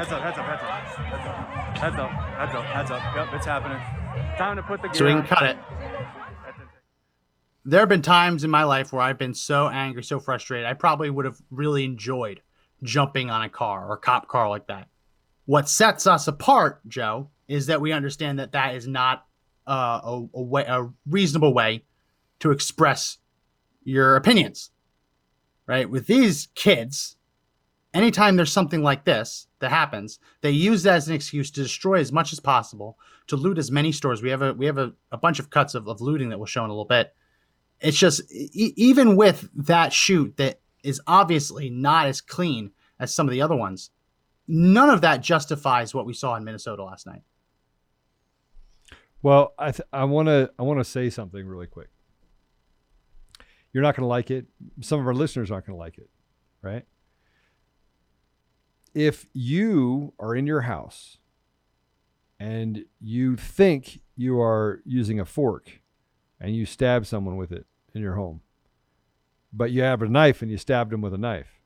heads 0.00 0.12
up, 0.12 0.22
heads 0.22 0.38
up, 0.38 0.46
heads 0.46 0.62
up, 0.62 0.70
heads 0.70 1.26
up, 1.26 1.76
heads 1.76 1.98
up, 1.98 2.10
heads 2.10 2.54
up, 2.54 2.64
heads 2.64 2.90
up. 2.90 3.16
Yep, 3.16 3.28
it's 3.34 3.46
happening. 3.46 3.78
Time 4.38 4.56
to 4.56 4.62
put 4.62 4.80
the 4.80 4.88
gear 4.88 4.94
so 4.94 5.04
we 5.04 5.10
can 5.10 5.20
on. 5.20 5.26
cut 5.26 5.42
it. 5.42 5.58
There 7.66 7.80
have 7.80 7.88
been 7.90 8.00
times 8.00 8.42
in 8.42 8.50
my 8.50 8.64
life 8.64 8.92
where 8.92 9.02
I've 9.02 9.18
been 9.18 9.34
so 9.34 9.68
angry, 9.68 10.02
so 10.02 10.18
frustrated. 10.18 10.66
I 10.66 10.72
probably 10.72 11.10
would 11.10 11.26
have 11.26 11.38
really 11.50 11.84
enjoyed 11.84 12.40
jumping 12.82 13.28
on 13.28 13.42
a 13.42 13.50
car 13.50 13.86
or 13.86 13.94
a 13.94 13.98
cop 13.98 14.26
car 14.26 14.48
like 14.48 14.68
that. 14.68 14.88
What 15.44 15.68
sets 15.68 16.06
us 16.06 16.26
apart, 16.26 16.80
Joe, 16.88 17.28
is 17.46 17.66
that 17.66 17.82
we 17.82 17.92
understand 17.92 18.38
that 18.38 18.52
that 18.52 18.76
is 18.76 18.86
not 18.86 19.26
uh, 19.66 20.00
a, 20.02 20.26
a 20.32 20.42
way, 20.42 20.64
a 20.66 20.88
reasonable 21.06 21.52
way 21.52 21.84
to 22.38 22.52
express 22.52 23.18
your 23.84 24.16
opinions. 24.16 24.70
Right? 25.66 25.88
With 25.88 26.06
these 26.06 26.48
kids, 26.54 27.16
anytime 27.94 28.36
there's 28.36 28.52
something 28.52 28.82
like 28.82 29.04
this 29.04 29.46
that 29.60 29.70
happens, 29.70 30.18
they 30.40 30.50
use 30.50 30.82
that 30.84 30.96
as 30.96 31.08
an 31.08 31.14
excuse 31.14 31.50
to 31.52 31.62
destroy 31.62 31.98
as 31.98 32.12
much 32.12 32.32
as 32.32 32.40
possible, 32.40 32.98
to 33.26 33.36
loot 33.36 33.58
as 33.58 33.70
many 33.70 33.92
stores. 33.92 34.22
We 34.22 34.30
have 34.30 34.42
a 34.42 34.54
we 34.54 34.66
have 34.66 34.78
a, 34.78 34.92
a 35.12 35.18
bunch 35.18 35.38
of 35.38 35.50
cuts 35.50 35.74
of, 35.74 35.88
of 35.88 36.00
looting 36.00 36.30
that 36.30 36.38
we'll 36.38 36.46
show 36.46 36.64
in 36.64 36.70
a 36.70 36.72
little 36.72 36.84
bit. 36.84 37.14
It's 37.80 37.98
just 37.98 38.20
e- 38.32 38.74
even 38.76 39.16
with 39.16 39.48
that 39.54 39.92
shoot 39.92 40.36
that 40.36 40.60
is 40.82 41.00
obviously 41.06 41.70
not 41.70 42.06
as 42.06 42.20
clean 42.20 42.72
as 42.98 43.14
some 43.14 43.26
of 43.26 43.32
the 43.32 43.42
other 43.42 43.56
ones, 43.56 43.90
none 44.46 44.90
of 44.90 45.00
that 45.00 45.22
justifies 45.22 45.94
what 45.94 46.06
we 46.06 46.12
saw 46.12 46.36
in 46.36 46.44
Minnesota 46.44 46.84
last 46.84 47.06
night. 47.06 47.22
Well, 49.22 49.54
I 49.58 49.72
th- 49.72 49.86
I 49.92 50.04
want 50.04 50.28
to 50.28 50.50
I 50.58 50.62
want 50.62 50.80
to 50.80 50.84
say 50.84 51.10
something 51.10 51.46
really 51.46 51.66
quick. 51.66 51.88
You're 53.72 53.82
not 53.82 53.94
going 53.94 54.04
to 54.04 54.08
like 54.08 54.30
it. 54.30 54.46
Some 54.80 54.98
of 54.98 55.06
our 55.06 55.14
listeners 55.14 55.50
aren't 55.50 55.66
going 55.66 55.76
to 55.76 55.80
like 55.80 55.98
it, 55.98 56.10
right? 56.62 56.84
If 58.94 59.26
you 59.32 60.14
are 60.18 60.34
in 60.34 60.46
your 60.46 60.62
house 60.62 61.18
and 62.38 62.84
you 63.00 63.36
think 63.36 64.00
you 64.16 64.40
are 64.40 64.82
using 64.84 65.20
a 65.20 65.24
fork 65.24 65.80
and 66.40 66.54
you 66.54 66.66
stab 66.66 67.06
someone 67.06 67.36
with 67.36 67.52
it 67.52 67.66
in 67.94 68.02
your 68.02 68.14
home, 68.14 68.40
but 69.52 69.70
you 69.70 69.82
have 69.82 70.02
a 70.02 70.08
knife 70.08 70.42
and 70.42 70.50
you 70.50 70.56
stabbed 70.56 70.90
them 70.90 71.00
with 71.00 71.14
a 71.14 71.18
knife, 71.18 71.60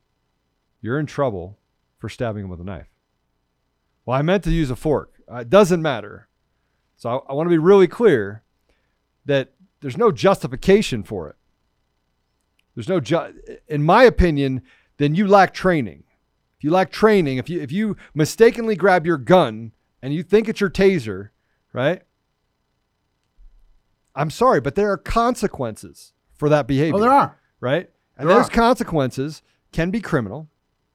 you're 0.80 0.98
in 0.98 1.06
trouble 1.06 1.58
for 1.98 2.08
stabbing 2.08 2.42
them 2.42 2.50
with 2.50 2.60
a 2.60 2.64
knife. 2.64 2.88
Well, 4.04 4.18
I 4.18 4.22
meant 4.22 4.44
to 4.44 4.50
use 4.50 4.70
a 4.70 4.76
fork. 4.76 5.14
Uh, 5.30 5.36
it 5.36 5.50
doesn't 5.50 5.80
matter. 5.80 6.28
So 6.96 7.08
I, 7.08 7.30
I 7.30 7.34
want 7.34 7.46
to 7.46 7.54
be 7.54 7.58
really 7.58 7.88
clear 7.88 8.42
that 9.24 9.52
there's 9.80 9.96
no 9.96 10.12
justification 10.12 11.02
for 11.02 11.28
it. 11.28 11.36
There's 12.74 12.88
no 12.88 13.00
ju- 13.00 13.34
in 13.68 13.82
my 13.82 14.04
opinion, 14.04 14.62
then 14.98 15.14
you 15.14 15.26
lack 15.26 15.54
training. 15.54 16.03
You 16.64 16.70
lack 16.70 16.90
training, 16.90 17.36
if 17.36 17.50
you 17.50 17.60
if 17.60 17.70
you 17.70 17.94
mistakenly 18.14 18.74
grab 18.74 19.04
your 19.04 19.18
gun 19.18 19.72
and 20.00 20.14
you 20.14 20.22
think 20.22 20.48
it's 20.48 20.62
your 20.62 20.70
taser, 20.70 21.28
right? 21.74 22.00
I'm 24.14 24.30
sorry, 24.30 24.62
but 24.62 24.74
there 24.74 24.90
are 24.90 24.96
consequences 24.96 26.14
for 26.34 26.48
that 26.48 26.66
behavior 26.66 26.94
Oh, 26.96 27.00
there 27.00 27.10
are. 27.12 27.38
right? 27.60 27.90
And 28.16 28.26
There 28.30 28.34
those 28.36 28.46
are. 28.48 28.50
consequences 28.52 29.42
can 29.72 29.90
be 29.90 30.00
criminal, 30.00 30.48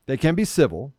they 0.08 0.18
can 0.18 0.34
be 0.34 0.44
civil. 0.44 0.92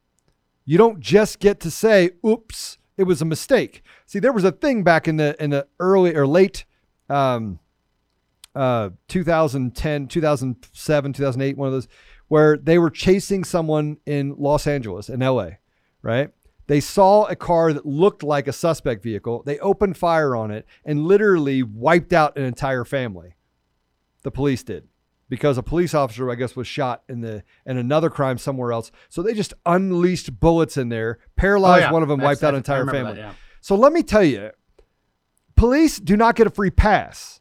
You 0.65 0.79
don't 0.79 1.01
just 1.01 1.41
get 1.41 1.59
to 1.61 1.71
say, 1.73 2.11
"Oops, 2.25 2.79
it 2.97 3.03
was 3.05 3.21
a 3.21 3.25
mistake." 3.25 3.83
See, 4.07 4.21
there 4.21 4.33
was 4.33 4.45
a 4.45 4.53
thing 4.53 4.85
back 4.85 5.09
in 5.09 5.17
the 5.17 5.35
in 5.43 5.51
the 5.51 5.67
early 5.81 6.15
or 6.15 6.29
late 6.29 6.65
um, 7.09 7.59
uh, 8.55 8.91
2010, 9.09 10.07
2007, 10.07 11.13
2008, 11.13 11.57
one 11.57 11.67
of 11.67 11.73
those, 11.73 11.89
where 12.31 12.57
they 12.57 12.79
were 12.79 12.91
chasing 12.91 13.43
someone 13.43 13.97
in 14.07 14.35
Los 14.39 14.67
Angeles, 14.69 15.09
in 15.09 15.19
LA, 15.19 15.49
right? 16.01 16.31
They 16.69 16.79
saw 16.79 17.25
a 17.25 17.35
car 17.35 17.73
that 17.73 17.85
looked 17.85 18.23
like 18.23 18.47
a 18.47 18.53
suspect 18.53 19.03
vehicle. 19.03 19.43
They 19.45 19.59
opened 19.59 19.97
fire 19.97 20.37
on 20.37 20.53
it 20.53 20.65
and 20.85 21.05
literally 21.05 21.65
wiped 21.65 22.13
out 22.13 22.39
an 22.39 22.45
entire 22.45 22.85
family. 22.85 23.35
The 24.23 24.31
police 24.31 24.63
did 24.63 24.87
because 25.29 25.59
a 25.59 25.63
police 25.65 25.93
officer, 25.95 26.31
I 26.31 26.37
guess, 26.37 26.55
was 26.55 26.69
shot 26.69 27.03
in 27.09 27.21
the 27.23 27.43
in 27.67 27.77
another 27.79 28.09
crime 28.11 28.39
somewhere 28.39 28.71
else. 28.71 28.93
So 29.09 29.23
they 29.23 29.35
just 29.35 29.53
unleashed 29.67 30.39
bullets 30.39 30.77
in 30.77 30.89
there, 30.89 31.19
paralyzed 31.35 31.83
Oh, 31.83 31.87
yeah. 31.89 31.93
one 31.93 32.03
of 32.05 32.09
them, 32.09 32.21
That's- 32.21 32.37
wiped 32.37 32.45
out 32.45 32.55
an 32.55 32.59
entire 32.59 32.87
family. 32.87 33.15
that, 33.15 33.19
yeah. 33.19 33.33
So 33.61 33.75
let 33.75 33.93
me 33.93 34.05
tell 34.05 34.23
you, 34.23 34.51
police 35.57 35.99
do 35.99 36.17
not 36.17 36.37
get 36.37 36.47
a 36.47 36.51
free 36.51 36.71
pass. 36.71 37.41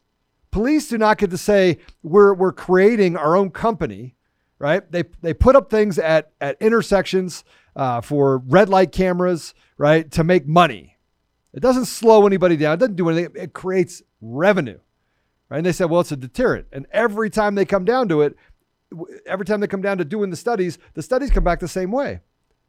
Police 0.50 0.88
do 0.88 0.98
not 0.98 1.18
get 1.18 1.30
to 1.30 1.38
say 1.38 1.78
we're 2.02 2.34
we're 2.34 2.52
creating 2.52 3.16
our 3.16 3.36
own 3.36 3.50
company, 3.50 4.16
right? 4.60 4.88
They 4.92 5.04
they 5.22 5.34
put 5.34 5.56
up 5.56 5.68
things 5.68 5.98
at 5.98 6.30
at 6.40 6.56
intersections 6.60 7.42
uh, 7.74 8.00
for 8.00 8.38
red 8.38 8.68
light 8.68 8.92
cameras, 8.92 9.54
right, 9.76 10.08
to 10.12 10.22
make 10.22 10.46
money. 10.46 10.98
It 11.52 11.60
doesn't 11.60 11.86
slow 11.86 12.26
anybody 12.26 12.56
down. 12.56 12.74
It 12.74 12.80
doesn't 12.80 12.96
do 12.96 13.08
anything. 13.08 13.34
It 13.34 13.52
creates 13.54 14.02
revenue, 14.20 14.78
right? 15.48 15.56
And 15.56 15.66
they 15.66 15.72
said, 15.72 15.90
well, 15.90 16.00
it's 16.00 16.12
a 16.12 16.16
deterrent. 16.16 16.66
And 16.72 16.86
every 16.92 17.28
time 17.28 17.56
they 17.56 17.64
come 17.64 17.84
down 17.84 18.08
to 18.08 18.20
it, 18.20 18.36
every 19.26 19.44
time 19.44 19.58
they 19.58 19.66
come 19.66 19.82
down 19.82 19.98
to 19.98 20.04
doing 20.04 20.30
the 20.30 20.36
studies, 20.36 20.78
the 20.94 21.02
studies 21.02 21.30
come 21.30 21.42
back 21.42 21.58
the 21.58 21.66
same 21.66 21.90
way, 21.90 22.20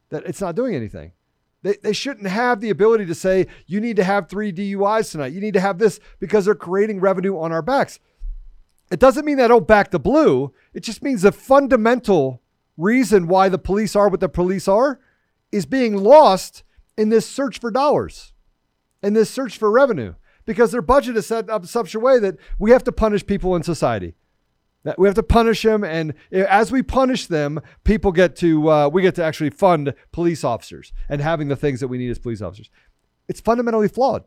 that 0.08 0.24
it's 0.26 0.40
not 0.40 0.56
doing 0.56 0.74
anything. 0.74 1.12
They, 1.62 1.76
they 1.80 1.92
shouldn't 1.92 2.26
have 2.26 2.60
the 2.60 2.70
ability 2.70 3.06
to 3.06 3.14
say, 3.14 3.46
you 3.66 3.80
need 3.80 3.96
to 3.96 4.04
have 4.04 4.28
three 4.28 4.52
DUIs 4.52 5.12
tonight. 5.12 5.32
You 5.32 5.40
need 5.40 5.54
to 5.54 5.60
have 5.60 5.78
this 5.78 6.00
because 6.18 6.44
they're 6.44 6.56
creating 6.56 6.98
revenue 6.98 7.38
on 7.38 7.52
our 7.52 7.62
backs. 7.62 8.00
It 8.92 9.00
doesn't 9.00 9.24
mean 9.24 9.38
they 9.38 9.48
don't 9.48 9.66
back 9.66 9.90
the 9.90 9.98
blue. 9.98 10.52
It 10.74 10.80
just 10.80 11.02
means 11.02 11.22
the 11.22 11.32
fundamental 11.32 12.42
reason 12.76 13.26
why 13.26 13.48
the 13.48 13.58
police 13.58 13.96
are 13.96 14.10
what 14.10 14.20
the 14.20 14.28
police 14.28 14.68
are 14.68 15.00
is 15.50 15.64
being 15.64 15.96
lost 15.96 16.62
in 16.98 17.08
this 17.08 17.26
search 17.26 17.58
for 17.58 17.70
dollars, 17.70 18.34
in 19.02 19.14
this 19.14 19.30
search 19.30 19.56
for 19.56 19.70
revenue, 19.70 20.14
because 20.44 20.72
their 20.72 20.82
budget 20.82 21.16
is 21.16 21.26
set 21.26 21.48
up 21.48 21.62
in 21.62 21.68
such 21.68 21.94
a 21.94 22.00
way 22.00 22.18
that 22.18 22.36
we 22.58 22.70
have 22.70 22.84
to 22.84 22.92
punish 22.92 23.26
people 23.26 23.56
in 23.56 23.62
society. 23.62 24.14
That 24.84 24.98
we 24.98 25.08
have 25.08 25.14
to 25.14 25.22
punish 25.22 25.62
them, 25.62 25.84
and 25.84 26.12
as 26.30 26.70
we 26.70 26.82
punish 26.82 27.28
them, 27.28 27.60
people 27.84 28.12
get 28.12 28.36
to 28.36 28.68
uh, 28.68 28.88
we 28.88 29.00
get 29.00 29.14
to 29.14 29.24
actually 29.24 29.50
fund 29.50 29.94
police 30.10 30.44
officers 30.44 30.92
and 31.08 31.22
having 31.22 31.48
the 31.48 31.56
things 31.56 31.80
that 31.80 31.88
we 31.88 31.96
need 31.96 32.10
as 32.10 32.18
police 32.18 32.42
officers. 32.42 32.68
It's 33.26 33.40
fundamentally 33.40 33.88
flawed. 33.88 34.24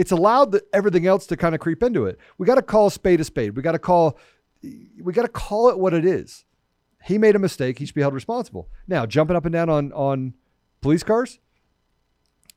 It's 0.00 0.12
allowed 0.12 0.52
the, 0.52 0.62
everything 0.72 1.06
else 1.06 1.26
to 1.26 1.36
kind 1.36 1.54
of 1.54 1.60
creep 1.60 1.82
into 1.82 2.06
it. 2.06 2.18
We 2.38 2.46
got 2.46 2.54
to 2.54 2.62
call 2.62 2.86
a 2.86 2.90
spade 2.90 3.20
a 3.20 3.24
spade. 3.24 3.54
We 3.54 3.62
got 3.62 3.72
to 3.72 3.78
call 3.78 4.18
we 4.62 5.12
got 5.12 5.22
to 5.22 5.28
call 5.28 5.68
it 5.68 5.78
what 5.78 5.92
it 5.92 6.06
is. 6.06 6.44
He 7.04 7.18
made 7.18 7.36
a 7.36 7.38
mistake. 7.38 7.78
He 7.78 7.84
should 7.86 7.94
be 7.94 8.00
held 8.00 8.14
responsible. 8.14 8.68
Now, 8.88 9.04
jumping 9.04 9.36
up 9.36 9.44
and 9.44 9.52
down 9.52 9.68
on 9.68 9.92
on 9.92 10.34
police 10.80 11.02
cars, 11.02 11.38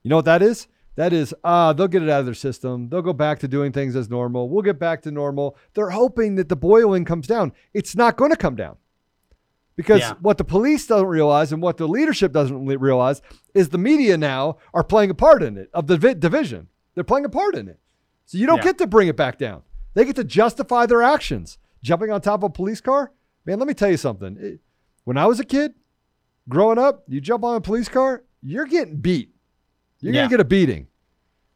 you 0.03 0.09
know 0.09 0.15
what 0.17 0.25
that 0.25 0.41
is? 0.41 0.67
That 0.95 1.11
is, 1.11 1.33
ah, 1.43 1.73
they'll 1.73 1.87
get 1.87 2.03
it 2.03 2.09
out 2.09 2.19
of 2.21 2.25
their 2.25 2.33
system. 2.35 2.87
They'll 2.87 3.01
go 3.01 3.13
back 3.13 3.39
to 3.39 3.47
doing 3.47 3.71
things 3.73 3.95
as 3.95 4.09
normal. 4.09 4.47
We'll 4.47 4.61
get 4.61 4.79
back 4.79 5.01
to 5.01 5.11
normal. 5.11 5.57
They're 5.73 5.89
hoping 5.89 6.35
that 6.35 6.47
the 6.49 6.55
boiling 6.55 7.03
comes 7.03 7.25
down. 7.27 7.51
It's 7.73 7.95
not 7.95 8.15
going 8.15 8.31
to 8.31 8.37
come 8.37 8.55
down. 8.55 8.77
Because 9.75 10.01
Yeah. 10.01 10.13
what 10.21 10.37
the 10.37 10.43
police 10.43 10.85
doesn't 10.85 11.07
realize 11.07 11.51
and 11.51 11.63
what 11.63 11.77
the 11.77 11.87
leadership 11.87 12.31
doesn't 12.31 12.65
realize 12.79 13.21
is 13.55 13.69
the 13.69 13.79
media 13.79 14.17
now 14.17 14.57
are 14.73 14.83
playing 14.83 15.09
a 15.09 15.15
part 15.15 15.41
in 15.41 15.57
it 15.57 15.69
of 15.73 15.87
the 15.87 15.97
vi- 15.97 16.13
division. 16.13 16.67
They're 16.95 17.03
playing 17.03 17.25
a 17.25 17.29
part 17.29 17.55
in 17.55 17.67
it. 17.67 17.79
So 18.25 18.37
you 18.37 18.45
don't 18.47 18.57
Yeah. 18.57 18.63
get 18.63 18.77
to 18.79 18.87
bring 18.87 19.07
it 19.07 19.17
back 19.17 19.37
down. 19.37 19.63
They 19.93 20.05
get 20.05 20.15
to 20.15 20.23
justify 20.23 20.85
their 20.85 21.01
actions. 21.03 21.57
Jumping 21.83 22.11
on 22.11 22.21
top 22.21 22.39
of 22.43 22.45
a 22.45 22.49
police 22.49 22.81
car? 22.81 23.11
Man, 23.45 23.59
let 23.59 23.67
me 23.67 23.73
tell 23.73 23.89
you 23.91 23.97
something. 23.97 24.37
It- 24.39 24.61
when 25.03 25.17
I 25.17 25.25
was 25.27 25.39
a 25.39 25.43
kid, 25.43 25.73
growing 26.47 26.77
up, 26.77 27.03
you 27.07 27.19
jump 27.19 27.43
on 27.43 27.55
a 27.55 27.61
police 27.61 27.89
car, 27.89 28.23
you're 28.41 28.65
getting 28.65 28.97
beat. 28.97 29.35
You're 29.99 30.13
Yeah. 30.13 30.21
going 30.21 30.29
to 30.29 30.33
get 30.37 30.39
a 30.41 30.45
beating, 30.45 30.87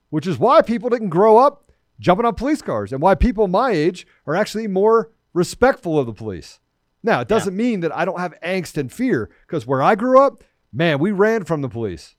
which 0.10 0.28
is 0.28 0.38
why 0.38 0.62
people 0.62 0.90
didn't 0.90 1.10
grow 1.10 1.38
up 1.38 1.64
jumping 2.00 2.26
on 2.26 2.36
police 2.36 2.62
cars 2.62 2.92
and 2.92 3.02
why 3.02 3.16
people 3.16 3.48
my 3.48 3.72
age 3.72 4.06
are 4.26 4.36
actually 4.36 4.68
more 4.68 5.12
respectful 5.34 5.98
of 5.98 6.06
the 6.06 6.14
police. 6.14 6.60
Now, 7.04 7.22
it 7.22 7.28
doesn't 7.30 7.56
mean 7.56 7.80
that 7.82 7.96
I 7.96 8.04
don't 8.06 8.20
have 8.20 8.34
angst 8.44 8.78
and 8.78 8.92
fear 8.92 9.30
because 9.46 9.66
where 9.66 9.82
I 9.82 9.96
grew 9.96 10.20
up, 10.20 10.44
man, 10.74 11.00
we 11.00 11.12
ran 11.12 11.46
from 11.46 11.62
the 11.62 11.70
police. 11.70 12.16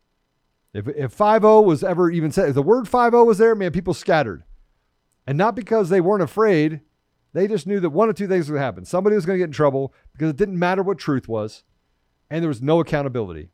If, 0.75 0.89
if 0.89 1.13
5 1.13 1.43
was 1.43 1.83
ever 1.83 2.11
even 2.11 2.31
said, 2.31 2.51
if 2.51 2.55
the 2.55 2.63
word 2.63 2.89
5 2.89 3.13
was 3.13 3.39
there, 3.39 3.55
man, 3.55 3.73
people 3.73 3.95
scattered. 3.95 4.45
And 5.27 5.39
not 5.39 5.55
because 5.55 5.89
they 5.89 6.01
weren't 6.01 6.23
afraid, 6.23 6.81
they 7.33 7.49
just 7.49 7.67
knew 7.67 7.81
that 7.81 7.91
one 7.91 8.09
of 8.09 8.17
two 8.17 8.29
things 8.29 8.51
would 8.51 8.61
happen. 8.61 8.85
Somebody 8.85 9.17
was 9.17 9.27
going 9.27 9.37
to 9.37 9.39
get 9.39 9.49
in 9.49 9.53
trouble 9.53 9.95
because 10.13 10.31
it 10.31 10.37
didn't 10.37 10.59
matter 10.59 10.83
what 10.83 10.99
truth 10.99 11.29
was, 11.29 11.65
and 12.31 12.43
there 12.43 12.49
was 12.49 12.63
no 12.63 12.81
accountability. 12.81 13.51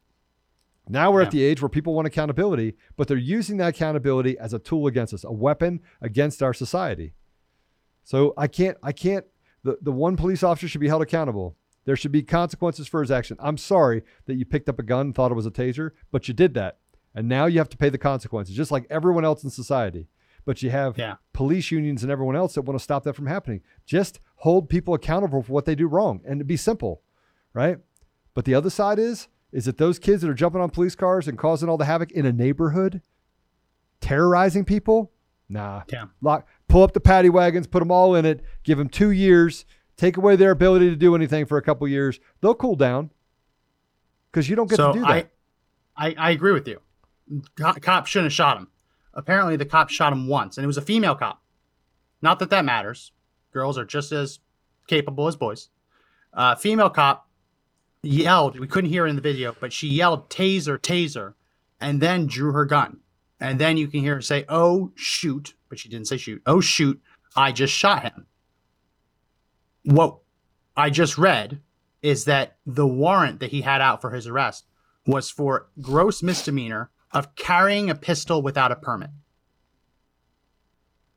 Now 0.89 1.11
we're 1.11 1.23
at 1.23 1.31
the 1.31 1.43
age 1.43 1.63
where 1.63 1.69
people 1.71 1.95
want 1.95 2.07
accountability, 2.07 2.75
but 2.97 3.09
they're 3.09 3.17
using 3.17 3.57
that 3.57 3.69
accountability 3.69 4.39
as 4.39 4.53
a 4.53 4.59
tool 4.59 4.87
against 4.87 5.15
us, 5.15 5.25
a 5.25 5.33
weapon 5.33 5.81
against 6.03 6.43
our 6.43 6.53
society. 6.53 7.15
So 8.03 8.35
I 8.37 8.49
can't, 8.49 8.77
I 8.83 8.93
can't, 8.93 9.25
the, 9.63 9.79
the 9.81 9.93
one 9.93 10.17
police 10.17 10.43
officer 10.43 10.69
should 10.69 10.83
be 10.83 10.89
held 10.89 11.01
accountable. 11.01 11.57
There 11.87 11.97
should 11.97 12.13
be 12.13 12.23
consequences 12.23 12.87
for 12.87 13.01
his 13.01 13.11
action. 13.11 13.39
I'm 13.41 13.57
sorry 13.57 14.03
that 14.27 14.35
you 14.35 14.45
picked 14.45 14.69
up 14.69 14.79
a 14.79 14.83
gun 14.83 15.07
and 15.07 15.15
thought 15.15 15.31
it 15.31 15.37
was 15.37 15.47
a 15.47 15.51
taser, 15.51 15.93
but 16.13 16.29
you 16.29 16.35
did 16.35 16.53
that. 16.55 16.79
And 17.15 17.29
now 17.29 17.47
you 17.47 17.59
have 17.59 17.69
to 17.71 17.77
pay 17.77 17.89
the 17.91 17.99
consequences, 17.99 18.57
just 18.57 18.71
like 18.71 18.87
everyone 18.91 19.25
else 19.25 19.45
in 19.45 19.51
society. 19.51 20.09
But 20.45 20.63
you 20.63 20.71
have 20.71 20.99
Yeah. 20.99 21.17
police 21.33 21.71
unions 21.71 22.03
and 22.03 22.11
everyone 22.13 22.37
else 22.37 22.55
that 22.55 22.63
want 22.63 22.79
to 22.79 22.83
stop 22.83 23.05
that 23.05 23.15
from 23.15 23.27
happening. 23.27 23.63
Just 23.87 24.21
hold 24.37 24.69
people 24.69 24.93
accountable 24.95 25.43
for 25.43 25.53
what 25.53 25.65
they 25.65 25.75
do 25.75 25.87
wrong 25.87 26.21
and 26.27 26.39
to 26.41 26.45
be 26.45 26.57
simple, 26.57 27.03
right? 27.55 27.79
But 28.35 28.45
the 28.45 28.55
other 28.55 28.69
side 28.71 28.99
is, 28.99 29.29
is 29.53 29.65
that 29.67 29.79
those 29.79 29.99
kids 29.99 30.23
that 30.23 30.29
are 30.29 30.35
jumping 30.35 30.61
on 30.61 30.71
police 30.71 30.97
cars 30.97 31.29
and 31.29 31.39
causing 31.39 31.69
all 31.69 31.79
the 31.79 31.85
havoc 31.85 32.11
in 32.13 32.27
a 32.27 32.33
neighborhood, 32.33 33.01
terrorizing 34.01 34.65
people, 34.65 35.13
nah. 35.49 35.83
Yeah. 35.91 36.07
Lock, 36.21 36.47
pull 36.69 36.83
up 36.83 36.93
the 36.93 37.01
paddy 37.01 37.31
wagons, 37.31 37.67
put 37.67 37.79
them 37.79 37.91
all 37.91 38.15
in 38.15 38.25
it, 38.25 38.43
give 38.65 38.77
them 38.79 38.89
two 38.89 39.11
years, 39.13 39.65
take 39.97 40.17
away 40.17 40.37
their 40.37 40.51
ability 40.51 40.91
to 40.91 40.97
do 40.97 41.15
anything 41.15 41.47
for 41.47 41.57
a 41.57 41.63
couple 41.63 41.87
years. 41.89 42.19
They'll 42.41 42.55
cool 42.55 42.77
down 42.77 43.11
because 44.31 44.49
you 44.51 44.57
don't 44.57 44.69
get 44.69 44.77
so 44.77 44.93
to 44.93 44.99
do 44.99 45.05
that. 45.07 45.31
I, 45.97 46.09
I, 46.09 46.15
I 46.19 46.31
agree 46.33 46.53
with 46.53 46.67
you. 46.69 46.81
Co- 47.57 47.73
cop 47.75 48.07
shouldn't 48.07 48.27
have 48.27 48.33
shot 48.33 48.59
him. 48.59 48.69
Apparently, 49.15 49.57
the 49.57 49.65
cop 49.65 49.91
shot 49.91 50.13
him 50.13 50.27
once, 50.27 50.57
and 50.57 50.65
it 50.65 50.67
was 50.67 50.77
a 50.77 50.83
female 50.83 51.15
cop. 51.15 51.43
Not 52.21 52.39
that 52.39 52.51
that 52.51 52.65
matters. 52.65 53.13
Girls 53.53 53.79
are 53.79 53.85
just 53.85 54.13
as 54.13 54.41
capable 54.87 55.29
as 55.29 55.37
boys. 55.37 55.69
Uh, 56.33 56.55
female 56.55 56.91
cop 56.91 57.29
yelled. 58.03 58.59
We 58.59 58.67
couldn't 58.67 58.91
hear 58.91 59.07
in 59.07 59.17
the 59.17 59.23
video, 59.23 59.55
but 59.61 59.73
she 59.73 59.89
yelled 59.89 60.29
"taser, 60.29 60.79
taser," 60.79 61.35
and 61.81 62.01
then 62.01 62.27
drew 62.27 62.53
her 62.53 62.65
gun. 62.65 63.01
And 63.41 63.59
then 63.59 63.77
you 63.77 63.89
can 63.89 64.01
hear 64.01 64.17
her 64.17 64.23
say, 64.23 64.45
"Oh 64.49 64.93
shoot!" 64.95 65.55
But 65.69 65.79
she 65.79 65.89
didn't 65.89 66.09
say 66.09 66.17
shoot. 66.17 66.43
Oh 66.47 66.61
shoot! 66.61 67.01
I 67.37 67.53
just 67.53 67.73
shot 67.73 68.03
him. 68.03 68.27
What 69.85 70.19
I 70.77 70.91
just 70.91 71.19
read 71.19 71.61
is 72.03 72.25
that 72.25 72.57
the 72.67 72.87
warrant 72.87 73.41
that 73.41 73.51
he 73.51 73.63
had 73.63 73.81
out 73.81 74.01
for 74.01 74.11
his 74.11 74.27
arrest 74.27 74.67
was 75.07 75.31
for 75.31 75.69
gross 75.81 76.23
misdemeanor 76.23 76.91
of 77.15 77.37
carrying 77.37 77.89
a 77.89 77.95
pistol 77.95 78.43
without 78.43 78.73
a 78.73 78.77
permit. 78.77 79.11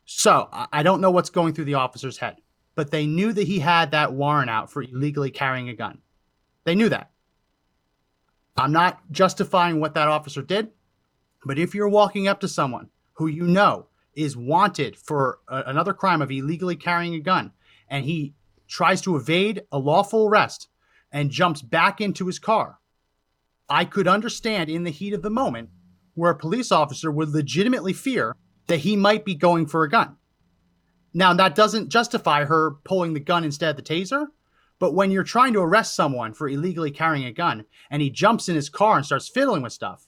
So 0.06 0.48
I- 0.54 0.84
don't 0.84 1.02
know 1.02 1.12
what's 1.12 1.32
going 1.32 1.54
through 1.54 1.66
the 1.66 1.74
officer's 1.74 2.20
head, 2.20 2.38
but 2.76 2.92
they 2.92 3.08
knew 3.08 3.34
that 3.34 3.48
he 3.48 3.60
had 3.60 3.92
that 3.92 4.14
warrant 4.14 4.50
out 4.50 4.72
for 4.72 4.84
illegally 4.84 5.32
carrying 5.32 5.68
a 5.68 5.76
gun. 5.76 6.02
They 6.64 6.76
knew 6.76 6.88
that. 6.90 7.12
I'm 8.56 8.72
not 8.72 9.12
justifying 9.12 9.80
what 9.80 9.96
that 9.96 10.08
officer 10.08 10.42
did, 10.42 10.72
but 11.44 11.60
if 11.60 11.76
you're 11.76 11.90
walking 11.90 12.28
up 12.28 12.40
to 12.42 12.48
someone 12.48 12.90
who 13.14 13.28
you 13.28 13.44
know 13.44 13.88
is 14.14 14.38
wanted 14.38 14.96
for 14.96 15.40
a- 15.48 15.64
another 15.66 15.94
crime 15.94 16.22
of 16.22 16.32
illegally 16.32 16.76
carrying 16.76 17.16
a 17.16 17.20
gun 17.20 17.52
and 17.90 18.06
he 18.06 18.36
tries 18.68 19.02
to 19.02 19.16
evade 19.16 19.64
a 19.72 19.80
lawful 19.80 20.28
arrest 20.28 20.70
and 21.12 21.32
jumps 21.32 21.62
back 21.62 22.00
into 22.00 22.28
his 22.28 22.40
car, 22.40 22.80
I 23.70 23.86
could 23.86 24.08
understand 24.08 24.70
in 24.70 24.84
the 24.84 24.92
heat 24.92 25.14
of 25.14 25.22
the 25.22 25.30
moment 25.30 25.70
where 26.17 26.32
a 26.32 26.38
police 26.38 26.71
officer 26.71 27.12
would 27.12 27.30
legitimately 27.30 27.93
fear 27.93 28.36
that 28.67 28.80
he 28.80 28.95
might 28.95 29.23
be 29.23 29.36
going 29.36 29.65
for 29.65 29.84
a 29.84 29.89
gun. 29.89 30.17
Now, 31.13 31.34
that 31.34 31.56
doesn't 31.56 31.89
justify 31.89 32.45
her 32.45 32.71
pulling 32.84 33.13
the 33.13 33.19
gun 33.19 33.43
instead 33.43 33.69
of 33.69 33.75
the 33.77 33.82
taser, 33.82 34.27
but 34.80 34.93
when 34.93 35.12
you're 35.12 35.23
trying 35.23 35.53
to 35.53 35.62
arrest 35.62 35.95
someone 35.95 36.34
for 36.34 36.49
illegally 36.49 36.91
carrying 36.91 37.25
a 37.25 37.32
gun 37.32 37.65
and 37.89 38.01
he 38.01 38.10
jumps 38.10 38.49
in 38.49 38.56
his 38.56 38.69
car 38.69 38.97
and 38.97 39.06
starts 39.06 39.30
fiddling 39.30 39.62
with 39.62 39.73
stuff, 39.73 40.08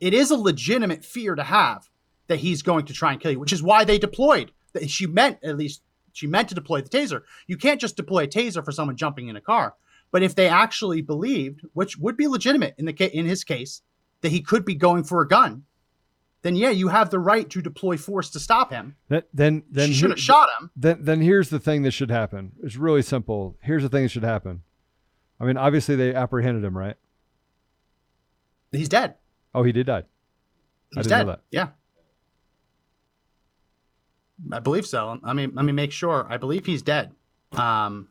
it 0.00 0.14
is 0.14 0.30
a 0.30 0.36
legitimate 0.36 1.04
fear 1.04 1.34
to 1.34 1.44
have 1.44 1.88
that 2.26 2.40
he's 2.40 2.62
going 2.62 2.86
to 2.86 2.92
try 2.92 3.12
and 3.12 3.20
kill 3.20 3.32
you, 3.32 3.40
which 3.40 3.52
is 3.52 3.62
why 3.62 3.84
they 3.84 3.98
deployed. 3.98 4.52
She 4.86 5.06
meant, 5.06 5.38
at 5.42 5.56
least, 5.56 5.82
she 6.12 6.26
meant 6.26 6.48
to 6.48 6.54
deploy 6.54 6.80
the 6.80 6.88
taser. 6.88 7.22
You 7.46 7.56
can't 7.56 7.80
just 7.80 7.96
deploy 7.96 8.24
a 8.24 8.28
taser 8.28 8.64
for 8.64 8.72
someone 8.72 8.96
jumping 8.96 9.28
in 9.28 9.36
a 9.36 9.40
car. 9.40 9.74
But 10.10 10.22
if 10.22 10.34
they 10.34 10.48
actually 10.48 11.02
believed, 11.02 11.62
which 11.72 11.96
would 11.98 12.16
be 12.16 12.26
legitimate 12.26 12.74
in 12.78 12.84
the 12.84 13.16
in 13.16 13.26
his 13.26 13.44
case, 13.44 13.82
that 14.22 14.30
he 14.30 14.40
could 14.40 14.64
be 14.64 14.74
going 14.74 15.04
for 15.04 15.22
a 15.22 15.28
gun, 15.28 15.64
then 16.42 16.56
yeah, 16.56 16.70
you 16.70 16.88
have 16.88 17.10
the 17.10 17.18
right 17.18 17.48
to 17.50 17.60
deploy 17.60 17.96
force 17.96 18.30
to 18.30 18.40
stop 18.40 18.70
him. 18.72 18.96
Then, 19.08 19.22
then, 19.32 19.62
then, 19.70 19.88
she 19.88 19.94
should 19.94 20.10
have 20.10 20.20
shot 20.20 20.48
him. 20.58 20.70
then, 20.76 20.98
then 21.02 21.20
here's 21.20 21.50
the 21.50 21.58
thing 21.60 21.82
that 21.82 21.90
should 21.92 22.10
happen. 22.10 22.52
It's 22.62 22.76
really 22.76 23.02
simple. 23.02 23.56
Here's 23.62 23.82
the 23.82 23.88
thing 23.88 24.04
that 24.04 24.08
should 24.10 24.24
happen. 24.24 24.62
I 25.38 25.44
mean, 25.44 25.56
obviously 25.56 25.96
they 25.96 26.14
apprehended 26.14 26.64
him, 26.64 26.76
right? 26.76 26.96
He's 28.72 28.88
dead. 28.88 29.14
Oh, 29.54 29.62
he 29.62 29.72
did 29.72 29.86
die. 29.86 29.98
I 29.98 30.02
He's 30.94 31.06
didn't 31.06 31.08
dead. 31.08 31.18
know 31.24 31.30
that. 31.32 31.40
Yeah. 31.50 31.68
I 34.52 34.60
believe 34.60 34.86
so. 34.86 35.18
I 35.22 35.32
mean, 35.34 35.52
let 35.54 35.64
me 35.64 35.72
make 35.72 35.92
sure. 35.92 36.26
I 36.30 36.36
believe 36.36 36.64
he's 36.66 36.82
dead. 36.82 37.12
Um, 37.52 38.08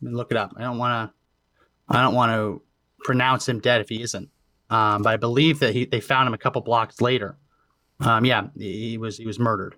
let 0.00 0.10
me 0.10 0.16
look 0.16 0.30
it 0.30 0.36
up. 0.36 0.54
I 0.56 0.62
don't 0.62 0.78
want 0.78 1.10
to. 1.10 1.94
I 1.94 2.02
don't 2.02 2.14
want 2.14 2.32
to 2.32 2.62
pronounce 3.04 3.48
him 3.48 3.60
dead 3.60 3.80
if 3.80 3.88
he 3.88 4.02
isn't. 4.02 4.28
Um, 4.70 5.02
but 5.02 5.12
I 5.12 5.16
believe 5.16 5.58
that 5.60 5.74
he 5.74 5.84
they 5.84 6.00
found 6.00 6.28
him 6.28 6.34
a 6.34 6.38
couple 6.38 6.60
blocks 6.62 7.00
later. 7.00 7.36
Um, 8.00 8.24
yeah, 8.24 8.48
he 8.56 8.90
he 8.90 8.98
was 8.98 9.16
he 9.16 9.26
was 9.26 9.38
murdered. 9.38 9.74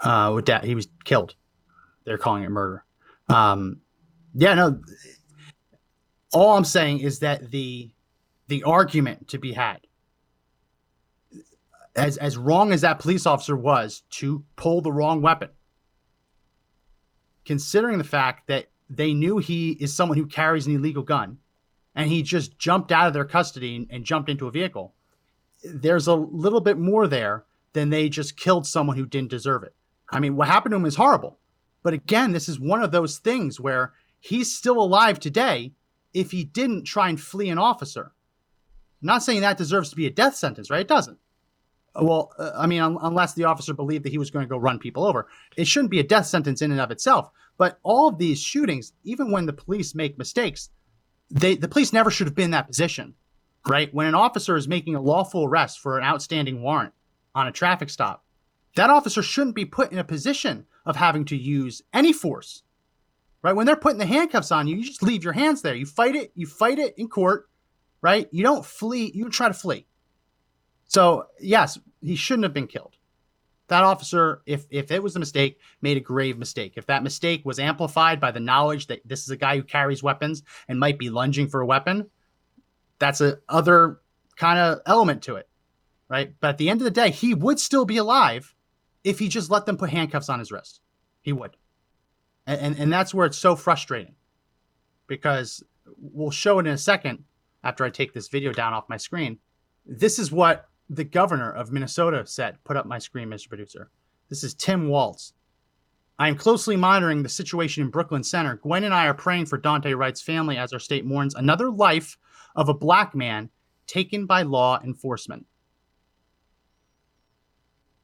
Uh, 0.00 0.32
with 0.34 0.46
that, 0.46 0.64
he 0.64 0.74
was 0.74 0.88
killed. 1.04 1.34
They're 2.04 2.18
calling 2.18 2.42
it 2.42 2.50
murder. 2.50 2.84
Um, 3.28 3.80
yeah, 4.34 4.54
no. 4.54 4.80
All 6.32 6.56
I'm 6.56 6.64
saying 6.64 7.00
is 7.00 7.18
that 7.18 7.50
the 7.50 7.90
the 8.48 8.62
argument 8.62 9.28
to 9.28 9.38
be 9.38 9.52
had 9.52 9.80
as 11.94 12.16
as 12.16 12.36
wrong 12.36 12.72
as 12.72 12.80
that 12.80 12.98
police 12.98 13.26
officer 13.26 13.56
was 13.56 14.02
to 14.10 14.44
pull 14.56 14.80
the 14.80 14.92
wrong 14.92 15.20
weapon 15.20 15.50
considering 17.44 17.98
the 17.98 18.04
fact 18.04 18.46
that 18.46 18.66
they 18.88 19.14
knew 19.14 19.38
he 19.38 19.72
is 19.72 19.94
someone 19.94 20.18
who 20.18 20.26
carries 20.26 20.66
an 20.66 20.74
illegal 20.74 21.02
gun 21.02 21.38
and 21.94 22.08
he 22.08 22.22
just 22.22 22.58
jumped 22.58 22.92
out 22.92 23.06
of 23.08 23.12
their 23.12 23.24
custody 23.24 23.86
and, 23.90 24.04
jumped 24.04 24.28
into 24.28 24.46
a 24.46 24.50
vehicle 24.50 24.94
there's 25.62 26.06
a 26.06 26.14
little 26.14 26.60
bit 26.60 26.78
more 26.78 27.06
there 27.06 27.44
than 27.74 27.90
they 27.90 28.08
just 28.08 28.36
killed 28.36 28.66
someone 28.66 28.96
who 28.96 29.06
didn't 29.06 29.30
deserve 29.30 29.62
it 29.62 29.74
i 30.10 30.18
mean 30.18 30.36
what 30.36 30.48
happened 30.48 30.72
to 30.72 30.76
him 30.76 30.86
is 30.86 30.96
horrible 30.96 31.38
but 31.82 31.94
again 31.94 32.32
this 32.32 32.48
is 32.48 32.58
one 32.58 32.82
of 32.82 32.92
those 32.92 33.18
things 33.18 33.60
where 33.60 33.92
he's 34.18 34.54
still 34.54 34.80
alive 34.80 35.18
today 35.20 35.72
if 36.12 36.30
he 36.30 36.44
didn't 36.44 36.84
try 36.84 37.08
and 37.08 37.20
flee 37.20 37.50
an 37.50 37.58
officer 37.58 38.12
I'm 39.02 39.06
not 39.06 39.22
saying 39.22 39.40
that 39.40 39.56
deserves 39.56 39.90
to 39.90 39.96
be 39.96 40.06
a 40.06 40.10
death 40.10 40.36
sentence, 40.36 40.70
right? 40.70 40.82
It 40.82 40.88
doesn't. 40.88 41.18
Well, 41.94 42.32
uh, 42.38 42.52
I 42.54 42.66
mean, 42.66 42.80
un- 42.80 42.98
unless 43.00 43.34
the 43.34 43.44
officer 43.44 43.74
believed 43.74 44.04
that 44.04 44.12
he 44.12 44.18
was 44.18 44.30
going 44.30 44.44
to 44.44 44.48
go 44.48 44.58
run 44.58 44.78
people 44.78 45.04
over, 45.04 45.26
it 45.56 45.66
shouldn't 45.66 45.90
be 45.90 46.00
a 46.00 46.04
death 46.04 46.26
sentence 46.26 46.62
in 46.62 46.70
and 46.70 46.80
of 46.80 46.90
itself. 46.90 47.30
But 47.56 47.78
all 47.82 48.08
of 48.08 48.18
these 48.18 48.40
shootings, 48.40 48.92
even 49.04 49.30
when 49.30 49.46
the 49.46 49.52
police 49.52 49.94
make 49.94 50.18
mistakes, 50.18 50.70
they 51.30 51.56
the 51.56 51.68
police 51.68 51.92
never 51.92 52.10
should 52.10 52.26
have 52.26 52.34
been 52.34 52.46
in 52.46 52.50
that 52.52 52.68
position, 52.68 53.14
right? 53.68 53.92
When 53.94 54.06
an 54.06 54.14
officer 54.14 54.56
is 54.56 54.68
making 54.68 54.94
a 54.94 55.00
lawful 55.00 55.44
arrest 55.44 55.80
for 55.80 55.98
an 55.98 56.04
outstanding 56.04 56.62
warrant 56.62 56.94
on 57.34 57.46
a 57.46 57.52
traffic 57.52 57.90
stop, 57.90 58.24
that 58.76 58.90
officer 58.90 59.22
shouldn't 59.22 59.56
be 59.56 59.64
put 59.64 59.92
in 59.92 59.98
a 59.98 60.04
position 60.04 60.66
of 60.84 60.96
having 60.96 61.24
to 61.26 61.36
use 61.36 61.82
any 61.92 62.12
force, 62.12 62.62
right? 63.42 63.54
When 63.54 63.66
they're 63.66 63.76
putting 63.76 63.98
the 63.98 64.06
handcuffs 64.06 64.52
on 64.52 64.66
you, 64.66 64.76
you 64.76 64.84
just 64.84 65.02
leave 65.02 65.24
your 65.24 65.32
hands 65.32 65.62
there. 65.62 65.74
You 65.74 65.86
fight 65.86 66.16
it. 66.16 66.32
You 66.34 66.46
fight 66.46 66.78
it 66.78 66.94
in 66.96 67.08
court 67.08 67.50
right? 68.02 68.28
You 68.30 68.42
don't 68.42 68.64
flee, 68.64 69.10
you 69.14 69.28
try 69.28 69.48
to 69.48 69.54
flee. 69.54 69.86
So, 70.86 71.26
yes, 71.38 71.78
he 72.00 72.16
shouldn't 72.16 72.44
have 72.44 72.54
been 72.54 72.66
killed. 72.66 72.96
That 73.70 73.84
officer, 73.84 74.42
if 74.46 74.66
if 74.68 74.90
it 74.90 75.02
was 75.02 75.16
a 75.16 75.20
mistake, 75.20 75.58
made 75.80 75.96
a 75.96 76.00
grave 76.00 76.36
mistake. 76.36 76.74
If 76.76 76.86
that 76.86 77.02
mistake 77.04 77.42
was 77.44 77.58
amplified 77.58 78.20
by 78.20 78.32
the 78.32 78.40
knowledge 78.40 78.88
that 78.88 79.00
this 79.04 79.22
is 79.22 79.30
a 79.30 79.36
guy 79.36 79.56
who 79.56 79.62
carries 79.62 80.02
weapons 80.02 80.42
and 80.68 80.78
might 80.78 80.98
be 80.98 81.08
lunging 81.08 81.48
for 81.48 81.60
a 81.60 81.66
weapon, 81.66 82.10
that's 82.98 83.20
a 83.20 83.38
other 83.48 84.00
kind 84.36 84.58
of 84.58 84.80
element 84.86 85.22
to 85.22 85.36
it, 85.36 85.48
right? 86.08 86.34
But 86.40 86.48
at 86.48 86.58
the 86.58 86.68
end 86.68 86.80
of 86.80 86.84
the 86.84 86.90
day, 86.90 87.10
he 87.10 87.32
would 87.32 87.60
still 87.60 87.84
be 87.84 87.96
alive 87.96 88.54
if 89.04 89.18
he 89.20 89.28
just 89.28 89.50
let 89.50 89.66
them 89.66 89.76
put 89.76 89.90
handcuffs 89.90 90.28
on 90.28 90.40
his 90.40 90.50
wrist. 90.50 90.80
He 91.22 91.32
would, 91.32 91.56
and 92.46 92.60
and, 92.60 92.78
and 92.78 92.92
that's 92.92 93.14
where 93.14 93.26
it's 93.26 93.38
so 93.38 93.54
frustrating, 93.54 94.16
because 95.06 95.62
we'll 95.96 96.30
show 96.32 96.58
it 96.58 96.66
in 96.66 96.72
a 96.72 96.78
second 96.78 97.24
after 97.62 97.84
I 97.84 97.90
take 97.90 98.14
this 98.14 98.28
video 98.28 98.52
down 98.52 98.72
off 98.72 98.88
my 98.88 98.96
screen. 98.96 99.38
This 99.86 100.18
is 100.18 100.32
what 100.32 100.69
the 100.90 101.04
governor 101.04 101.50
of 101.50 101.70
Minnesota 101.70 102.26
said. 102.26 102.58
Put 102.64 102.76
up 102.76 102.84
my 102.84 102.98
screen, 102.98 103.28
Mr. 103.28 103.48
Producer. 103.48 103.90
This 104.28 104.42
is 104.42 104.54
Tim 104.54 104.88
Walz. 104.88 105.32
I 106.18 106.28
am 106.28 106.36
closely 106.36 106.76
monitoring 106.76 107.22
the 107.22 107.28
situation 107.28 107.84
in 107.84 107.90
Brooklyn 107.90 108.24
Center. 108.24 108.56
Gwen 108.56 108.84
and 108.84 108.92
I 108.92 109.06
are 109.06 109.14
praying 109.14 109.46
for 109.46 109.58
Daunte 109.58 109.96
Wright's 109.96 110.20
family 110.20 110.58
as 110.58 110.72
our 110.72 110.78
state 110.78 111.06
mourns 111.06 111.34
another 111.34 111.70
life 111.70 112.18
of 112.56 112.68
a 112.68 112.74
black 112.74 113.14
man 113.14 113.48
taken 113.86 114.26
by 114.26 114.42
law 114.42 114.80
enforcement. 114.84 115.46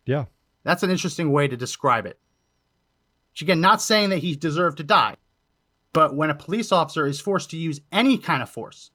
Yeah. 0.07 0.27
That's 0.63 0.83
an 0.83 0.91
interesting 0.91 1.31
way 1.31 1.49
to 1.49 1.57
describe 1.57 2.07
it. 2.07 2.19
Which 3.33 3.43
again, 3.43 3.61
not 3.61 3.83
saying 3.83 4.11
that 4.11 4.21
he 4.21 4.35
deserved 4.35 4.79
to 4.79 4.85
die, 4.85 5.17
but 5.93 6.15
when 6.15 6.31
a 6.31 6.35
police 6.35 6.73
officer 6.73 7.07
is 7.07 7.21
forced 7.21 7.51
to 7.51 7.57
use 7.57 7.81
any 7.93 8.17
kind 8.17 8.43
of 8.43 8.49
force 8.49 8.93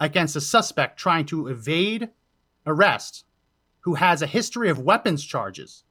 against 0.00 0.36
a 0.36 0.40
suspect 0.40 0.98
trying 0.98 1.26
to 1.26 1.48
evade 1.48 2.08
arrest 2.68 3.24
who 3.80 3.94
has 3.94 4.22
a 4.22 4.26
history 4.26 4.68
of 4.68 4.78
weapons 4.78 5.24
charges, 5.24 5.84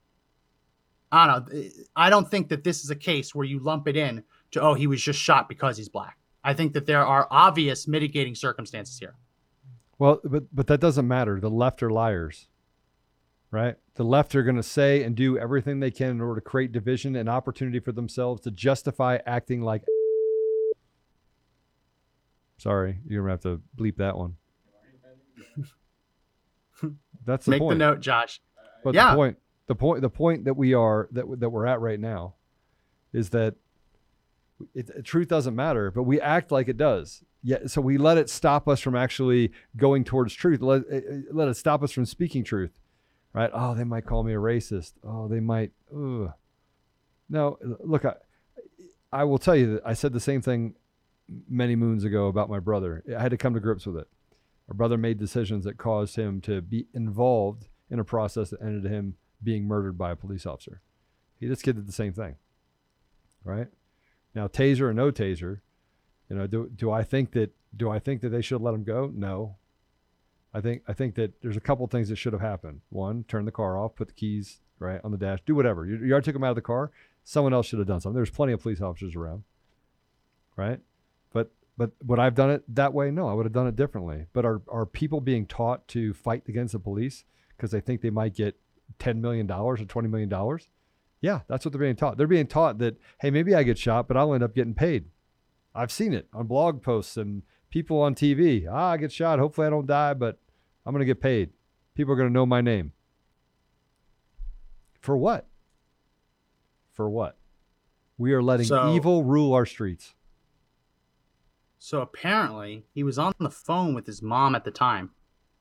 I 1.11 1.27
don't 1.27 1.53
know. 1.53 1.69
I 1.95 2.09
don't 2.09 2.29
think 2.29 2.49
that 2.49 2.63
this 2.63 2.83
is 2.83 2.89
a 2.89 2.95
case 2.95 3.33
where 3.33 3.45
you 3.45 3.59
lump 3.59 3.87
it 3.87 3.95
in 3.95 4.23
to 4.51 4.61
oh 4.61 4.73
he 4.73 4.87
was 4.87 5.01
just 5.01 5.19
shot 5.19 5.47
because 5.49 5.77
he's 5.77 5.89
black. 5.89 6.17
I 6.43 6.53
think 6.53 6.73
that 6.73 6.85
there 6.85 7.05
are 7.05 7.27
obvious 7.31 7.87
mitigating 7.87 8.35
circumstances 8.35 8.99
here. 8.99 9.15
Well, 9.99 10.19
but 10.23 10.43
but 10.53 10.67
that 10.67 10.79
doesn't 10.79 11.07
matter. 11.07 11.39
The 11.39 11.49
left 11.49 11.81
are 11.81 11.89
liars, 11.89 12.47
right? 13.51 13.75
The 13.95 14.03
left 14.03 14.35
are 14.35 14.43
going 14.43 14.57
to 14.57 14.63
say 14.63 15.03
and 15.03 15.15
do 15.15 15.37
everything 15.37 15.79
they 15.79 15.91
can 15.91 16.11
in 16.11 16.21
order 16.21 16.39
to 16.39 16.41
create 16.41 16.71
division 16.71 17.15
and 17.15 17.27
opportunity 17.27 17.79
for 17.79 17.91
themselves 17.91 18.41
to 18.41 18.51
justify 18.51 19.17
acting 19.25 19.61
like. 19.61 19.83
Sorry, 22.59 22.99
you're 23.07 23.23
gonna 23.23 23.33
have 23.33 23.41
to 23.41 23.61
bleep 23.77 23.97
that 23.97 24.17
one. 24.17 24.35
That's 27.27 27.45
the 27.45 27.51
Make 27.51 27.59
point. 27.59 27.77
the 27.77 27.85
note, 27.85 27.99
Josh. 27.99 28.41
But 28.83 28.95
Yeah. 28.95 29.11
the 29.11 29.15
point, 29.15 29.37
the 29.67 29.75
point, 29.75 30.01
the 30.01 30.09
point 30.09 30.45
that 30.45 30.55
we 30.55 30.73
are 30.73 31.07
that 31.11 31.39
that 31.41 31.49
we're 31.49 31.67
at 31.67 31.79
right 31.81 31.99
now, 31.99 32.33
is 33.13 33.29
that 33.31 33.55
it, 34.73 35.05
truth 35.05 35.27
doesn't 35.27 35.55
matter, 35.55 35.91
but 35.91 36.03
we 36.03 36.19
act 36.19 36.51
like 36.51 36.67
it 36.67 36.77
does. 36.77 37.23
Yeah, 37.43 37.67
so 37.67 37.79
we 37.81 37.97
let 37.99 38.17
it 38.17 38.29
stop 38.29 38.67
us 38.67 38.79
from 38.81 38.95
actually 38.95 39.51
going 39.75 40.03
towards 40.03 40.33
truth. 40.33 40.61
Let 40.61 40.81
it, 40.89 41.03
it- 41.05 41.35
let 41.35 41.47
it 41.47 41.53
stop 41.55 41.83
us 41.83 41.91
from 41.91 42.05
speaking 42.05 42.43
truth, 42.43 42.79
right? 43.33 43.51
Oh, 43.53 43.75
they 43.75 43.83
might 43.83 44.05
call 44.05 44.23
me 44.23 44.33
a 44.33 44.37
racist. 44.37 44.93
Oh, 45.03 45.27
they 45.27 45.39
might. 45.39 45.71
Ugh. 45.95 46.31
No, 47.29 47.57
look, 47.83 48.05
I, 48.05 48.13
I 49.11 49.25
will 49.25 49.37
tell 49.37 49.55
you 49.55 49.73
that 49.75 49.81
I 49.85 49.93
said 49.93 50.13
the 50.13 50.19
same 50.19 50.41
thing 50.41 50.73
many 51.49 51.75
moons 51.75 52.03
ago 52.05 52.27
about 52.27 52.49
my 52.49 52.59
brother. 52.59 53.03
I 53.15 53.21
had 53.21 53.31
to 53.31 53.37
come 53.37 53.53
to 53.53 53.59
grips 53.59 53.85
with 53.85 53.97
it. 53.97 54.07
My 54.67 54.75
brother 54.75 54.97
made 54.97 55.17
decisions 55.17 55.63
that 55.63 55.77
caused 55.77 56.15
him 56.15 56.41
to 56.41 56.61
be 56.61 56.87
involved 56.93 57.67
in 57.89 57.99
a 57.99 58.03
process 58.03 58.49
that 58.49 58.61
ended 58.61 58.91
him 58.91 59.15
being 59.41 59.65
murdered 59.65 59.97
by 59.97 60.11
a 60.11 60.15
police 60.15 60.45
officer. 60.45 60.81
He 61.39 61.47
this 61.47 61.61
kid 61.61 61.75
did 61.75 61.87
the 61.87 61.93
same 61.93 62.13
thing. 62.13 62.35
Right? 63.43 63.67
Now 64.35 64.47
taser 64.47 64.81
or 64.81 64.93
no 64.93 65.11
taser, 65.11 65.61
you 66.29 66.35
know, 66.35 66.47
do 66.47 66.69
do 66.75 66.91
I 66.91 67.03
think 67.03 67.31
that 67.31 67.51
do 67.75 67.89
I 67.89 67.99
think 67.99 68.21
that 68.21 68.29
they 68.29 68.41
should 68.41 68.61
let 68.61 68.73
him 68.73 68.83
go? 68.83 69.11
No. 69.13 69.55
I 70.53 70.61
think 70.61 70.81
I 70.87 70.93
think 70.93 71.15
that 71.15 71.41
there's 71.41 71.57
a 71.57 71.61
couple 71.61 71.85
things 71.87 72.09
that 72.09 72.17
should 72.17 72.33
have 72.33 72.41
happened. 72.41 72.81
One, 72.89 73.23
turn 73.23 73.45
the 73.45 73.51
car 73.51 73.77
off, 73.77 73.95
put 73.95 74.07
the 74.07 74.13
keys 74.13 74.59
right 74.79 74.99
on 75.03 75.11
the 75.11 75.17
dash, 75.17 75.39
do 75.45 75.55
whatever. 75.55 75.85
You, 75.85 75.97
you 75.97 76.11
already 76.11 76.25
took 76.25 76.35
him 76.35 76.43
out 76.43 76.51
of 76.51 76.55
the 76.55 76.61
car. 76.61 76.91
Someone 77.23 77.53
else 77.53 77.67
should 77.67 77.79
have 77.79 77.87
done 77.87 77.99
something. 77.99 78.15
There's 78.15 78.29
plenty 78.29 78.53
of 78.53 78.61
police 78.61 78.81
officers 78.81 79.15
around, 79.15 79.43
right? 80.55 80.79
But 81.33 81.51
but 81.77 81.91
would 82.03 82.19
I've 82.19 82.35
done 82.35 82.49
it 82.49 82.63
that 82.75 82.93
way? 82.93 83.11
No, 83.11 83.27
I 83.27 83.33
would 83.33 83.45
have 83.45 83.53
done 83.53 83.67
it 83.67 83.75
differently. 83.75 84.25
But 84.33 84.45
are 84.45 84.61
are 84.67 84.85
people 84.85 85.21
being 85.21 85.45
taught 85.45 85.87
to 85.89 86.13
fight 86.13 86.43
against 86.47 86.73
the 86.73 86.79
police 86.79 87.23
because 87.55 87.71
they 87.71 87.79
think 87.81 88.01
they 88.01 88.09
might 88.09 88.33
get 88.35 88.59
ten 88.99 89.21
million 89.21 89.45
dollars 89.47 89.79
or 89.81 89.85
twenty 89.85 90.07
million 90.09 90.29
dollars? 90.29 90.69
Yeah, 91.21 91.41
that's 91.47 91.65
what 91.65 91.71
they're 91.71 91.79
being 91.81 91.95
taught. 91.95 92.17
They're 92.17 92.27
being 92.27 92.47
taught 92.47 92.77
that 92.79 92.99
hey, 93.21 93.29
maybe 93.31 93.53
I 93.55 93.63
get 93.63 93.77
shot, 93.77 94.07
but 94.07 94.17
I'll 94.17 94.33
end 94.33 94.43
up 94.43 94.55
getting 94.55 94.73
paid. 94.73 95.05
I've 95.75 95.91
seen 95.91 96.13
it 96.13 96.27
on 96.33 96.47
blog 96.47 96.81
posts 96.81 97.17
and 97.17 97.43
people 97.69 98.01
on 98.01 98.15
TV. 98.15 98.65
Ah, 98.69 98.91
I 98.91 98.97
get 98.97 99.11
shot. 99.11 99.37
Hopefully, 99.39 99.67
I 99.67 99.69
don't 99.69 99.85
die, 99.85 100.13
but 100.15 100.39
I'm 100.85 100.93
going 100.93 101.01
to 101.01 101.05
get 101.05 101.21
paid. 101.21 101.51
People 101.93 102.13
are 102.13 102.17
going 102.17 102.29
to 102.29 102.33
know 102.33 102.45
my 102.45 102.61
name. 102.61 102.93
For 105.01 105.15
what? 105.15 105.47
For 106.93 107.09
what? 107.09 107.37
We 108.17 108.33
are 108.33 108.41
letting 108.41 108.65
So- 108.65 108.95
evil 108.95 109.23
rule 109.23 109.53
our 109.53 109.65
streets. 109.65 110.15
So 111.79 112.01
apparently, 112.01 112.85
he 112.93 113.03
was 113.03 113.19
on 113.19 113.33
the 113.39 113.49
phone 113.49 113.93
with 113.93 114.05
his 114.05 114.21
mom 114.21 114.55
at 114.55 114.63
the 114.63 114.71
time 114.71 115.11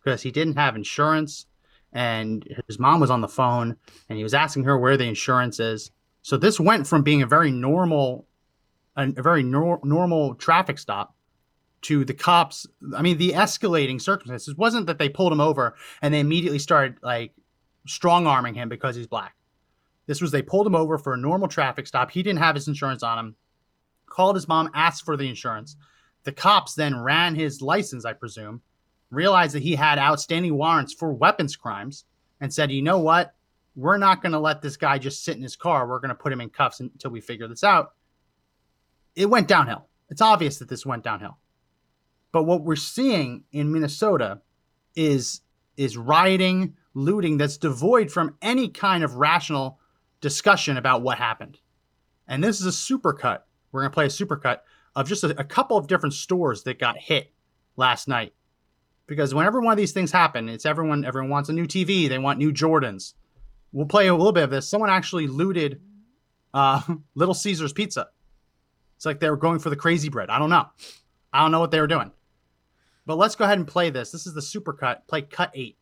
because 0.03 0.23
he 0.23 0.31
didn't 0.31 0.57
have 0.57 0.77
insurance, 0.77 1.47
and 1.93 2.47
his 2.67 2.79
mom 2.79 3.01
was 3.01 3.11
on 3.11 3.21
the 3.21 3.29
phone, 3.29 3.77
and 4.09 4.17
he 4.17 4.23
was 4.23 4.35
asking 4.35 4.65
her 4.65 4.79
where 4.79 4.97
the 4.97 5.05
insurance 5.05 5.61
is. 5.61 5.91
So 6.23 6.37
this 6.37 6.59
went 6.59 6.87
from 6.87 7.03
being 7.03 7.23
a 7.23 7.27
very 7.27 7.51
normal, 7.51 8.27
a, 8.97 9.11
very 9.11 9.43
nor- 9.43 9.81
normal 9.85 10.35
traffic 10.35 10.79
stop, 10.79 11.15
to 11.83 12.05
the 12.05 12.15
cops. 12.15 12.67
I 12.97 13.03
mean, 13.03 13.19
the 13.19 13.31
escalating 13.31 14.01
circumstances 14.01 14.57
wasn't 14.57 14.87
that 14.87 14.99
they 14.99 15.09
pulled 15.09 15.33
him 15.33 15.41
over 15.41 15.77
and 16.03 16.13
they 16.13 16.19
immediately 16.19 16.59
started 16.59 16.97
like 17.01 17.33
strong 17.87 18.27
arming 18.27 18.55
him 18.55 18.69
because 18.69 18.97
he's 18.97 19.07
black. 19.07 19.37
This 20.07 20.21
was 20.21 20.33
they 20.33 20.43
pulled 20.43 20.67
him 20.67 20.75
over 20.75 20.99
for 20.99 21.15
a 21.15 21.19
normal 21.19 21.47
traffic 21.47 21.87
stop. 21.87 22.11
He 22.11 22.25
didn't 22.25 22.41
have 22.41 22.57
his 22.57 22.67
insurance 22.67 23.05
on 23.05 23.19
him. 23.19 23.37
Called 24.09 24.35
his 24.35 24.49
mom, 24.49 24.71
asked 24.75 25.05
for 25.05 25.17
the 25.17 25.29
insurance. 25.29 25.77
The 26.27 26.33
cops 26.33 26.75
then 26.75 26.99
ran 26.99 27.37
his 27.37 27.63
license, 27.63 28.05
I 28.05 28.13
presume, 28.13 28.61
realized 29.11 29.55
that 29.55 29.63
he 29.63 29.77
had 29.77 29.97
outstanding 29.97 30.57
warrants 30.57 30.93
for 30.93 31.13
weapons 31.13 31.55
crimes, 31.55 32.05
and 32.41 32.53
said, 32.53 32.73
you 32.73 32.83
know 32.83 32.99
what? 32.99 33.33
We're 33.77 33.97
not 33.97 34.23
going 34.23 34.33
to 34.33 34.41
let 34.41 34.61
this 34.61 34.77
guy 34.77 34.99
just 34.99 35.23
sit 35.23 35.37
in 35.37 35.43
his 35.43 35.55
car. 35.55 35.87
We're 35.87 36.01
going 36.01 36.09
to 36.09 36.17
put 36.17 36.33
him 36.33 36.41
in 36.41 36.51
cuffs 36.51 36.81
until 36.81 37.13
we 37.13 37.21
figure 37.21 37.47
this 37.47 37.63
out. 37.63 37.93
It 39.15 39.31
went 39.31 39.47
downhill. 39.47 39.87
It's 40.11 40.21
obvious 40.21 40.59
that 40.59 40.69
this 40.69 40.85
went 40.85 41.05
downhill. 41.05 41.39
But 42.33 42.43
what 42.43 42.65
we're 42.65 42.75
seeing 42.75 43.45
in 43.53 43.73
Minnesota 43.73 44.41
is 44.97 45.43
is 45.77 45.97
rioting, 45.97 46.75
looting 46.95 47.37
that's 47.37 47.57
devoid 47.57 48.11
from 48.11 48.35
any 48.43 48.69
kind 48.69 49.05
of 49.05 49.15
rational 49.15 49.79
discussion 50.21 50.77
about 50.77 51.03
what 51.03 51.19
happened. 51.19 51.61
And 52.27 52.43
this 52.43 52.61
is 52.61 52.67
a 52.67 52.71
supercut. 52.71 53.43
We're 53.71 53.83
going 53.83 53.93
to 53.93 53.95
play 53.95 54.07
a 54.07 54.09
supercut 54.09 54.61
of 54.97 55.07
just 55.07 55.23
a, 55.23 55.39
a 55.39 55.45
couple 55.45 55.77
of 55.77 55.87
different 55.87 56.15
stores 56.15 56.63
that 56.65 56.81
got 56.81 56.97
hit 56.97 57.31
last 57.77 58.09
night. 58.09 58.33
Because 59.07 59.35
whenever 59.35 59.61
one 59.61 59.73
of 59.73 59.79
these 59.79 59.93
things 59.93 60.11
happen, 60.11 60.49
it's 60.49 60.67
everyone 60.67 61.05
everyone 61.05 61.31
wants 61.31 61.49
a 61.49 61.53
new 61.53 61.67
TV, 61.67 62.09
they 62.09 62.19
want 62.19 62.39
new 62.39 62.53
Jordans. 62.53 63.13
We'll 63.71 63.87
play 63.87 64.09
a 64.09 64.15
little 64.15 64.33
bit 64.33 64.45
of 64.45 64.51
this. 64.51 64.69
Someone 64.69 64.91
actually 64.91 65.27
looted 65.27 65.81
uh, 66.55 66.81
Little 67.15 67.35
Caesars 67.35 67.73
Pizza. 67.73 68.09
It's 68.97 69.05
like 69.05 69.21
they 69.21 69.29
were 69.29 69.37
going 69.37 69.59
for 69.59 69.69
the 69.71 69.77
crazy 69.77 70.09
bread. 70.09 70.31
I 70.31 70.39
don't 70.39 70.51
know. 70.51 70.67
I 71.33 71.43
don't 71.43 71.53
know 71.53 71.61
what 71.61 71.71
they 71.71 71.81
were 71.81 71.87
doing. 71.87 72.11
But 73.05 73.19
let's 73.19 73.37
go 73.37 73.45
ahead 73.45 73.59
and 73.59 73.69
play 73.69 73.91
this. 73.91 74.11
This 74.11 74.27
is 74.27 74.35
the 74.35 74.41
supercut. 74.41 75.07
Play 75.07 75.23
cut 75.23 75.53
eight. 75.55 75.77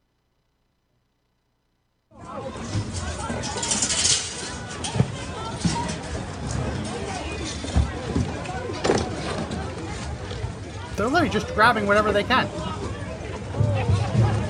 They're 10.97 11.09
literally 11.09 11.29
just 11.29 11.53
grabbing 11.55 11.87
whatever 11.87 12.13
they 12.13 12.23
can. 12.23 12.49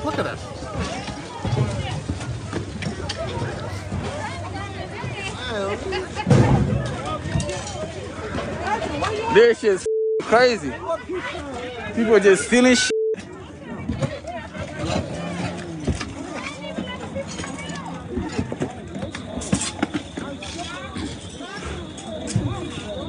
Look 0.05 0.19
at 0.19 0.25
this. 0.25 0.55
This 9.35 9.61
shit's 9.61 9.87
crazy. 10.23 10.73
People 11.95 12.21
just 12.21 12.47
stealing 12.47 12.75
shit. 12.75 12.94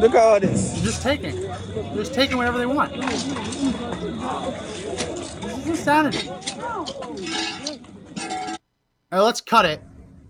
Look 0.05 0.13
at 0.13 0.21
all 0.21 0.39
this. 0.39 0.79
Just 0.83 1.01
taking. 1.01 1.41
They're 1.41 1.95
just 1.95 2.13
taking 2.13 2.37
whatever 2.37 2.59
they 2.59 2.67
want. 2.67 2.93
This 2.93 3.25
is 5.47 5.65
insanity. 5.65 6.29
All 6.29 6.95
right, 9.11 9.19
let's 9.19 9.41
cut 9.41 9.65
it. 9.65 9.81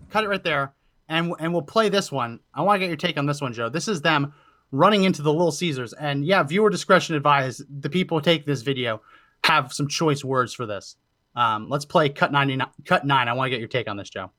Cut 0.08 0.24
it 0.24 0.28
right 0.28 0.42
there. 0.42 0.72
And, 1.10 1.34
and 1.38 1.52
we'll 1.52 1.60
play 1.60 1.90
this 1.90 2.10
one. 2.10 2.40
I 2.54 2.62
want 2.62 2.76
to 2.76 2.80
get 2.80 2.88
your 2.88 2.96
take 2.96 3.18
on 3.18 3.26
this 3.26 3.42
one, 3.42 3.52
Joe. 3.52 3.68
This 3.68 3.86
is 3.86 4.00
them 4.00 4.32
running 4.72 5.04
into 5.04 5.20
the 5.20 5.30
Little 5.30 5.52
Caesars. 5.52 5.92
And 5.92 6.24
yeah, 6.24 6.42
viewer 6.42 6.70
discretion 6.70 7.14
advised. 7.14 7.62
The 7.82 7.90
people 7.90 8.16
who 8.16 8.24
take 8.24 8.46
this 8.46 8.62
video 8.62 9.02
have 9.44 9.74
some 9.74 9.88
choice 9.88 10.24
words 10.24 10.54
for 10.54 10.64
this. 10.64 10.96
Um, 11.34 11.68
let's 11.68 11.84
play 11.84 12.08
cut 12.08 12.32
99, 12.32 12.66
cut 12.86 13.04
9. 13.04 13.28
I 13.28 13.32
want 13.34 13.48
to 13.48 13.50
get 13.50 13.58
your 13.58 13.68
take 13.68 13.90
on 13.90 13.98
this, 13.98 14.08
Joe. 14.08 14.30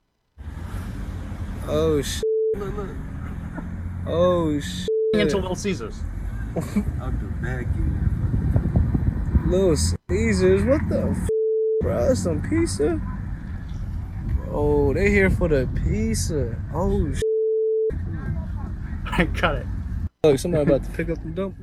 Oh 1.68 2.02
shit. 2.02 2.24
Oh 4.08 4.60
shit. 4.60 4.88
Into 5.14 5.38
Little 5.38 5.56
Caesars. 5.56 6.00
Little 9.48 9.76
Caesars, 10.10 10.64
what 10.66 10.90
the 10.90 11.02
f, 11.12 11.30
bro? 11.82 12.14
Some 12.14 12.42
pizza? 12.42 13.00
Oh, 14.52 14.94
they 14.94 15.10
here 15.10 15.30
for 15.30 15.48
the 15.48 15.70
pizza. 15.76 16.56
Oh 16.74 17.14
sh. 17.14 17.22
cut 19.34 19.56
it. 19.56 19.66
Look, 20.24 20.40
somebody 20.40 20.64
about 20.64 20.84
to 20.84 20.90
pick 20.92 21.10
up 21.10 21.20
and 21.24 21.36
dump. 21.36 21.56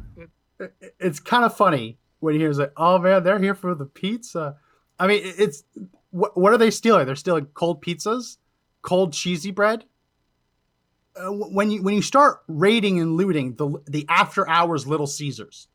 it's 0.99 1.21
kind 1.21 1.45
of 1.45 1.55
funny 1.55 1.99
when 2.21 2.35
he 2.35 2.41
hears 2.41 2.59
like, 2.59 2.73
"Oh 2.79 2.99
man, 2.99 3.25
they're 3.25 3.39
here 3.39 3.55
for 3.55 3.75
the 3.75 3.85
pizza." 3.85 4.57
I 4.99 5.07
mean, 5.07 5.21
it's 5.23 5.65
what, 6.11 6.37
what 6.37 6.55
are 6.55 6.59
they 6.59 6.71
stealing? 6.71 7.05
They're 7.05 7.15
stealing 7.15 7.47
cold 7.53 7.85
pizzas, 7.85 8.39
cold 8.81 9.13
cheesy 9.13 9.51
bread. 9.51 9.85
Uh, 11.17 11.31
when 11.31 11.71
you 11.71 11.83
when 11.83 11.95
you 11.95 12.03
start 12.03 12.43
raiding 12.49 13.01
and 13.01 13.17
looting 13.17 13.55
the 13.55 13.81
the 13.87 14.05
after 14.09 14.49
hours 14.49 14.87
Little 14.87 15.07
Caesars, 15.07 15.69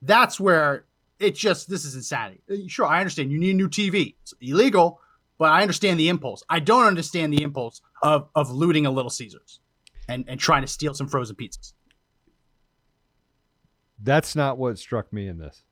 that's 0.00 0.38
where 0.38 0.84
it 1.18 1.34
just 1.34 1.68
this 1.68 1.84
is 1.84 1.94
insanity. 1.94 2.40
Uh, 2.50 2.68
Sure, 2.68 2.86
I 2.86 2.98
understand 2.98 3.32
you 3.32 3.38
need 3.38 3.50
a 3.50 3.54
new 3.54 3.68
TV. 3.68 4.14
It's 4.22 4.34
illegal, 4.40 5.00
but 5.38 5.50
I 5.50 5.62
understand 5.62 5.98
the 5.98 6.08
impulse. 6.08 6.44
I 6.48 6.60
don't 6.60 6.86
understand 6.86 7.32
the 7.32 7.42
impulse 7.42 7.80
of 8.02 8.28
of 8.34 8.50
looting 8.50 8.86
a 8.86 8.90
Little 8.90 9.10
Caesars 9.10 9.60
and 10.08 10.24
and 10.28 10.38
trying 10.38 10.62
to 10.62 10.68
steal 10.68 10.94
some 10.94 11.08
frozen 11.08 11.34
pizzas. 11.34 11.72
That's 14.00 14.34
not 14.34 14.58
what 14.58 14.78
struck 14.78 15.12
me 15.12 15.28
in 15.28 15.38
this. 15.38 15.62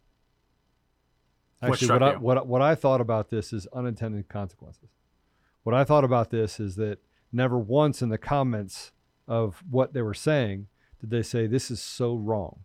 What 1.61 1.73
Actually, 1.73 1.87
struck 1.87 2.01
what 2.01 2.15
I, 2.15 2.17
what, 2.19 2.47
what 2.47 2.63
I 2.63 2.75
thought 2.75 3.01
about 3.01 3.29
this 3.29 3.53
is 3.53 3.67
unintended 3.73 4.29
consequences. 4.29 4.89
What 5.63 5.75
I 5.75 5.85
thought 5.85 6.05
about 6.05 6.31
this 6.31 6.59
is 6.59 6.77
that 6.77 6.99
never 7.33 7.59
once 7.59 8.03
in 8.03 8.09
the 8.09 8.19
comments 8.19 8.93
of 9.27 9.63
what 9.71 9.93
they 9.93 10.03
were 10.03 10.15
saying 10.15 10.67
did 11.01 11.11
they 11.11 11.23
say, 11.23 11.47
This 11.47 11.71
is 11.71 11.81
so 11.81 12.15
wrong. 12.15 12.61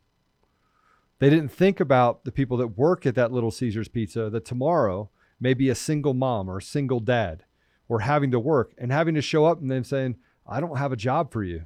They 1.19 1.29
didn't 1.29 1.51
think 1.51 1.79
about 1.79 2.25
the 2.25 2.31
people 2.31 2.57
that 2.57 2.77
work 2.77 3.05
at 3.05 3.15
that 3.15 3.31
Little 3.31 3.51
Caesars 3.51 3.87
Pizza 3.87 4.29
that 4.29 4.45
tomorrow 4.45 5.09
may 5.39 5.53
be 5.53 5.69
a 5.69 5.75
single 5.75 6.13
mom 6.13 6.49
or 6.49 6.57
a 6.57 6.61
single 6.61 6.99
dad 6.99 7.43
or 7.87 8.01
having 8.01 8.31
to 8.31 8.39
work 8.39 8.73
and 8.77 8.91
having 8.91 9.15
to 9.15 9.21
show 9.21 9.45
up 9.45 9.61
and 9.61 9.71
then 9.71 9.83
saying, 9.83 10.17
I 10.47 10.59
don't 10.59 10.77
have 10.77 10.91
a 10.91 10.97
job 10.97 11.31
for 11.31 11.43
you, 11.43 11.65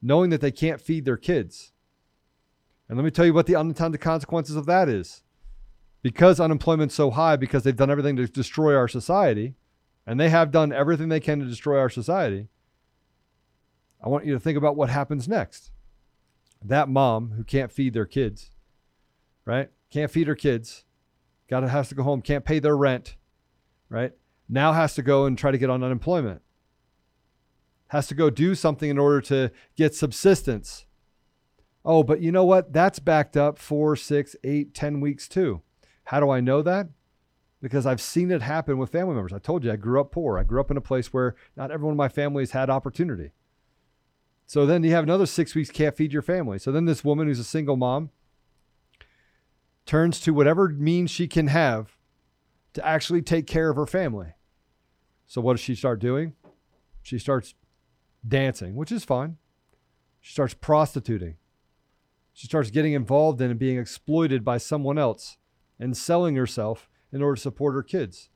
knowing 0.00 0.30
that 0.30 0.40
they 0.40 0.52
can't 0.52 0.80
feed 0.80 1.04
their 1.04 1.16
kids. 1.16 1.72
And 2.88 2.96
let 2.96 3.04
me 3.04 3.10
tell 3.10 3.26
you 3.26 3.34
what 3.34 3.46
the 3.46 3.56
unintended 3.56 4.00
consequences 4.00 4.56
of 4.56 4.66
that 4.66 4.88
is. 4.88 5.22
Because 6.00 6.38
unemployment's 6.40 6.94
so 6.94 7.10
high, 7.10 7.36
because 7.36 7.64
they've 7.64 7.76
done 7.76 7.90
everything 7.90 8.16
to 8.16 8.26
destroy 8.28 8.74
our 8.74 8.88
society, 8.88 9.54
and 10.08 10.18
they 10.18 10.30
have 10.30 10.50
done 10.50 10.72
everything 10.72 11.10
they 11.10 11.20
can 11.20 11.38
to 11.38 11.44
destroy 11.44 11.78
our 11.78 11.90
society, 11.90 12.48
I 14.02 14.08
want 14.08 14.24
you 14.24 14.32
to 14.32 14.40
think 14.40 14.56
about 14.56 14.74
what 14.74 14.88
happens 14.88 15.28
next. 15.28 15.70
That 16.64 16.88
mom 16.88 17.32
who 17.32 17.44
can't 17.44 17.70
feed 17.70 17.92
their 17.92 18.06
kids, 18.06 18.50
right? 19.44 19.68
Can't 19.90 20.10
feed 20.10 20.26
her 20.26 20.34
kids, 20.34 20.84
got 21.50 21.60
to 21.60 21.68
has 21.68 21.90
to 21.90 21.94
go 21.94 22.04
home, 22.04 22.22
can't 22.22 22.46
pay 22.46 22.58
their 22.58 22.76
rent, 22.76 23.16
right? 23.90 24.12
Now 24.48 24.72
has 24.72 24.94
to 24.94 25.02
go 25.02 25.26
and 25.26 25.36
try 25.36 25.50
to 25.50 25.58
get 25.58 25.68
on 25.68 25.84
unemployment. 25.84 26.40
Has 27.88 28.06
to 28.08 28.14
go 28.14 28.30
do 28.30 28.54
something 28.54 28.88
in 28.88 28.98
order 28.98 29.20
to 29.20 29.50
get 29.76 29.94
subsistence. 29.94 30.86
Oh, 31.84 32.02
but 32.02 32.22
you 32.22 32.32
know 32.32 32.46
what? 32.46 32.72
That's 32.72 32.98
backed 32.98 33.36
up 33.36 33.58
four, 33.58 33.94
six, 33.94 34.34
eight, 34.42 34.72
ten 34.72 35.02
weeks 35.02 35.28
too. 35.28 35.60
How 36.04 36.18
do 36.18 36.30
I 36.30 36.40
know 36.40 36.62
that? 36.62 36.88
Because 37.60 37.86
I've 37.86 38.00
seen 38.00 38.30
it 38.30 38.42
happen 38.42 38.78
with 38.78 38.90
family 38.90 39.14
members. 39.14 39.32
I 39.32 39.38
told 39.38 39.64
you 39.64 39.72
I 39.72 39.76
grew 39.76 40.00
up 40.00 40.12
poor. 40.12 40.38
I 40.38 40.44
grew 40.44 40.60
up 40.60 40.70
in 40.70 40.76
a 40.76 40.82
place 40.82 41.12
where 41.12 41.34
not 41.56 41.70
everyone 41.70 41.94
in 41.94 41.98
my 41.98 42.08
family 42.08 42.42
has 42.42 42.52
had 42.52 42.70
opportunity. 42.70 43.32
So 44.46 44.64
then 44.64 44.82
you 44.84 44.92
have 44.92 45.04
another 45.04 45.26
six 45.26 45.54
weeks 45.54 45.70
can't 45.70 45.96
feed 45.96 46.12
your 46.12 46.22
family. 46.22 46.58
So 46.58 46.72
then 46.72 46.84
this 46.84 47.04
woman 47.04 47.26
who's 47.26 47.38
a 47.38 47.44
single 47.44 47.76
mom 47.76 48.10
turns 49.84 50.20
to 50.20 50.32
whatever 50.32 50.68
means 50.68 51.10
she 51.10 51.26
can 51.26 51.48
have 51.48 51.96
to 52.74 52.86
actually 52.86 53.22
take 53.22 53.46
care 53.46 53.70
of 53.70 53.76
her 53.76 53.86
family. 53.86 54.34
So 55.26 55.40
what 55.40 55.54
does 55.54 55.60
she 55.60 55.74
start 55.74 55.98
doing? 55.98 56.34
She 57.02 57.18
starts 57.18 57.54
dancing, 58.26 58.76
which 58.76 58.92
is 58.92 59.04
fine. 59.04 59.36
She 60.20 60.32
starts 60.32 60.54
prostituting. 60.54 61.36
She 62.32 62.46
starts 62.46 62.70
getting 62.70 62.92
involved 62.92 63.40
in 63.40 63.50
and 63.50 63.58
being 63.58 63.78
exploited 63.78 64.44
by 64.44 64.58
someone 64.58 64.98
else 64.98 65.38
and 65.78 65.96
selling 65.96 66.36
herself 66.36 66.88
in 67.12 67.22
order 67.22 67.36
to 67.36 67.40
support 67.40 67.74
her 67.74 67.82
kids. 67.82 68.28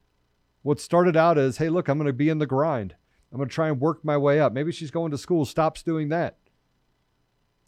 What 0.62 0.80
started 0.80 1.16
out 1.16 1.38
as, 1.38 1.58
hey, 1.58 1.68
look, 1.68 1.88
I'm 1.88 1.98
going 1.98 2.06
to 2.06 2.12
be 2.12 2.28
in 2.28 2.38
the 2.38 2.46
grind. 2.46 2.94
I'm 3.30 3.38
going 3.38 3.48
to 3.48 3.54
try 3.54 3.68
and 3.68 3.80
work 3.80 4.04
my 4.04 4.16
way 4.16 4.40
up. 4.40 4.52
Maybe 4.52 4.72
she's 4.72 4.90
going 4.90 5.10
to 5.10 5.18
school, 5.18 5.44
stops 5.44 5.82
doing 5.82 6.10
that. 6.10 6.36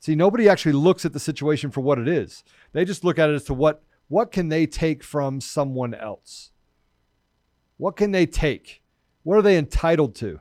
See, 0.01 0.15
nobody 0.15 0.49
actually 0.49 0.73
looks 0.73 1.07
at 1.07 1.15
the 1.15 1.19
situation 1.19 1.71
for 1.71 1.81
what 1.81 1.99
it 1.99 2.07
is. 2.07 2.45
They 2.73 2.85
just 2.85 3.05
look 3.05 3.19
at 3.19 3.31
it 3.31 3.35
as 3.35 3.45
to 3.45 3.55
what 3.55 3.83
what 4.09 4.31
can 4.31 4.51
they 4.51 4.67
take 4.67 5.03
from 5.03 5.41
someone 5.41 5.95
else? 5.95 6.51
What 7.79 7.97
can 7.97 8.13
they 8.13 8.27
take? 8.27 8.83
What 9.23 9.39
are 9.39 9.43
they 9.43 9.57
entitled 9.57 10.15
to? 10.17 10.41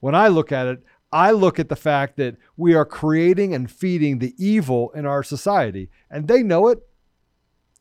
When 0.00 0.16
I 0.16 0.26
look 0.28 0.50
at 0.50 0.66
it, 0.66 0.82
I 1.12 1.30
look 1.30 1.60
at 1.60 1.68
the 1.68 1.76
fact 1.76 2.16
that 2.16 2.36
we 2.56 2.74
are 2.74 2.84
creating 2.84 3.54
and 3.54 3.70
feeding 3.70 4.18
the 4.18 4.34
evil 4.36 4.90
in 4.90 5.06
our 5.06 5.22
society, 5.22 5.88
and 6.10 6.26
they 6.26 6.42
know 6.42 6.68
it. 6.68 6.80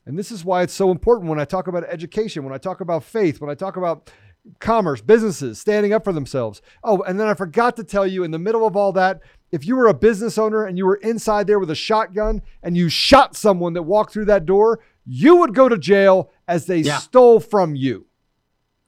And 0.05 0.17
this 0.19 0.31
is 0.31 0.45
why 0.45 0.61
it's 0.61 0.73
so 0.73 0.91
important 0.91 1.29
when 1.29 1.39
I 1.39 1.45
talk 1.45 1.67
about 1.67 1.83
education, 1.85 2.43
when 2.43 2.53
I 2.53 2.57
talk 2.57 2.79
about 2.81 3.03
faith, 3.03 3.41
when 3.41 3.49
I 3.49 3.55
talk 3.55 3.75
about 3.77 4.11
commerce, 4.59 5.01
businesses 5.01 5.59
standing 5.59 5.93
up 5.93 6.03
for 6.03 6.13
themselves. 6.13 6.61
Oh, 6.83 7.01
and 7.01 7.19
then 7.19 7.27
I 7.27 7.33
forgot 7.33 7.75
to 7.77 7.83
tell 7.83 8.05
you 8.05 8.23
in 8.23 8.29
the 8.31 8.37
middle 8.37 8.67
of 8.67 8.75
all 8.75 8.91
that, 8.93 9.21
if 9.51 9.65
you 9.65 9.75
were 9.75 9.87
a 9.87 9.93
business 9.95 10.37
owner 10.37 10.65
and 10.65 10.77
you 10.77 10.85
were 10.85 10.97
inside 10.97 11.47
there 11.47 11.57
with 11.59 11.71
a 11.71 11.75
shotgun 11.75 12.41
and 12.61 12.77
you 12.77 12.87
shot 12.89 13.35
someone 13.35 13.73
that 13.73 13.83
walked 13.83 14.13
through 14.13 14.25
that 14.25 14.45
door, 14.45 14.79
you 15.07 15.37
would 15.37 15.55
go 15.55 15.67
to 15.69 15.77
jail 15.77 16.31
as 16.47 16.67
they 16.67 16.79
Yeah. 16.79 16.97
stole 16.97 17.39
from 17.39 17.75
you. 17.75 18.05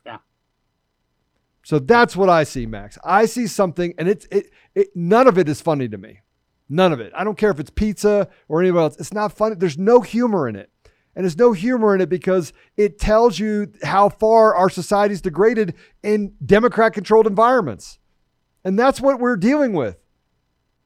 Yeah. 0.06 0.18
So 1.64 1.80
that's 1.80 2.16
what 2.16 2.30
I 2.30 2.44
see, 2.44 2.66
Max. 2.66 2.98
I 3.04 3.26
see 3.26 3.48
something, 3.48 3.94
and 3.98 4.08
it's 4.08 4.28
it, 4.32 4.52
it. 4.76 4.96
None 4.96 5.28
of 5.28 5.38
it 5.38 5.50
is 5.50 5.62
funny 5.62 5.88
to 5.90 5.98
me. 5.98 6.20
None 6.70 6.92
of 6.92 7.00
it. 7.00 7.14
I 7.16 7.24
don't 7.24 7.38
care 7.38 7.50
if 7.52 7.60
it's 7.60 7.70
pizza 7.70 8.28
or 8.48 8.62
anybody 8.62 8.84
else. 8.84 8.98
It's 9.00 9.14
not 9.14 9.32
funny. 9.32 9.56
There's 9.56 9.78
no 9.78 10.02
humor 10.02 10.48
in 10.50 10.56
it, 10.56 10.70
and 11.18 11.24
there's 11.24 11.36
no 11.36 11.52
humor 11.52 11.96
in 11.96 12.00
it 12.00 12.10
because 12.10 12.54
it 12.78 13.00
tells 13.00 13.40
you 13.40 13.74
how 13.82 14.08
far 14.08 14.54
our 14.54 14.70
society's 14.70 15.20
degraded 15.20 15.74
in 16.04 16.36
Democrat-controlled 16.46 17.26
environments, 17.26 17.98
and 18.64 18.78
that's 18.78 19.02
what 19.02 19.20
we're 19.20 19.36
dealing 19.36 19.74
with. 19.74 19.98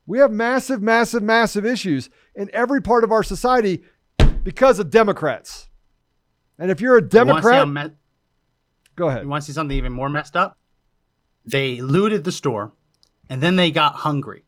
We 0.06 0.20
have 0.20 0.32
massive, 0.32 0.82
massive, 0.82 1.22
massive 1.22 1.66
issues 1.66 2.10
in 2.34 2.50
every 2.54 2.82
part 2.82 3.04
of 3.04 3.12
our 3.12 3.24
society 3.24 3.84
because 4.42 4.80
of 4.80 4.90
Democrats. 4.90 5.68
And 6.58 6.72
if 6.72 6.80
you're 6.80 6.98
a 6.98 7.02
You 7.02 7.26
wanna 7.26 7.42
see 7.42 7.50
how 7.50 7.66
Democrat, 7.66 7.92
me- 7.92 7.96
go 8.96 9.10
ahead. 9.10 9.24
You 9.24 9.30
want 9.30 9.44
to 9.44 9.48
see 9.48 9.54
something 9.54 9.76
even 9.78 9.92
more 9.92 10.08
messed 10.10 10.38
up? 10.38 10.58
They 11.46 11.82
looted 11.82 12.24
the 12.24 12.32
store 12.32 12.72
and 13.30 13.44
then 13.44 13.58
they 13.58 13.70
got 13.70 13.96
hungry. 13.96 14.46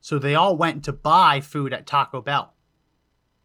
So 0.00 0.20
they 0.20 0.36
all 0.36 0.56
went 0.56 0.84
to 0.84 0.92
buy 0.92 1.40
food 1.40 1.72
at 1.72 1.86
Taco 1.86 2.20
Bell. 2.20 2.53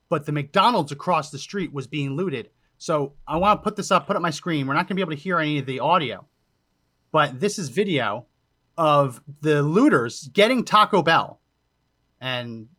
But 0.10 0.26
the 0.26 0.32
McDonald's 0.32 0.92
across 0.92 1.30
the 1.30 1.38
street 1.38 1.72
was 1.72 1.88
being 1.88 2.16
looted. 2.16 2.50
So 2.78 3.14
I 3.28 3.38
want 3.38 3.60
to 3.60 3.64
put 3.64 3.76
this 3.76 3.92
up, 3.92 4.08
put 4.08 4.16
up 4.16 4.22
my 4.22 4.30
screen. 4.32 4.66
We're 4.66 4.74
not 4.74 4.88
going 4.88 4.90
to 4.90 4.96
be 4.96 5.02
able 5.02 5.12
to 5.12 5.18
hear 5.18 5.40
any 5.40 5.60
of 5.60 5.66
the 5.66 5.80
audio. 5.80 6.26
But 7.12 7.40
this 7.40 7.60
is 7.60 7.70
video 7.70 8.26
of 8.78 9.22
the 9.42 9.62
looters 9.62 10.30
getting 10.34 10.64
Taco 10.64 11.02
Bell. 11.02 11.40
And 12.22 12.70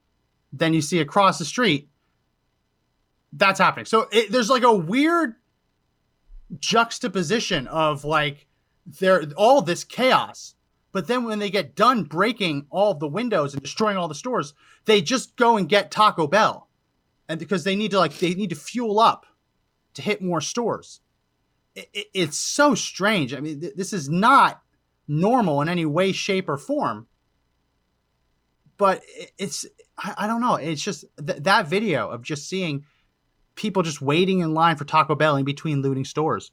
then 0.53 0.75
you 0.75 0.83
see 0.83 1.01
across 1.01 1.39
the 1.39 1.45
street 1.45 1.91
that's 3.33 3.61
happening. 3.61 3.87
So 3.87 4.09
it, 4.11 4.31
there's 4.33 4.51
like 4.51 4.63
a 4.63 4.75
weird 4.75 5.37
juxtaposition 6.59 7.67
of 7.69 8.05
like 8.05 8.47
there 8.99 9.23
all 9.37 9.63
this 9.63 9.85
chaos 9.85 10.57
but 10.93 11.07
then 11.07 11.25
when 11.25 11.39
they 11.39 11.51
get 11.51 11.77
done 11.77 12.03
breaking 12.03 12.67
all 12.71 12.93
the 12.95 13.07
windows 13.07 13.55
and 13.55 13.63
destroying 13.63 13.97
all 13.97 14.09
the 14.09 14.15
stores 14.17 14.53
they 14.87 15.01
just 15.01 15.37
go 15.37 15.57
and 15.57 15.69
get 15.69 15.93
taco 15.93 16.27
bell 16.27 16.69
and 17.31 17.39
because 17.39 17.65
they 17.65 17.77
need 17.77 17.93
to 17.93 17.99
like 17.99 18.19
they 18.19 18.35
need 18.35 18.51
to 18.51 18.57
fuel 18.57 18.99
up 18.99 19.25
to 19.95 20.03
hit 20.03 20.21
more 20.21 20.41
stores 20.41 21.01
it, 21.75 21.89
it- 21.93 22.07
it's 22.13 22.39
so 22.39 22.75
strange 22.75 23.33
i 23.35 23.41
mean 23.41 23.61
th- 23.61 23.75
this 23.77 23.93
is 23.93 24.09
not 24.09 24.61
normal 25.09 25.61
in 25.63 25.69
any 25.69 25.87
way 25.87 26.13
shape 26.13 26.49
or 26.49 26.57
form 26.59 27.07
but 28.77 29.03
it- 29.17 29.33
it's 29.39 29.67
i, 29.99 30.15
I 30.19 30.27
don't 30.27 30.41
know 30.41 30.57
it's 30.57 30.83
just 30.83 31.05
th- 31.25 31.43
that 31.43 31.69
video 31.69 32.09
of 32.11 32.23
just 32.23 32.49
seeing 32.49 32.85
people 33.55 33.83
just 33.83 34.01
waiting 34.01 34.41
in 34.41 34.55
line 34.55 34.77
for 34.77 34.85
Taco 34.87 35.15
Bell 35.15 35.37
in 35.37 35.45
between 35.45 35.83
looting 35.83 36.05
stores. 36.05 36.51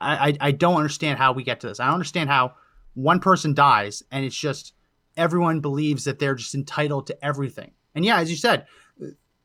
I, 0.00 0.28
I 0.28 0.36
I 0.48 0.50
don't 0.52 0.76
understand 0.76 1.18
how 1.18 1.32
we 1.32 1.44
get 1.44 1.60
to 1.60 1.68
this. 1.68 1.80
I 1.80 1.86
don't 1.86 1.94
understand 1.94 2.28
how 2.28 2.54
one 2.94 3.20
person 3.20 3.54
dies 3.54 4.02
and 4.10 4.22
it's 4.24 4.36
just 4.36 4.74
everyone 5.16 5.60
believes 5.60 6.04
that 6.04 6.18
they're 6.18 6.34
just 6.34 6.54
entitled 6.54 7.06
to 7.06 7.24
everything. 7.24 7.72
And 7.94 8.04
yeah, 8.04 8.18
as 8.20 8.28
you 8.30 8.36
said, 8.36 8.66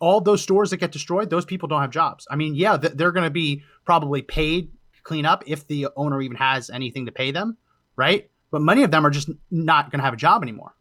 all 0.04 0.20
those 0.20 0.42
stores 0.42 0.70
that 0.72 0.78
get 0.78 0.92
destroyed, 0.92 1.30
those 1.30 1.46
people 1.46 1.70
don't 1.70 1.80
have 1.80 1.90
jobs. 1.90 2.28
I 2.30 2.36
mean, 2.36 2.56
yeah, 2.56 2.76
th- 2.76 2.92
they're 2.94 3.14
going 3.14 3.24
to 3.24 3.30
be 3.30 3.64
probably 3.86 4.22
paid 4.22 4.70
to 4.98 5.02
clean 5.04 5.26
up 5.26 5.46
if 5.48 5.66
the 5.66 5.88
owner 5.96 6.22
even 6.22 6.36
has 6.36 6.70
anything 6.70 7.06
to 7.06 7.14
pay 7.14 7.32
them, 7.32 7.56
right? 7.96 8.30
But 8.52 8.62
many 8.62 8.84
of 8.84 8.92
them 8.92 9.06
are 9.06 9.10
just 9.10 9.30
not 9.50 9.92
going 9.92 10.00
to 10.00 10.04
have 10.04 10.14
a 10.14 10.18
job 10.18 10.44
anymore. 10.44 10.76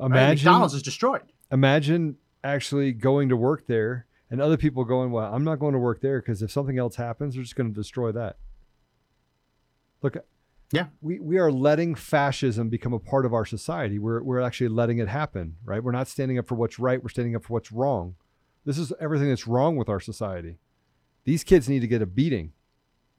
right? 0.00 0.06
Imagine 0.06 0.46
McDonald's 0.46 0.74
is 0.74 0.82
destroyed. 0.82 1.22
imagine 1.52 2.16
actually 2.42 2.92
going 2.92 3.28
to 3.28 3.36
work 3.36 3.68
there 3.68 4.06
and 4.30 4.42
other 4.42 4.56
people 4.56 4.84
going, 4.84 5.12
well, 5.12 5.32
I'm 5.32 5.44
not 5.44 5.60
going 5.60 5.74
to 5.74 5.78
work 5.78 6.00
there 6.00 6.20
because 6.20 6.42
if 6.42 6.50
something 6.50 6.76
else 6.76 6.96
happens, 6.96 7.34
they're 7.34 7.44
just 7.44 7.54
going 7.54 7.72
to 7.72 7.80
destroy 7.80 8.10
that. 8.12 8.36
Look, 10.02 10.16
Yeah. 10.72 10.86
we, 11.00 11.18
we 11.18 11.38
are 11.38 11.50
letting 11.50 11.94
fascism 11.94 12.68
become 12.68 12.92
a 12.92 12.98
part 12.98 13.24
of 13.24 13.32
our 13.32 13.46
society. 13.46 13.98
We're, 13.98 14.22
we're 14.22 14.40
actually 14.40 14.68
letting 14.68 14.98
it 14.98 15.08
happen, 15.08 15.56
right? 15.64 15.82
We're 15.82 15.92
not 15.92 16.08
standing 16.08 16.38
up 16.38 16.46
for 16.46 16.56
what's 16.56 16.78
right. 16.78 17.02
We're 17.02 17.08
standing 17.08 17.34
up 17.34 17.44
for 17.44 17.54
what's 17.54 17.72
wrong. 17.72 18.16
This 18.66 18.76
is 18.76 18.92
everything 19.00 19.28
that's 19.30 19.46
wrong 19.46 19.76
with 19.76 19.88
our 19.88 20.00
society. 20.00 20.58
These 21.24 21.42
kids 21.44 21.68
need 21.68 21.80
to 21.80 21.86
get 21.88 22.02
a 22.02 22.06
beating. 22.06 22.52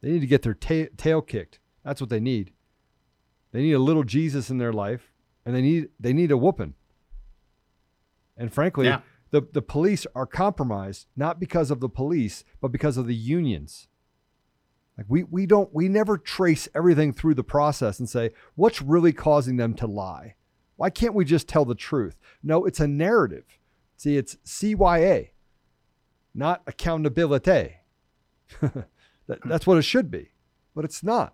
They 0.01 0.11
need 0.11 0.21
to 0.21 0.27
get 0.27 0.43
their 0.43 0.53
ta- 0.53 0.91
tail 0.95 1.21
kicked. 1.21 1.59
That's 1.83 1.99
what 2.01 2.09
they 2.11 2.19
need. 2.19 2.53
They 3.51 3.61
need 3.63 3.73
a 3.73 3.79
little 3.79 4.03
Jesus 4.03 4.51
in 4.51 4.59
their 4.59 4.71
life, 4.73 5.11
and 5.43 5.55
they 5.55 5.61
need 5.61 5.89
they 5.99 6.13
need 6.13 6.29
a 6.31 6.37
whooping. 6.37 6.75
And 8.37 8.53
frankly, 8.53 8.85
Yeah. 8.85 9.01
the, 9.31 9.41
the 9.51 9.61
police 9.61 10.05
are 10.15 10.25
compromised 10.25 11.07
not 11.15 11.39
because 11.39 11.71
of 11.71 11.79
the 11.79 11.89
police, 11.89 12.43
but 12.61 12.71
because 12.71 12.95
of 12.97 13.07
the 13.07 13.15
unions. 13.15 13.87
Like 14.99 15.05
we 15.07 15.23
we 15.23 15.45
don't 15.45 15.73
we 15.73 15.87
never 15.87 16.17
trace 16.17 16.67
everything 16.75 17.13
through 17.13 17.35
the 17.35 17.43
process 17.43 17.99
and 17.99 18.09
say 18.09 18.31
what's 18.55 18.81
really 18.81 19.13
causing 19.13 19.55
them 19.55 19.73
to 19.75 19.87
lie. 19.87 20.35
Why 20.75 20.89
can't 20.89 21.13
we 21.13 21.23
just 21.23 21.47
tell 21.47 21.63
the 21.63 21.73
truth? 21.73 22.17
No, 22.43 22.65
it's 22.65 22.81
a 22.81 22.87
narrative. 22.87 23.45
See, 23.95 24.17
it's 24.17 24.35
CYA, 24.45 25.29
not 26.35 26.63
accountability. 26.67 27.77
that, 28.61 29.39
that's 29.45 29.65
what 29.65 29.77
it 29.77 29.83
should 29.83 30.11
be, 30.11 30.31
but 30.75 30.83
it's 30.83 31.01
not. 31.01 31.33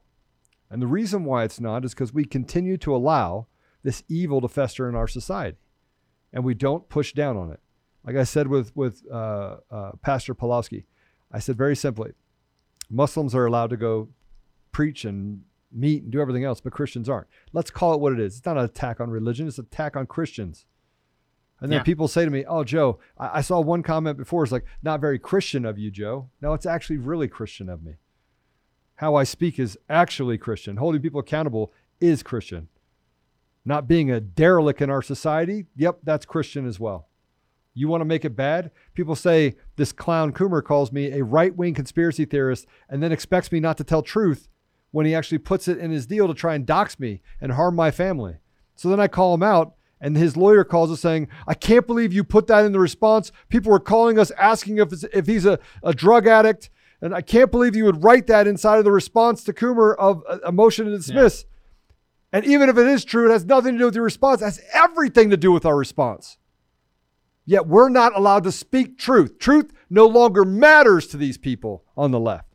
And 0.69 0.79
the 0.79 0.87
reason 0.87 1.25
why 1.25 1.43
it's 1.43 1.59
not 1.59 1.83
is 1.85 1.95
because 1.95 2.13
we 2.13 2.23
continue 2.23 2.77
to 2.77 2.95
allow 2.95 3.47
this 3.81 4.03
evil 4.07 4.41
to 4.41 4.47
fester 4.47 4.87
in 4.87 4.93
our 4.93 5.07
society, 5.07 5.57
and 6.31 6.43
we 6.43 6.53
don't 6.53 6.87
push 6.87 7.13
down 7.13 7.35
on 7.35 7.51
it. 7.51 7.61
Like 8.05 8.15
I 8.15 8.25
said 8.25 8.45
with 8.47 8.75
with 8.75 9.01
uh, 9.11 9.57
uh, 9.71 9.91
Pastor 10.03 10.35
Pawlowski, 10.35 10.85
I 11.31 11.39
said 11.39 11.57
very 11.57 11.75
simply, 11.75 12.11
Muslims 12.89 13.33
are 13.35 13.45
allowed 13.45 13.69
to 13.71 13.77
go 13.77 14.09
preach 14.71 15.05
and 15.05 15.43
meet 15.71 16.03
and 16.03 16.11
do 16.11 16.21
everything 16.21 16.43
else, 16.43 16.61
but 16.61 16.73
Christians 16.73 17.09
aren't. 17.09 17.27
Let's 17.53 17.71
call 17.71 17.93
it 17.93 17.99
what 17.99 18.13
it 18.13 18.19
is. 18.19 18.37
It's 18.37 18.45
not 18.45 18.57
an 18.57 18.65
attack 18.65 18.99
on 18.99 19.09
religion; 19.09 19.47
it's 19.47 19.57
an 19.57 19.65
attack 19.65 19.95
on 19.95 20.05
Christians. 20.05 20.65
And 21.61 21.71
then 21.71 21.79
Yeah. 21.79 21.83
people 21.83 22.07
say 22.07 22.25
to 22.25 22.31
me, 22.31 22.43
"Oh, 22.45 22.63
Joe, 22.63 22.99
I, 23.17 23.37
I 23.39 23.41
saw 23.41 23.59
one 23.61 23.81
comment 23.83 24.17
before. 24.17 24.43
It's 24.43 24.51
like 24.51 24.65
not 24.83 24.99
very 25.01 25.17
Christian 25.17 25.65
of 25.65 25.77
you, 25.79 25.89
Joe. 25.91 26.29
No, 26.41 26.53
it's 26.53 26.65
actually 26.65 26.97
really 26.97 27.27
Christian 27.27 27.69
of 27.69 27.83
me. 27.83 27.95
How 28.95 29.15
I 29.15 29.23
speak 29.23 29.57
is 29.59 29.77
actually 29.89 30.37
Christian. 30.37 30.77
Holding 30.77 31.01
people 31.01 31.19
accountable 31.19 31.73
is 31.99 32.23
Christian. 32.23 32.67
Not 33.63 33.87
being 33.87 34.11
a 34.11 34.19
derelict 34.21 34.81
in 34.81 34.89
our 34.89 35.01
society, 35.01 35.65
yep, 35.75 35.99
that's 36.03 36.25
Christian 36.25 36.67
as 36.67 36.79
well. 36.79 37.07
You 37.77 37.87
want 37.89 38.01
to 38.01 38.05
make 38.05 38.23
it 38.25 38.35
bad? 38.37 38.71
People 38.93 39.15
say 39.15 39.55
this 39.75 39.91
clown 39.91 40.31
Coomer 40.31 40.63
calls 40.63 40.91
me 40.93 41.11
a 41.11 41.23
right 41.23 41.55
wing 41.55 41.73
conspiracy 41.73 42.23
theorist 42.25 42.65
and 42.89 43.03
then 43.03 43.11
expects 43.11 43.51
me 43.51 43.59
not 43.59 43.77
to 43.77 43.83
tell 43.83 44.01
truth 44.01 44.47
when 44.91 45.05
he 45.05 45.13
actually 45.13 45.39
puts 45.39 45.67
it 45.67 45.77
in 45.77 45.91
his 45.91 46.05
deal 46.07 46.25
to 46.27 46.33
try 46.33 46.55
and 46.55 46.65
dox 46.65 46.97
me 46.99 47.21
and 47.41 47.51
harm 47.51 47.75
my 47.75 47.91
family. 47.91 48.37
So 48.77 48.87
then 48.87 48.99
I 49.01 49.09
call 49.09 49.33
him 49.33 49.43
out, 49.43 49.75
and 49.99 50.15
his 50.15 50.37
lawyer 50.37 50.63
calls 50.63 50.89
us 50.89 51.01
saying, 51.01 51.27
I 51.47 51.53
can't 51.53 51.85
believe 51.85 52.13
you 52.13 52.23
put 52.23 52.47
that 52.47 52.63
in 52.63 52.71
the 52.71 52.79
response. 52.79 53.31
People 53.49 53.71
were 53.73 53.79
calling 53.79 54.17
us 54.17 54.31
asking 54.31 54.77
if, 54.77 54.93
it's- 54.93 55.09
if 55.13 55.27
he's 55.27 55.45
a, 55.45 55.59
a 55.83 55.93
drug 55.93 56.27
addict. 56.27 56.69
And 57.01 57.13
I 57.13 57.21
can't 57.21 57.51
believe 57.51 57.75
you 57.75 57.83
would 57.85 58.03
write 58.05 58.27
that 58.27 58.47
inside 58.47 58.77
of 58.77 58.85
the 58.85 58.91
response 58.91 59.43
to 59.43 59.53
Coomer 59.53 59.95
of 59.97 60.23
a, 60.29 60.39
a 60.47 60.51
motion 60.53 60.85
to 60.85 60.91
dismiss. 60.95 61.43
And 62.31 62.45
even 62.45 62.69
if 62.69 62.77
it 62.77 62.87
is 62.87 63.03
true, 63.03 63.29
it 63.29 63.33
has 63.33 63.45
nothing 63.45 63.73
to 63.73 63.79
do 63.79 63.85
with 63.85 63.95
your 63.95 64.03
response. 64.05 64.41
It 64.41 64.45
has 64.45 64.61
everything 64.73 65.29
to 65.29 65.37
do 65.37 65.51
with 65.51 65.65
our 65.65 65.75
response. 65.75 66.37
Yet 67.45 67.67
we're 67.67 67.89
not 67.89 68.15
allowed 68.15 68.43
to 68.45 68.51
speak 68.51 68.97
truth. 68.97 69.37
Truth 69.39 69.71
no 69.89 70.07
longer 70.07 70.43
matters 70.43 71.07
to 71.07 71.17
these 71.17 71.37
people 71.37 71.83
on 71.95 72.11
the 72.11 72.19
left. 72.19 72.47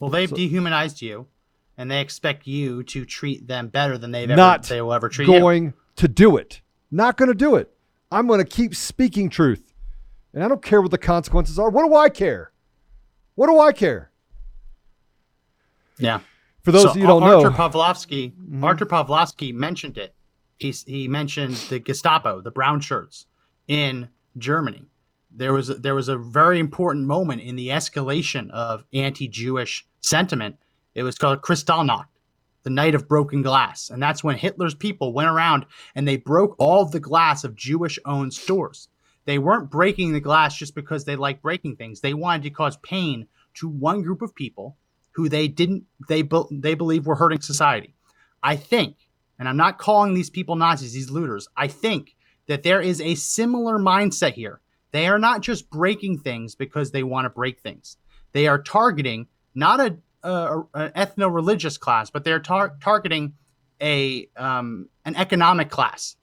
Well, 0.00 0.10
they've 0.10 0.28
So- 0.28 0.36
dehumanized 0.36 1.00
you, 1.00 1.28
and 1.76 1.90
they 1.90 2.00
expect 2.00 2.46
you 2.46 2.82
to 2.84 3.04
treat 3.04 3.46
them 3.46 3.68
better 3.68 3.96
than 3.96 4.10
they've 4.10 4.28
ever 4.28 4.36
Not 4.36 4.64
they 4.64 4.82
will 4.82 4.92
ever 4.92 5.08
treat 5.08 5.28
you. 5.28 5.38
going 5.38 5.74
to 5.96 6.08
do 6.08 6.36
it. 6.36 6.60
Not 6.90 7.16
going 7.16 7.28
to 7.28 7.34
do 7.34 7.54
it. 7.54 7.72
I'm 8.10 8.26
going 8.26 8.38
to 8.40 8.44
keep 8.44 8.74
speaking 8.74 9.28
truth. 9.30 9.72
And 10.32 10.42
I 10.42 10.48
don't 10.48 10.62
care 10.62 10.82
what 10.82 10.90
the 10.90 10.98
consequences 10.98 11.58
are. 11.58 11.70
What 11.70 11.86
do 11.88 11.94
I 11.94 12.08
care? 12.08 12.52
What 13.36 13.46
do 13.46 13.58
I 13.60 13.72
care? 13.72 14.10
Yeah. 15.98 16.20
For 16.62 16.72
those 16.72 16.82
So, 16.82 16.90
of 16.90 16.96
you 16.96 17.02
who 17.02 17.08
don't 17.08 17.22
Arthur 17.22 17.50
know, 17.50 17.56
Mm-hmm. 17.56 17.76
Pawlowski, 17.78 18.62
Arthur 18.64 18.86
Pawlowski 18.86 19.54
mentioned 19.54 19.98
it. 19.98 20.14
He 20.58 20.70
he 20.86 21.08
mentioned 21.08 21.54
the 21.68 21.78
Gestapo, 21.78 22.40
the 22.40 22.50
brown 22.50 22.80
shirts 22.80 23.26
in 23.68 24.08
Germany. 24.38 24.84
There 25.30 25.52
was 25.52 25.70
a, 25.70 25.74
there 25.74 25.94
was 25.94 26.08
a 26.08 26.16
very 26.16 26.58
important 26.58 27.06
moment 27.06 27.42
in 27.42 27.56
the 27.56 27.68
escalation 27.68 28.50
of 28.50 28.84
anti-Jewish 28.92 29.86
sentiment. 30.00 30.56
It 30.94 31.02
was 31.02 31.18
called 31.18 31.42
Kristallnacht, 31.42 32.06
the 32.62 32.70
night 32.70 32.94
of 32.94 33.08
broken 33.08 33.42
glass, 33.42 33.90
and 33.90 34.02
that's 34.02 34.22
when 34.22 34.36
Hitler's 34.36 34.74
people 34.74 35.12
went 35.12 35.28
around 35.28 35.66
and 35.94 36.06
they 36.06 36.16
broke 36.16 36.54
all 36.58 36.84
the 36.84 37.00
glass 37.00 37.42
of 37.42 37.56
Jewish-owned 37.56 38.32
stores. 38.32 38.88
They 39.24 39.38
weren't 39.38 39.70
breaking 39.70 40.12
the 40.12 40.20
glass 40.20 40.56
just 40.56 40.74
because 40.74 41.04
they 41.04 41.16
liked 41.16 41.42
breaking 41.42 41.76
things. 41.76 42.00
They 42.00 42.14
wanted 42.14 42.42
to 42.44 42.50
cause 42.50 42.76
pain 42.76 43.26
to 43.54 43.68
one 43.68 44.02
group 44.02 44.22
of 44.22 44.34
people 44.34 44.76
who 45.12 45.28
they 45.28 45.48
didn't 45.48 45.84
they 46.08 46.22
they 46.50 46.74
believe 46.74 47.06
were 47.06 47.14
hurting 47.14 47.40
society. 47.40 47.94
I 48.42 48.56
think, 48.56 49.08
and 49.38 49.48
I'm 49.48 49.56
not 49.56 49.78
calling 49.78 50.14
these 50.14 50.30
people 50.30 50.56
Nazis, 50.56 50.92
these 50.92 51.10
looters. 51.10 51.48
I 51.56 51.68
think 51.68 52.14
that 52.46 52.62
there 52.62 52.80
is 52.80 53.00
a 53.00 53.14
similar 53.14 53.78
mindset 53.78 54.34
here. 54.34 54.60
They 54.92 55.08
are 55.08 55.18
not 55.18 55.40
just 55.40 55.70
breaking 55.70 56.18
things 56.18 56.54
because 56.54 56.90
they 56.90 57.02
want 57.02 57.24
to 57.24 57.30
break 57.30 57.60
things. 57.60 57.96
They 58.32 58.46
are 58.46 58.62
targeting 58.62 59.26
not 59.54 59.80
a, 59.80 59.96
a, 60.22 60.62
an 60.74 60.90
ethno-religious 60.92 61.78
class, 61.78 62.10
but 62.10 62.24
they're 62.24 62.40
tar- 62.40 62.76
targeting 62.80 63.34
a 63.80 64.28
um, 64.36 64.88
an 65.04 65.16
economic 65.16 65.70
class, 65.70 66.16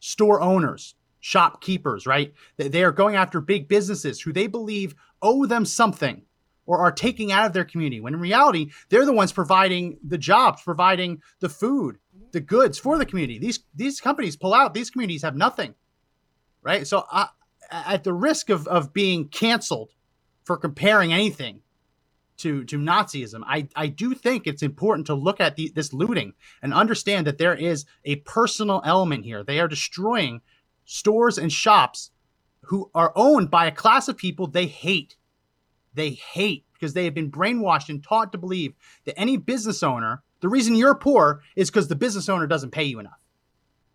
store 0.00 0.40
owners, 0.40 0.94
shopkeepers. 1.20 2.06
Right? 2.06 2.32
They 2.56 2.84
are 2.84 2.92
going 2.92 3.16
after 3.16 3.40
big 3.40 3.68
businesses 3.68 4.20
who 4.20 4.32
they 4.32 4.46
believe 4.46 4.94
owe 5.20 5.46
them 5.46 5.64
something 5.64 6.22
or 6.66 6.78
are 6.78 6.92
taking 6.92 7.32
out 7.32 7.46
of 7.46 7.52
their 7.52 7.64
community 7.64 8.00
when 8.00 8.14
in 8.14 8.20
reality 8.20 8.70
they're 8.88 9.04
the 9.04 9.12
ones 9.12 9.32
providing 9.32 9.98
the 10.06 10.18
jobs 10.18 10.62
providing 10.62 11.20
the 11.40 11.48
food 11.48 11.98
the 12.32 12.40
goods 12.40 12.78
for 12.78 12.98
the 12.98 13.06
community. 13.06 13.38
These 13.38 13.60
these 13.74 14.00
companies 14.00 14.36
pull 14.36 14.54
out. 14.54 14.74
These 14.74 14.90
communities 14.90 15.22
have 15.22 15.36
nothing 15.36 15.74
right? 16.62 16.86
So 16.86 17.04
I, 17.10 17.28
at 17.70 18.04
the 18.04 18.12
risk 18.12 18.48
of, 18.48 18.66
of 18.68 18.92
being 18.92 19.28
canceled 19.28 19.90
for 20.44 20.56
comparing 20.56 21.12
anything 21.12 21.60
to 22.38 22.64
to 22.64 22.78
nazism 22.78 23.42
i 23.46 23.68
i 23.76 23.86
do 23.86 24.14
think 24.14 24.46
it's 24.46 24.62
important 24.62 25.06
to 25.06 25.14
look 25.14 25.38
at 25.38 25.54
the, 25.54 25.70
this 25.74 25.92
looting 25.92 26.32
and 26.62 26.72
understand 26.72 27.26
that 27.26 27.36
there 27.36 27.54
is 27.54 27.84
a 28.06 28.16
personal 28.16 28.80
element 28.86 29.24
here. 29.24 29.44
They 29.44 29.60
are 29.60 29.68
destroying 29.68 30.40
stores 30.86 31.36
and 31.36 31.52
shops 31.52 32.10
who 32.62 32.90
are 32.94 33.12
owned 33.14 33.50
by 33.50 33.66
a 33.66 33.72
class 33.72 34.08
of 34.08 34.16
people 34.16 34.46
they 34.46 34.66
hate. 34.66 35.16
They 35.94 36.10
hate 36.10 36.64
because 36.72 36.94
they 36.94 37.04
have 37.04 37.14
been 37.14 37.30
brainwashed 37.30 37.90
and 37.90 38.02
taught 38.02 38.32
to 38.32 38.38
believe 38.38 38.72
that 39.04 39.18
any 39.18 39.36
business 39.36 39.82
owner, 39.82 40.22
the 40.42 40.48
reason 40.50 40.74
you're 40.74 40.94
poor 40.94 41.42
is 41.56 41.70
because 41.70 41.88
the 41.88 41.96
business 41.96 42.28
owner 42.28 42.46
doesn't 42.46 42.72
pay 42.72 42.84
you 42.84 42.98
enough. 42.98 43.18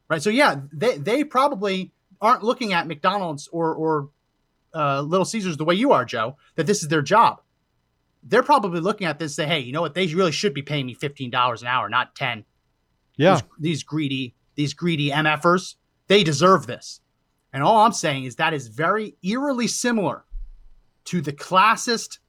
Right. 0.10 0.22
So 0.24 0.30
yeah, 0.32 0.62
they, 0.74 0.98
they 0.98 1.24
probably 1.24 1.92
aren't 2.20 2.42
looking 2.42 2.74
at 2.74 2.88
McDonald's 2.88 3.48
or 3.52 3.76
or 3.76 4.10
uh, 4.74 5.02
Little 5.02 5.26
Caesars 5.26 5.58
the 5.58 5.66
way 5.66 5.76
you 5.76 5.92
are, 5.92 6.06
Joe, 6.06 6.38
that 6.56 6.66
this 6.66 6.82
is 6.82 6.88
their 6.90 7.02
job. 7.02 7.42
They're 8.24 8.44
probably 8.44 8.80
looking 8.80 9.06
at 9.08 9.20
this 9.20 9.38
and 9.38 9.46
say, 9.48 9.54
hey, 9.54 9.60
you 9.60 9.72
know 9.72 9.82
what? 9.82 9.94
They 9.94 10.08
really 10.08 10.32
should 10.32 10.54
be 10.54 10.62
paying 10.62 10.86
me 10.86 10.94
fifteen 10.94 11.30
dollars 11.30 11.62
an 11.62 11.68
hour, 11.68 11.90
not 11.90 12.16
ten. 12.16 12.46
yeah, 13.18 13.36
These, 13.36 13.44
these 13.60 13.84
greedy, 13.84 14.36
these 14.56 14.74
greedy 14.74 15.12
MFers, 15.12 15.76
they 16.08 16.24
deserve 16.24 16.68
this. 16.68 17.02
And 17.54 17.64
all 17.64 17.80
I'm 17.86 17.94
saying 17.94 18.24
is 18.26 18.38
that 18.38 18.54
is 18.54 18.68
very 18.68 19.16
eerily 19.24 19.68
similar 19.68 20.26
to 21.06 21.22
the 21.22 21.34
classist 21.34 22.20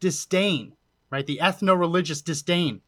disdain, 0.00 0.74
right? 1.10 1.26
The 1.26 1.40
ethno-religious 1.42 2.22
disdain 2.22 2.80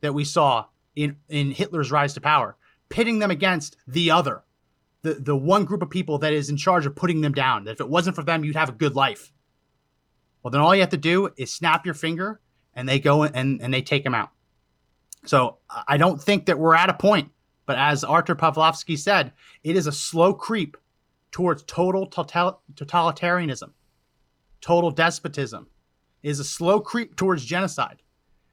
that 0.00 0.14
we 0.14 0.24
saw 0.24 0.66
in, 0.96 1.16
in 1.28 1.50
Hitler's 1.50 1.90
rise 1.90 2.14
to 2.14 2.20
power, 2.20 2.56
pitting 2.88 3.18
them 3.18 3.30
against 3.30 3.76
the 3.86 4.10
other, 4.10 4.42
the, 5.02 5.14
the 5.14 5.36
one 5.36 5.64
group 5.64 5.82
of 5.82 5.90
people 5.90 6.18
that 6.18 6.32
is 6.32 6.50
in 6.50 6.56
charge 6.56 6.86
of 6.86 6.96
putting 6.96 7.20
them 7.20 7.32
down. 7.32 7.64
That 7.64 7.72
if 7.72 7.80
it 7.80 7.88
wasn't 7.88 8.16
for 8.16 8.22
them, 8.22 8.44
you'd 8.44 8.56
have 8.56 8.68
a 8.68 8.72
good 8.72 8.94
life. 8.94 9.32
Well, 10.42 10.50
then 10.50 10.60
all 10.60 10.74
you 10.74 10.80
have 10.80 10.90
to 10.90 10.96
do 10.96 11.30
is 11.36 11.52
snap 11.52 11.84
your 11.84 11.94
finger 11.94 12.40
and 12.74 12.88
they 12.88 12.98
go 12.98 13.24
and, 13.24 13.60
and 13.60 13.72
they 13.72 13.82
take 13.82 14.04
them 14.04 14.14
out. 14.14 14.30
So 15.26 15.58
I- 15.86 15.98
don't 15.98 16.20
think 16.20 16.46
that 16.46 16.58
we're 16.58 16.74
at 16.74 16.88
a 16.88 16.94
point, 16.94 17.30
but 17.66 17.76
as 17.78 18.04
Arthur 18.04 18.34
Pawlowski 18.34 18.98
said, 18.98 19.32
it 19.62 19.76
is 19.76 19.86
a 19.86 19.92
slow 19.92 20.32
creep 20.32 20.76
towards 21.30 21.62
total 21.64 22.06
total- 22.06 22.62
totalitarianism, 22.74 23.70
total 24.60 24.90
despotism. 24.90 25.66
It 26.22 26.30
is 26.30 26.40
a 26.40 26.44
slow 26.44 26.80
creep 26.80 27.16
towards 27.16 27.44
genocide. 27.44 28.02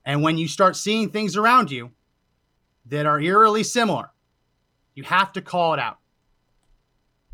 And 0.07 0.23
when 0.23 0.37
you 0.37 0.47
start 0.47 0.77
seeing 0.77 1.09
things 1.09 1.35
around 1.35 1.69
you 1.69 1.91
that 2.85 3.05
are 3.05 3.19
eerily 3.19 3.61
similar, 3.61 4.11
you 4.95 5.03
have 5.03 5.33
to 5.33 5.41
call 5.41 5.73
it 5.73 5.79
out. 5.81 5.97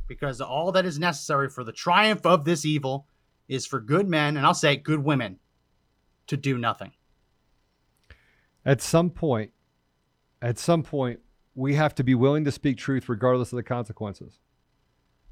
Because 0.08 0.42
all 0.42 0.72
that 0.72 0.84
is 0.84 0.98
necessary 0.98 1.50
for 1.50 1.64
the 1.64 1.72
triumph 1.72 2.26
of 2.26 2.46
this 2.46 2.66
evil 2.66 3.06
is 3.48 3.68
for 3.68 3.80
good 3.80 4.10
men, 4.10 4.38
and 4.38 4.46
I'll 4.46 4.56
say 4.56 4.76
good 4.76 5.04
women, 5.04 5.40
to 6.26 6.36
do 6.36 6.58
nothing. 6.58 6.94
at 8.66 8.82
some 8.82 9.12
point, 9.12 9.52
at 10.42 10.58
some 10.58 10.82
point, 10.84 11.20
we 11.56 11.76
have 11.76 11.94
to 11.96 12.04
be 12.04 12.16
willing 12.16 12.44
to 12.46 12.52
speak 12.52 12.78
truth 12.78 13.08
regardless 13.08 13.54
of 13.54 13.58
the 13.58 13.64
consequences. 13.64 14.40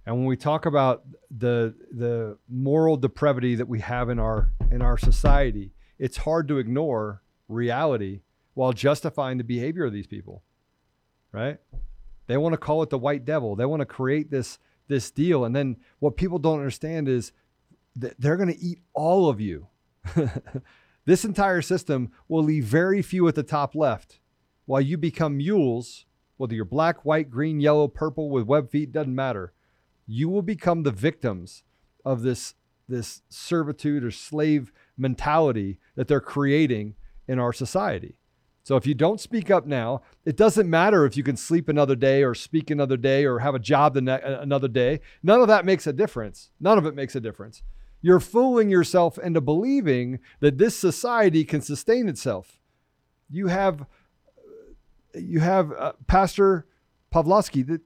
And 0.05 0.15
when 0.15 0.25
we 0.25 0.37
talk 0.37 0.67
about 0.67 1.05
the 1.29 1.73
the 1.91 2.37
moral 2.47 2.97
depravity 2.97 3.55
that 3.55 3.67
we 3.67 3.79
have 3.79 4.09
in 4.09 4.19
our 4.19 4.51
in 4.69 4.83
our 4.83 4.97
society, 4.97 5.73
it's 5.97 6.17
hard 6.17 6.47
to 6.49 6.59
ignore 6.59 7.23
reality 7.51 8.21
while 8.53 8.73
justifying 8.73 9.37
the 9.37 9.43
behavior 9.43 9.85
of 9.85 9.93
these 9.93 10.07
people. 10.07 10.43
Right? 11.31 11.59
They 12.27 12.37
want 12.37 12.53
to 12.53 12.57
call 12.57 12.83
it 12.83 12.89
the 12.89 12.97
white 12.97 13.25
devil. 13.25 13.55
They 13.55 13.65
want 13.65 13.81
to 13.81 13.85
create 13.85 14.31
this 14.31 14.59
this 14.87 15.09
deal 15.09 15.45
and 15.45 15.55
then 15.55 15.77
what 15.99 16.17
people 16.17 16.37
don't 16.37 16.59
understand 16.59 17.07
is 17.07 17.31
that 17.95 18.19
they're 18.19 18.35
going 18.35 18.53
to 18.53 18.59
eat 18.59 18.79
all 18.93 19.29
of 19.29 19.39
you. 19.39 19.67
This 21.05 21.25
entire 21.25 21.61
system 21.61 22.11
will 22.27 22.43
leave 22.43 22.65
very 22.65 23.01
few 23.01 23.27
at 23.27 23.35
the 23.35 23.43
top 23.43 23.75
left 23.75 24.19
while 24.65 24.81
you 24.81 24.97
become 24.97 25.37
mules, 25.37 26.05
whether 26.37 26.53
you're 26.53 26.65
black, 26.65 27.03
white, 27.03 27.31
green, 27.31 27.59
yellow, 27.59 27.87
purple 27.87 28.29
with 28.29 28.45
web 28.45 28.69
feet, 28.69 28.91
doesn't 28.91 29.15
matter. 29.15 29.53
You 30.05 30.29
will 30.29 30.43
become 30.43 30.83
the 30.83 30.91
victims 30.91 31.63
of 32.05 32.21
this 32.21 32.55
this 32.87 33.21
servitude 33.29 34.03
or 34.03 34.11
slave 34.11 34.73
mentality 34.97 35.79
that 35.95 36.09
they're 36.09 36.19
creating 36.19 36.95
in 37.31 37.39
our 37.39 37.53
society. 37.53 38.15
So 38.63 38.75
if 38.75 38.85
you 38.85 38.93
don't 38.93 39.19
speak 39.19 39.49
up 39.49 39.65
now, 39.65 40.01
it 40.25 40.35
doesn't 40.37 40.69
matter 40.69 41.05
if 41.05 41.15
you 41.17 41.23
can 41.23 41.37
sleep 41.37 41.69
another 41.69 41.95
day 41.95 42.23
or 42.23 42.35
speak 42.35 42.69
another 42.69 42.97
day 42.97 43.25
or 43.25 43.39
have 43.39 43.55
a 43.55 43.59
job 43.59 43.93
the 43.93 44.01
ne- 44.01 44.21
another 44.21 44.67
day. 44.67 44.99
None 45.23 45.41
of 45.41 45.47
that 45.47 45.65
makes 45.65 45.87
a 45.87 45.93
difference. 45.93 46.51
None 46.59 46.77
of 46.77 46.85
it 46.85 46.93
makes 46.93 47.15
a 47.15 47.21
difference. 47.21 47.63
You're 48.01 48.19
fooling 48.19 48.69
yourself 48.69 49.17
into 49.17 49.41
believing 49.41 50.19
that 50.41 50.57
this 50.57 50.77
society 50.77 51.45
can 51.45 51.61
sustain 51.61 52.09
itself. 52.09 52.59
You 53.29 53.47
have 53.47 53.85
you 55.15 55.39
have 55.39 55.71
uh, 55.71 55.93
Pastor 56.07 56.65
Pawlowski 57.13 57.65
that 57.67 57.81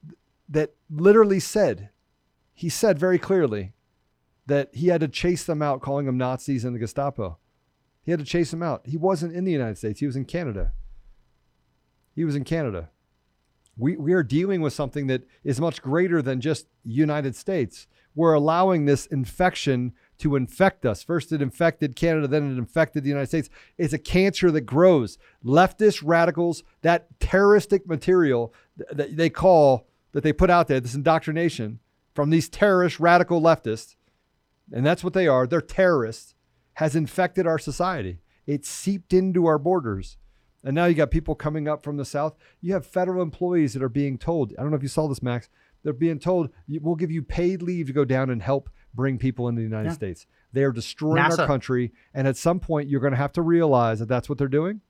that 0.49 0.73
literally 0.89 1.39
said 1.39 1.89
he 2.53 2.69
said 2.69 2.97
very 2.97 3.19
clearly 3.19 3.73
that 4.47 4.69
he 4.73 4.87
had 4.87 5.01
to 5.01 5.07
chase 5.07 5.43
them 5.43 5.61
out 5.61 5.81
calling 5.81 6.05
them 6.05 6.17
Nazis 6.17 6.63
and 6.65 6.75
the 6.75 6.79
Gestapo. 6.79 7.37
He 8.05 8.11
had 8.11 8.19
to 8.19 8.25
chase 8.25 8.53
him 8.53 8.61
out. 8.61 8.83
He 8.85 8.97
wasn't 8.97 9.33
in 9.33 9.43
the 9.45 9.51
United 9.51 9.77
States. 9.77 9.99
He 9.99 10.05
was 10.05 10.15
in 10.15 10.25
Canada. 10.25 10.71
He 12.13 12.23
was 12.23 12.35
in 12.35 12.43
Canada. 12.43 12.89
We, 13.77 13.97
we 13.97 14.13
are 14.13 14.23
dealing 14.23 14.61
with 14.61 14.73
something 14.73 15.07
that 15.07 15.27
is 15.43 15.59
much 15.59 15.81
greater 15.81 16.21
than 16.21 16.39
just 16.39 16.67
United 16.83 17.35
States. 17.35 17.87
We're 18.13 18.33
allowing 18.33 18.85
this 18.85 19.07
infection 19.07 19.93
to 20.19 20.37
infect 20.37 20.85
us. 20.85 21.03
First, 21.03 21.33
it 21.33 21.41
infected 21.41 21.95
Canada, 21.95 22.27
then 22.27 22.53
it 22.53 22.57
infected 22.57 23.03
the 23.03 23.09
United 23.09 23.27
States. 23.27 23.49
It's 23.77 23.91
a 23.91 23.97
cancer 23.97 24.51
that 24.51 24.61
grows. 24.61 25.17
Leftist 25.43 26.01
radicals, 26.05 26.63
that 26.83 27.19
terroristic 27.19 27.85
material 27.87 28.53
that 28.77 29.17
they 29.17 29.29
call, 29.29 29.87
that 30.13 30.23
they 30.23 30.31
put 30.31 30.49
out 30.49 30.67
there, 30.67 30.79
this 30.79 30.95
indoctrination 30.95 31.79
from 32.13 32.29
these 32.29 32.47
terrorist 32.47 32.99
radical 32.99 33.41
leftists, 33.41 33.95
and 34.71 34.85
that's 34.85 35.03
what 35.03 35.13
they 35.13 35.27
are, 35.27 35.45
they're 35.45 35.59
terrorists, 35.59 36.34
has 36.75 36.95
infected 36.95 37.45
our 37.47 37.59
society. 37.59 38.19
It 38.45 38.65
seeped 38.65 39.13
into 39.13 39.45
our 39.45 39.57
borders. 39.57 40.17
And 40.63 40.73
now 40.73 40.85
you 40.85 40.95
got 40.95 41.11
people 41.11 41.35
coming 41.35 41.67
up 41.67 41.83
from 41.83 41.97
the 41.97 42.05
South. 42.05 42.35
You 42.61 42.73
have 42.73 42.85
federal 42.85 43.21
employees 43.21 43.73
that 43.73 43.83
are 43.83 43.89
being 43.89 44.17
told, 44.17 44.53
I 44.57 44.61
don't 44.61 44.71
know 44.71 44.77
if 44.77 44.83
you 44.83 44.89
saw 44.89 45.07
this, 45.07 45.21
Max, 45.21 45.49
they're 45.83 45.93
being 45.93 46.19
told, 46.19 46.49
we'll 46.67 46.95
give 46.95 47.11
you 47.11 47.21
paid 47.21 47.61
leave 47.61 47.87
to 47.87 47.93
go 47.93 48.05
down 48.05 48.29
and 48.29 48.41
help 48.41 48.69
bring 48.93 49.17
people 49.17 49.47
into 49.47 49.59
the 49.59 49.65
United 49.65 49.89
yeah. 49.89 49.93
States. 49.93 50.25
They 50.53 50.63
are 50.63 50.71
destroying 50.71 51.21
NASA. 51.21 51.39
our 51.39 51.47
country. 51.47 51.91
And 52.13 52.27
at 52.27 52.37
some 52.37 52.59
point, 52.59 52.89
you're 52.89 53.01
going 53.01 53.11
to 53.11 53.17
have 53.17 53.33
to 53.33 53.41
realize 53.41 53.99
that 53.99 54.07
that's 54.07 54.27
what 54.27 54.37
they're 54.37 54.47
doing. 54.47 54.81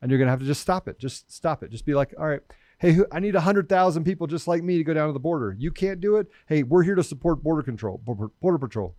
And 0.00 0.10
you're 0.10 0.18
going 0.18 0.26
to 0.26 0.32
have 0.32 0.40
to 0.40 0.46
just 0.46 0.60
stop 0.60 0.88
it. 0.88 0.98
Just 0.98 1.32
stop 1.32 1.62
it. 1.62 1.70
Just 1.70 1.86
be 1.86 1.94
like, 1.94 2.12
all 2.18 2.26
right, 2.26 2.40
hey, 2.78 2.98
I 3.10 3.20
need 3.20 3.34
100,000 3.34 4.04
people 4.04 4.26
just 4.26 4.48
like 4.48 4.62
me 4.62 4.76
to 4.78 4.84
go 4.84 4.92
down 4.92 5.06
to 5.06 5.12
the 5.12 5.20
border. 5.20 5.56
You 5.56 5.70
can't 5.70 6.00
do 6.00 6.16
it. 6.16 6.26
Hey, 6.46 6.64
we're 6.64 6.82
here 6.82 6.96
to 6.96 7.04
support 7.04 7.42
border 7.42 7.62
control, 7.62 8.02
border 8.04 8.58
patrol. 8.58 8.96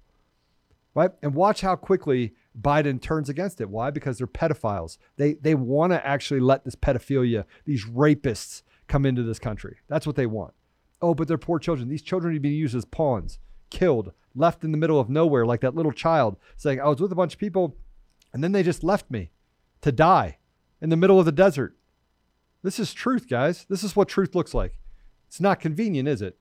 Right? 0.95 1.11
And 1.23 1.33
watch 1.33 1.61
how 1.61 1.75
quickly 1.75 2.33
Biden 2.59 3.01
turns 3.01 3.27
against 3.27 3.59
it. 3.59 3.69
Why? 3.69 3.89
Because 3.89 4.17
they're 4.17 4.27
pedophiles. 4.27 4.97
They 5.17 5.33
they 5.33 5.55
want 5.55 5.91
to 5.91 6.05
actually 6.05 6.39
let 6.39 6.65
this 6.65 6.75
pedophilia, 6.75 7.45
these 7.65 7.85
rapists 7.85 8.61
come 8.87 9.05
into 9.05 9.23
this 9.23 9.39
country. 9.39 9.77
That's 9.87 10.05
what 10.05 10.15
they 10.15 10.27
want. 10.27 10.53
Oh, 11.01 11.15
but 11.15 11.27
they're 11.27 11.37
poor 11.37 11.59
children. 11.59 11.89
These 11.89 12.03
children 12.03 12.35
are 12.35 12.39
being 12.39 12.55
used 12.55 12.75
as 12.75 12.85
pawns, 12.85 13.39
killed, 13.69 14.13
left 14.35 14.63
in 14.63 14.71
the 14.71 14.77
middle 14.77 14.99
of 14.99 15.09
nowhere, 15.09 15.45
like 15.45 15.61
that 15.61 15.75
little 15.75 15.91
child 15.91 16.37
saying, 16.55 16.79
I 16.79 16.87
was 16.87 17.01
with 17.01 17.11
a 17.11 17.15
bunch 17.15 17.33
of 17.33 17.39
people 17.39 17.75
and 18.33 18.43
then 18.43 18.51
they 18.51 18.63
just 18.63 18.83
left 18.83 19.09
me 19.11 19.31
to 19.81 19.91
die 19.91 20.37
in 20.81 20.89
the 20.89 20.97
middle 20.97 21.19
of 21.19 21.25
the 21.25 21.31
desert. 21.31 21.77
This 22.63 22.79
is 22.79 22.93
truth, 22.93 23.29
guys. 23.29 23.65
This 23.69 23.83
is 23.83 23.95
what 23.95 24.09
truth 24.09 24.33
looks 24.33 24.53
like. 24.53 24.79
It's 25.27 25.39
not 25.39 25.59
convenient, 25.59 26.07
is 26.07 26.21
it? 26.21 26.37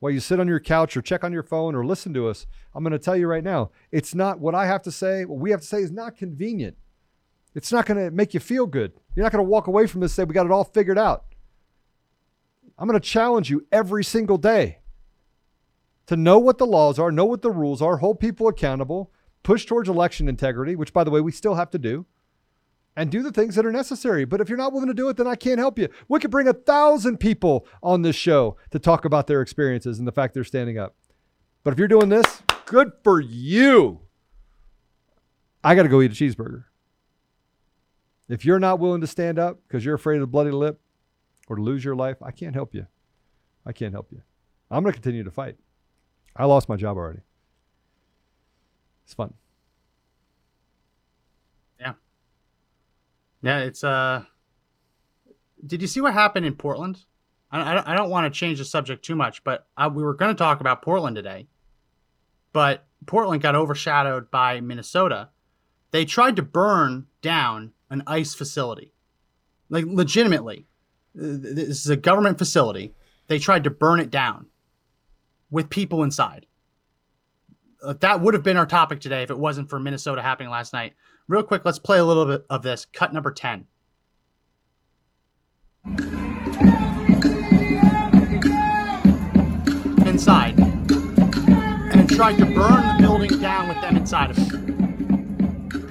While 0.00 0.12
you 0.12 0.20
sit 0.20 0.38
on 0.38 0.46
your 0.46 0.60
couch 0.60 0.96
or 0.96 1.02
check 1.02 1.24
on 1.24 1.32
your 1.32 1.42
phone 1.42 1.74
or 1.74 1.84
listen 1.84 2.14
to 2.14 2.28
us, 2.28 2.46
I'm 2.74 2.84
going 2.84 2.92
to 2.92 2.98
tell 2.98 3.16
you 3.16 3.26
right 3.26 3.42
now, 3.42 3.70
it's 3.90 4.14
not 4.14 4.38
what 4.38 4.54
I 4.54 4.66
have 4.66 4.82
to 4.82 4.92
say, 4.92 5.24
what 5.24 5.40
we 5.40 5.50
have 5.50 5.60
to 5.60 5.66
say 5.66 5.82
is 5.82 5.90
not 5.90 6.16
convenient. 6.16 6.76
It's 7.54 7.72
not 7.72 7.86
going 7.86 7.98
to 7.98 8.10
make 8.10 8.34
you 8.34 8.40
feel 8.40 8.66
good. 8.66 8.92
You're 9.16 9.24
not 9.24 9.32
going 9.32 9.44
to 9.44 9.48
walk 9.48 9.66
away 9.66 9.86
from 9.86 10.00
this 10.00 10.12
and 10.12 10.16
say, 10.16 10.24
we 10.24 10.34
got 10.34 10.46
it 10.46 10.52
all 10.52 10.64
figured 10.64 10.98
out. 10.98 11.24
I'm 12.78 12.86
going 12.86 13.00
to 13.00 13.06
challenge 13.06 13.50
you 13.50 13.66
every 13.72 14.04
single 14.04 14.38
day 14.38 14.78
to 16.06 16.16
know 16.16 16.38
what 16.38 16.58
the 16.58 16.66
laws 16.66 16.98
are, 16.98 17.10
know 17.10 17.24
what 17.24 17.42
the 17.42 17.50
rules 17.50 17.82
are, 17.82 17.96
hold 17.96 18.20
people 18.20 18.46
accountable, 18.46 19.10
push 19.42 19.66
towards 19.66 19.88
election 19.88 20.28
integrity, 20.28 20.76
which, 20.76 20.92
by 20.92 21.02
the 21.02 21.10
way, 21.10 21.20
we 21.20 21.32
still 21.32 21.54
have 21.54 21.70
to 21.70 21.78
do, 21.78 22.06
and 22.98 23.12
do 23.12 23.22
the 23.22 23.30
things 23.30 23.54
that 23.54 23.64
are 23.64 23.70
necessary. 23.70 24.24
But 24.24 24.40
if 24.40 24.48
you're 24.48 24.58
not 24.58 24.72
willing 24.72 24.88
to 24.88 24.94
do 24.94 25.08
it, 25.08 25.16
then 25.16 25.28
I 25.28 25.36
can't 25.36 25.60
help 25.60 25.78
you. 25.78 25.88
We 26.08 26.18
could 26.18 26.32
bring 26.32 26.48
a 26.48 26.52
thousand 26.52 27.18
people 27.18 27.64
on 27.80 28.02
this 28.02 28.16
show 28.16 28.56
to 28.72 28.80
talk 28.80 29.04
about 29.04 29.28
their 29.28 29.40
experiences 29.40 30.00
and 30.00 30.08
the 30.08 30.12
fact 30.12 30.34
they're 30.34 30.42
standing 30.42 30.78
up. 30.78 30.96
But 31.62 31.72
if 31.72 31.78
you're 31.78 31.86
doing 31.86 32.08
this, 32.08 32.42
good 32.66 32.90
for 33.04 33.20
you. 33.20 34.00
I 35.62 35.76
got 35.76 35.84
to 35.84 35.88
go 35.88 36.02
eat 36.02 36.10
a 36.10 36.14
cheeseburger. 36.14 36.64
If 38.28 38.44
you're 38.44 38.58
not 38.58 38.80
willing 38.80 39.00
to 39.00 39.06
stand 39.06 39.38
up 39.38 39.60
because 39.68 39.84
you're 39.84 39.94
afraid 39.94 40.16
of 40.16 40.22
the 40.22 40.26
bloody 40.26 40.50
lip 40.50 40.80
or 41.46 41.54
to 41.54 41.62
lose 41.62 41.84
your 41.84 41.94
life, 41.94 42.16
I 42.20 42.32
can't 42.32 42.56
help 42.56 42.74
you. 42.74 42.88
I 43.64 43.70
can't 43.70 43.92
help 43.92 44.10
you. 44.10 44.22
I'm 44.72 44.82
going 44.82 44.92
to 44.92 45.00
continue 45.00 45.22
to 45.22 45.30
fight. 45.30 45.54
I 46.34 46.46
lost 46.46 46.68
my 46.68 46.74
job 46.74 46.96
already. 46.96 47.20
It's 49.04 49.14
fun. 49.14 49.34
Yeah, 53.42 53.60
it's 53.60 53.84
uh 53.84 54.24
Did 55.64 55.82
you 55.82 55.88
see 55.88 56.00
what 56.00 56.14
happened 56.14 56.46
in 56.46 56.54
Portland? 56.54 57.04
I 57.50 57.60
I, 57.60 57.92
I 57.92 57.96
don't 57.96 58.10
want 58.10 58.32
to 58.32 58.38
change 58.38 58.58
the 58.58 58.64
subject 58.64 59.04
too 59.04 59.16
much, 59.16 59.44
but 59.44 59.66
I, 59.76 59.88
we 59.88 60.02
were 60.02 60.14
going 60.14 60.34
to 60.34 60.38
talk 60.38 60.60
about 60.60 60.82
Portland 60.82 61.16
today. 61.16 61.48
But 62.52 62.86
Portland 63.06 63.42
got 63.42 63.54
overshadowed 63.54 64.30
by 64.30 64.60
Minnesota. 64.60 65.30
They 65.90 66.04
tried 66.04 66.36
to 66.36 66.42
burn 66.42 67.06
down 67.22 67.72
an 67.90 68.02
ICE 68.06 68.34
facility. 68.34 68.92
Like 69.70 69.84
legitimately. 69.86 70.66
This 71.14 71.84
is 71.84 71.88
a 71.88 71.96
government 71.96 72.38
facility. 72.38 72.94
They 73.26 73.38
tried 73.38 73.64
to 73.64 73.70
burn 73.70 74.00
it 74.00 74.10
down 74.10 74.46
with 75.50 75.70
people 75.70 76.02
inside. 76.02 76.46
That 77.82 78.20
would 78.20 78.34
have 78.34 78.42
been 78.42 78.56
our 78.56 78.66
topic 78.66 79.00
today 79.00 79.22
if 79.22 79.30
it 79.30 79.38
wasn't 79.38 79.70
for 79.70 79.78
Minnesota 79.78 80.22
happening 80.22 80.50
last 80.50 80.72
night. 80.72 80.94
Real 81.28 81.42
quick, 81.42 81.62
let's 81.66 81.78
play 81.78 81.98
a 81.98 82.04
little 82.04 82.24
bit 82.24 82.46
of 82.48 82.62
this. 82.62 82.86
Cut 82.86 83.12
number 83.12 83.30
10. 83.30 83.66
Inside. 90.06 90.58
And 90.58 92.08
tried 92.08 92.38
to 92.38 92.46
burn 92.46 92.82
the 92.82 92.96
building 92.98 93.38
down 93.40 93.68
with 93.68 93.78
them 93.82 93.98
inside 93.98 94.30
of 94.30 94.38
it. 94.38 94.52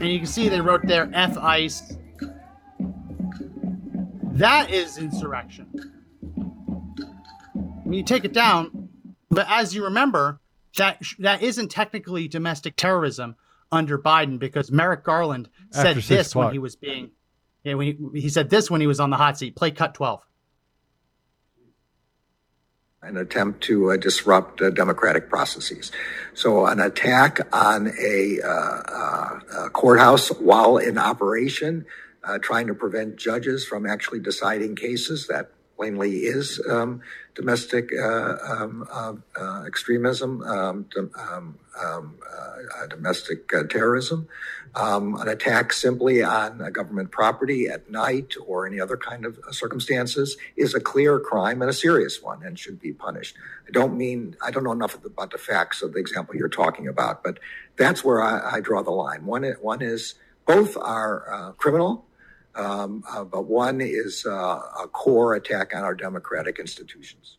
And 0.02 0.10
you 0.12 0.18
can 0.18 0.26
see 0.26 0.50
they 0.50 0.60
wrote 0.60 0.82
there 0.88 1.08
F 1.14 1.38
ICE. 1.38 1.98
That 4.32 4.72
is 4.72 4.98
insurrection. 4.98 5.68
When 7.84 7.94
you 7.94 8.04
take 8.04 8.26
it 8.26 8.34
down, 8.34 8.90
but 9.30 9.46
as 9.48 9.76
you 9.76 9.84
remember, 9.84 10.40
that 10.78 11.00
that 11.20 11.44
isn't 11.44 11.70
technically 11.70 12.28
domestic 12.28 12.76
terrorism 12.76 13.36
under 13.72 13.98
Biden 13.98 14.40
because 14.40 14.72
Merrick 14.72 15.04
Garland 15.04 15.50
said 15.72 15.98
this 15.98 16.36
when 16.36 16.52
he 16.52 16.60
was 16.60 16.76
being 16.76 17.12
yeah 17.64 17.74
when 17.74 17.88
he, 17.88 18.22
he 18.22 18.30
said 18.30 18.50
this 18.50 18.72
when 18.72 18.82
he 18.82 18.88
was 18.88 19.00
on 19.00 19.10
the 19.10 19.18
hot 19.18 19.38
seat. 19.38 19.56
Play 19.56 19.72
cut 19.72 19.94
twelve. 19.94 20.22
An 23.02 23.16
attempt 23.16 23.62
to 23.66 23.92
uh, 23.92 23.98
disrupt 23.98 24.62
uh, 24.62 24.70
democratic 24.72 25.30
processes. 25.30 25.92
So, 26.34 26.66
an 26.66 26.80
attack 26.80 27.40
on 27.54 27.94
a, 27.98 28.42
uh, 28.44 28.50
uh 28.50 29.40
a 29.66 29.70
courthouse 29.70 30.30
while 30.30 30.78
in 30.78 30.98
operation, 30.98 31.86
uh, 32.24 32.40
trying 32.40 32.68
to 32.68 32.74
prevent 32.74 33.16
judges 33.16 33.66
from 33.66 33.86
actually 33.86 34.20
deciding 34.20 34.76
cases 34.76 35.28
that 35.28 35.52
plainly 35.78 36.12
is 36.18 36.60
um, 36.70 37.02
domestic 37.36 37.92
uh, 37.94 38.36
um, 38.44 38.88
uh, 38.92 39.14
uh 39.40 39.64
extremism, 39.66 40.42
um, 40.42 40.86
um, 40.98 41.58
um 41.80 42.16
uh, 42.28 42.88
domestic 42.88 43.54
uh, 43.54 43.64
terrorism. 43.64 44.28
an 44.76 45.28
attack 45.28 45.72
simply 45.72 46.24
on 46.24 46.58
government 46.72 47.12
property 47.12 47.68
at 47.68 47.90
night 47.90 48.34
or 48.46 48.66
any 48.66 48.80
other 48.80 48.98
kind 48.98 49.24
of 49.26 49.38
circumstances 49.52 50.36
is 50.56 50.74
a 50.74 50.80
clear 50.80 51.20
crime 51.20 51.62
and 51.62 51.70
a 51.70 51.74
serious 51.74 52.22
one 52.22 52.44
and 52.44 52.58
should 52.58 52.80
be 52.82 52.92
punished. 52.92 53.36
I 53.68 53.72
don't 53.72 53.96
mean, 53.96 54.36
I 54.44 54.50
don't 54.52 54.64
know 54.64 54.72
enough 54.72 54.96
about 55.06 55.32
the 55.32 55.38
facts 55.38 55.82
of 55.84 55.94
the 55.94 56.00
example 56.00 56.36
you're 56.36 56.50
talking 56.50 56.88
about, 56.88 57.24
but 57.24 57.40
that's 57.78 58.04
where 58.04 58.22
I, 58.22 58.56
I 58.56 58.60
draw 58.62 58.82
the 58.82 58.92
line. 58.92 59.26
One, 59.26 59.44
one 59.62 59.82
is 59.84 60.16
both 60.48 60.76
are 60.78 61.54
criminal 61.58 62.07
um, 62.58 63.04
uh, 63.10 63.24
but 63.24 63.46
one 63.46 63.82
is 63.82 64.26
uh, 64.26 64.60
a 64.84 64.88
core 64.88 65.36
attack 65.36 65.76
on 65.76 65.84
our 65.84 65.96
democratic 65.96 66.60
institutions. 66.60 67.38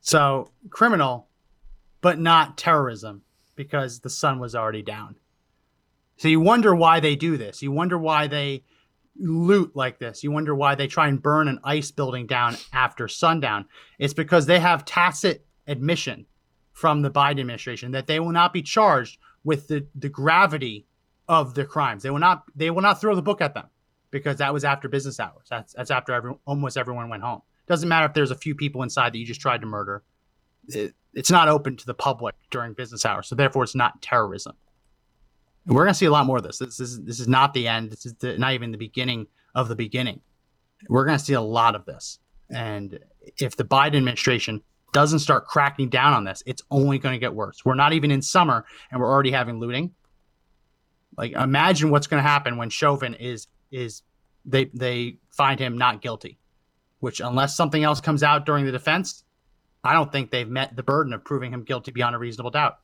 So 0.00 0.52
criminal, 0.70 1.28
but 2.00 2.18
not 2.18 2.56
terrorism 2.56 3.22
because 3.56 4.00
the 4.00 4.10
sun 4.10 4.38
was 4.38 4.54
already 4.54 4.82
down. 4.82 5.16
So 6.16 6.28
you 6.28 6.40
wonder 6.40 6.74
why 6.74 7.00
they 7.00 7.16
do 7.16 7.36
this. 7.36 7.62
You 7.62 7.72
wonder 7.72 7.98
why 7.98 8.26
they 8.26 8.64
loot 9.18 9.74
like 9.74 9.98
this. 9.98 10.22
You 10.22 10.30
wonder 10.30 10.54
why 10.54 10.74
they 10.74 10.86
try 10.86 11.08
and 11.08 11.22
burn 11.22 11.48
an 11.48 11.60
ice 11.64 11.90
building 11.90 12.26
down 12.26 12.56
after 12.72 13.08
sundown. 13.08 13.66
It's 13.98 14.14
because 14.14 14.46
they 14.46 14.60
have 14.60 14.84
tacit 14.84 15.46
admission 15.66 16.26
from 16.72 17.02
the 17.02 17.10
Biden 17.10 17.40
administration 17.40 17.92
that 17.92 18.06
they 18.06 18.20
will 18.20 18.32
not 18.32 18.52
be 18.52 18.62
charged 18.62 19.18
with 19.44 19.68
the, 19.68 19.86
the 19.94 20.08
gravity 20.08 20.86
of 21.28 21.54
the 21.54 21.64
crimes. 21.64 22.02
They 22.02 22.10
will 22.10 22.18
not 22.18 22.44
they 22.54 22.70
will 22.70 22.82
not 22.82 23.00
throw 23.00 23.14
the 23.14 23.22
book 23.22 23.40
at 23.40 23.54
them 23.54 23.68
because 24.10 24.36
that 24.38 24.52
was 24.52 24.64
after 24.64 24.88
business 24.88 25.20
hours. 25.20 25.46
That's 25.50 25.74
that's 25.74 25.90
after 25.90 26.12
every, 26.12 26.34
almost 26.46 26.76
everyone 26.76 27.08
went 27.08 27.22
home. 27.22 27.42
Doesn't 27.66 27.88
matter 27.88 28.06
if 28.06 28.14
there's 28.14 28.30
a 28.30 28.36
few 28.36 28.54
people 28.54 28.82
inside 28.82 29.12
that 29.12 29.18
you 29.18 29.26
just 29.26 29.40
tried 29.40 29.60
to 29.60 29.66
murder. 29.66 30.02
It, 30.68 30.94
it's 31.14 31.30
not 31.30 31.48
open 31.48 31.76
to 31.76 31.86
the 31.86 31.94
public 31.94 32.34
during 32.50 32.72
business 32.72 33.04
hours, 33.04 33.28
so 33.28 33.34
therefore 33.34 33.64
it's 33.64 33.74
not 33.74 34.00
terrorism. 34.00 34.56
And 35.66 35.76
we're 35.76 35.84
going 35.84 35.92
to 35.92 35.98
see 35.98 36.06
a 36.06 36.10
lot 36.10 36.26
more 36.26 36.38
of 36.38 36.42
this. 36.42 36.58
This 36.58 36.80
is 36.80 37.02
this 37.04 37.20
is 37.20 37.28
not 37.28 37.52
the 37.52 37.68
end. 37.68 37.90
This 37.90 38.06
is 38.06 38.14
the, 38.14 38.38
not 38.38 38.54
even 38.54 38.72
the 38.72 38.78
beginning 38.78 39.26
of 39.54 39.68
the 39.68 39.76
beginning. 39.76 40.20
We're 40.88 41.04
going 41.04 41.18
to 41.18 41.24
see 41.24 41.34
a 41.34 41.40
lot 41.40 41.74
of 41.74 41.84
this. 41.84 42.18
And 42.50 42.98
if 43.36 43.56
the 43.56 43.64
Biden 43.64 43.96
administration 43.96 44.62
doesn't 44.92 45.18
start 45.18 45.46
cracking 45.46 45.90
down 45.90 46.14
on 46.14 46.24
this, 46.24 46.42
it's 46.46 46.62
only 46.70 46.98
going 46.98 47.14
to 47.14 47.18
get 47.18 47.34
worse. 47.34 47.64
We're 47.64 47.74
not 47.74 47.92
even 47.92 48.10
in 48.10 48.22
summer 48.22 48.64
and 48.90 49.00
we're 49.00 49.10
already 49.10 49.30
having 49.30 49.58
looting. 49.58 49.92
Like 51.18 51.32
imagine 51.32 51.90
what's 51.90 52.06
going 52.06 52.22
to 52.22 52.28
happen 52.28 52.56
when 52.56 52.70
Chauvin 52.70 53.14
is 53.14 53.48
is 53.72 54.02
they 54.44 54.66
they 54.66 55.16
find 55.30 55.58
him 55.58 55.76
not 55.76 56.00
guilty, 56.00 56.38
which 57.00 57.20
unless 57.20 57.56
something 57.56 57.82
else 57.82 58.00
comes 58.00 58.22
out 58.22 58.46
during 58.46 58.64
the 58.64 58.72
defense, 58.72 59.24
I 59.82 59.94
don't 59.94 60.10
think 60.12 60.30
they've 60.30 60.48
met 60.48 60.76
the 60.76 60.84
burden 60.84 61.12
of 61.12 61.24
proving 61.24 61.52
him 61.52 61.64
guilty 61.64 61.90
beyond 61.90 62.14
a 62.14 62.18
reasonable 62.18 62.52
doubt. 62.52 62.78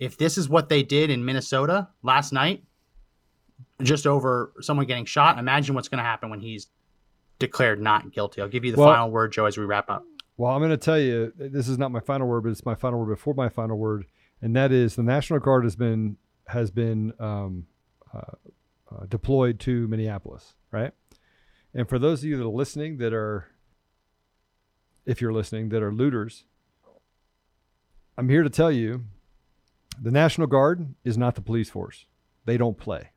If 0.00 0.18
this 0.18 0.36
is 0.36 0.48
what 0.48 0.68
they 0.68 0.82
did 0.82 1.08
in 1.08 1.24
Minnesota 1.24 1.88
last 2.02 2.32
night, 2.32 2.64
just 3.80 4.08
over 4.08 4.52
someone 4.60 4.86
getting 4.86 5.04
shot, 5.04 5.38
imagine 5.38 5.76
what's 5.76 5.88
going 5.88 5.98
to 5.98 6.04
happen 6.04 6.30
when 6.30 6.40
he's 6.40 6.66
declared 7.38 7.80
not 7.80 8.12
guilty. 8.12 8.40
I'll 8.42 8.48
give 8.48 8.64
you 8.64 8.72
the 8.72 8.78
Well- 8.78 8.92
final 8.92 9.10
word, 9.10 9.32
Joe, 9.32 9.46
as 9.46 9.56
we 9.56 9.64
wrap 9.64 9.88
up. 9.88 10.04
Well, 10.36 10.52
I'm 10.52 10.60
going 10.60 10.70
to 10.70 10.76
tell 10.76 10.98
you, 10.98 11.32
this 11.36 11.68
is 11.68 11.78
not 11.78 11.90
my 11.90 11.98
final 11.98 12.28
word, 12.28 12.42
but 12.42 12.50
it's 12.50 12.64
my 12.64 12.76
final 12.76 13.00
word 13.00 13.08
before 13.08 13.34
my 13.34 13.48
final 13.48 13.76
word, 13.76 14.06
and 14.40 14.54
that 14.54 14.70
is 14.70 14.94
the 14.94 15.02
National 15.02 15.40
Guard 15.40 15.64
has 15.64 15.74
been 15.74 16.16
has 16.48 16.70
been 16.70 17.12
um, 17.18 17.66
uh, 18.12 18.20
uh, 18.90 19.06
deployed 19.06 19.60
to 19.60 19.86
Minneapolis, 19.88 20.54
right? 20.70 20.92
And 21.74 21.88
for 21.88 21.98
those 21.98 22.20
of 22.20 22.28
you 22.28 22.36
that 22.38 22.44
are 22.44 22.48
listening, 22.48 22.96
that 22.98 23.12
are, 23.12 23.48
if 25.04 25.20
you're 25.20 25.32
listening, 25.32 25.68
that 25.68 25.82
are 25.82 25.92
looters, 25.92 26.44
I'm 28.16 28.28
here 28.28 28.42
to 28.42 28.50
tell 28.50 28.72
you, 28.72 29.04
the 30.00 30.10
National 30.10 30.46
Guard 30.46 30.94
is 31.04 31.18
not 31.18 31.34
the 31.34 31.40
police 31.42 31.68
force. 31.68 32.06
They 32.46 32.56
don't 32.56 32.78
play. 32.78 33.10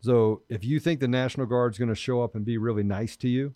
So 0.00 0.42
if 0.48 0.64
you 0.64 0.80
think 0.80 1.00
the 1.00 1.08
National 1.08 1.46
Guard's 1.46 1.78
going 1.78 1.88
to 1.88 1.94
show 1.94 2.22
up 2.22 2.34
and 2.34 2.44
be 2.44 2.58
really 2.58 2.82
nice 2.82 3.16
to 3.18 3.28
you, 3.28 3.54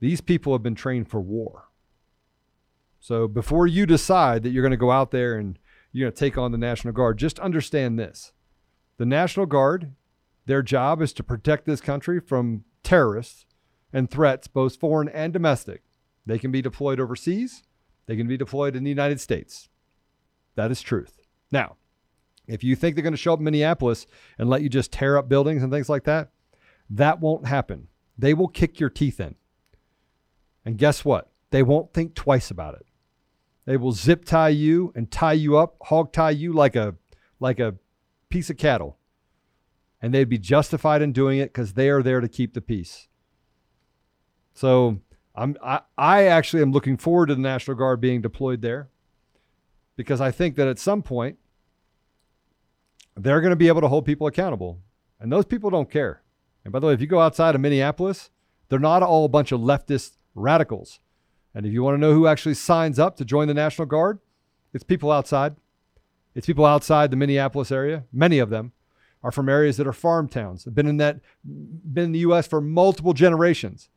these 0.00 0.20
people 0.20 0.52
have 0.52 0.62
been 0.62 0.74
trained 0.74 1.08
for 1.08 1.20
war. 1.20 1.68
So 2.98 3.28
before 3.28 3.66
you 3.66 3.86
decide 3.86 4.42
that 4.42 4.50
you're 4.50 4.62
going 4.62 4.70
to 4.70 4.76
go 4.76 4.90
out 4.90 5.10
there 5.10 5.36
and 5.36 5.58
you're 5.92 6.06
going 6.06 6.14
to 6.14 6.18
take 6.18 6.38
on 6.38 6.52
the 6.52 6.58
National 6.58 6.92
Guard, 6.92 7.18
just 7.18 7.38
understand 7.38 7.98
this. 7.98 8.32
The 8.96 9.06
National 9.06 9.46
Guard, 9.46 9.92
their 10.46 10.62
job 10.62 11.02
is 11.02 11.12
to 11.14 11.22
protect 11.22 11.66
this 11.66 11.80
country 11.80 12.20
from 12.20 12.64
terrorists 12.82 13.46
and 13.92 14.10
threats, 14.10 14.48
both 14.48 14.76
foreign 14.76 15.08
and 15.08 15.32
domestic. 15.32 15.82
They 16.24 16.38
can 16.38 16.50
be 16.50 16.62
deployed 16.62 17.00
overseas, 17.00 17.62
they 18.06 18.16
can 18.16 18.26
be 18.26 18.36
deployed 18.36 18.74
in 18.74 18.84
the 18.84 18.90
United 18.90 19.20
States. 19.20 19.68
That 20.54 20.70
is 20.70 20.82
truth. 20.82 21.20
Now, 21.50 21.76
if 22.46 22.64
you 22.64 22.74
think 22.74 22.94
they're 22.94 23.02
going 23.02 23.12
to 23.12 23.18
show 23.18 23.34
up 23.34 23.38
in 23.38 23.44
Minneapolis 23.44 24.06
and 24.38 24.48
let 24.48 24.62
you 24.62 24.68
just 24.68 24.92
tear 24.92 25.16
up 25.16 25.28
buildings 25.28 25.62
and 25.62 25.72
things 25.72 25.88
like 25.88 26.04
that, 26.04 26.30
that 26.90 27.20
won't 27.20 27.46
happen. 27.46 27.88
They 28.18 28.34
will 28.34 28.48
kick 28.48 28.80
your 28.80 28.90
teeth 28.90 29.20
in. 29.20 29.36
And 30.64 30.78
guess 30.78 31.04
what? 31.04 31.30
They 31.50 31.62
won't 31.62 31.92
think 31.92 32.14
twice 32.14 32.50
about 32.50 32.74
it. 32.74 32.86
They 33.64 33.76
will 33.76 33.92
zip 33.92 34.24
tie 34.24 34.48
you 34.48 34.92
and 34.94 35.10
tie 35.10 35.34
you 35.34 35.56
up, 35.56 35.76
hog 35.82 36.12
tie 36.12 36.30
you 36.30 36.52
like 36.52 36.76
a 36.76 36.96
like 37.38 37.60
a 37.60 37.76
piece 38.28 38.50
of 38.50 38.56
cattle. 38.56 38.98
And 40.00 40.12
they'd 40.12 40.28
be 40.28 40.38
justified 40.38 41.00
in 41.00 41.12
doing 41.12 41.38
it 41.38 41.52
because 41.52 41.74
they 41.74 41.88
are 41.88 42.02
there 42.02 42.20
to 42.20 42.28
keep 42.28 42.54
the 42.54 42.60
peace. 42.60 43.08
So 44.52 45.00
I'm 45.34 45.56
I, 45.62 45.80
I 45.96 46.24
actually 46.24 46.62
am 46.62 46.72
looking 46.72 46.96
forward 46.96 47.26
to 47.26 47.34
the 47.34 47.40
National 47.40 47.76
Guard 47.76 48.00
being 48.00 48.20
deployed 48.20 48.62
there 48.62 48.88
because 49.96 50.20
I 50.20 50.30
think 50.30 50.56
that 50.56 50.68
at 50.68 50.78
some 50.78 51.02
point 51.02 51.38
they're 53.16 53.40
going 53.40 53.50
to 53.50 53.56
be 53.56 53.68
able 53.68 53.80
to 53.82 53.88
hold 53.88 54.04
people 54.04 54.26
accountable. 54.26 54.80
And 55.20 55.30
those 55.30 55.44
people 55.44 55.70
don't 55.70 55.90
care. 55.90 56.22
And 56.64 56.72
by 56.72 56.80
the 56.80 56.88
way, 56.88 56.94
if 56.94 57.00
you 57.00 57.06
go 57.06 57.20
outside 57.20 57.54
of 57.54 57.60
Minneapolis, 57.60 58.30
they're 58.68 58.78
not 58.78 59.02
all 59.02 59.24
a 59.24 59.28
bunch 59.28 59.52
of 59.52 59.60
leftist 59.60 60.16
radicals. 60.34 60.98
And 61.54 61.66
if 61.66 61.72
you 61.72 61.82
want 61.82 61.94
to 61.96 62.00
know 62.00 62.14
who 62.14 62.26
actually 62.26 62.54
signs 62.54 62.98
up 62.98 63.16
to 63.16 63.24
join 63.24 63.48
the 63.48 63.54
National 63.54 63.86
Guard, 63.86 64.18
it's 64.72 64.84
people 64.84 65.10
outside. 65.10 65.56
It's 66.34 66.46
people 66.46 66.64
outside 66.64 67.10
the 67.10 67.16
Minneapolis 67.16 67.70
area. 67.70 68.04
Many 68.12 68.38
of 68.38 68.50
them 68.50 68.72
are 69.22 69.30
from 69.30 69.48
areas 69.48 69.76
that 69.76 69.86
are 69.86 69.92
farm 69.92 70.28
towns. 70.28 70.64
Have 70.64 70.74
been 70.74 70.86
in 70.86 70.96
that 70.96 71.20
been 71.44 72.04
in 72.04 72.12
the 72.12 72.20
US 72.20 72.46
for 72.46 72.60
multiple 72.60 73.12
generations. 73.12 73.88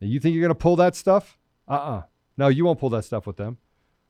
And 0.00 0.10
you 0.10 0.20
think 0.20 0.34
you're 0.34 0.42
going 0.42 0.50
to 0.50 0.54
pull 0.54 0.76
that 0.76 0.94
stuff? 0.94 1.38
Uh-uh. 1.68 2.02
No, 2.36 2.48
you 2.48 2.64
won't 2.64 2.80
pull 2.80 2.90
that 2.90 3.04
stuff 3.04 3.26
with 3.26 3.36
them. 3.36 3.58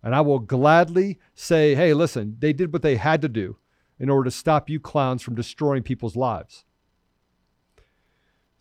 And 0.03 0.14
I 0.14 0.20
will 0.20 0.38
gladly 0.38 1.18
say, 1.34 1.74
"Hey, 1.74 1.94
listen, 1.94 2.36
they 2.38 2.53
did 2.53 2.72
what 2.72 2.82
they 2.82 2.97
had 2.97 3.22
to 3.22 3.28
do 3.28 3.57
in 3.99 4.11
order 4.11 4.24
to 4.24 4.36
stop 4.36 4.68
you 4.68 4.80
clowns 4.80 5.22
from 5.22 5.34
destroying 5.34 5.82
people's 5.82 6.16
lives." 6.16 6.64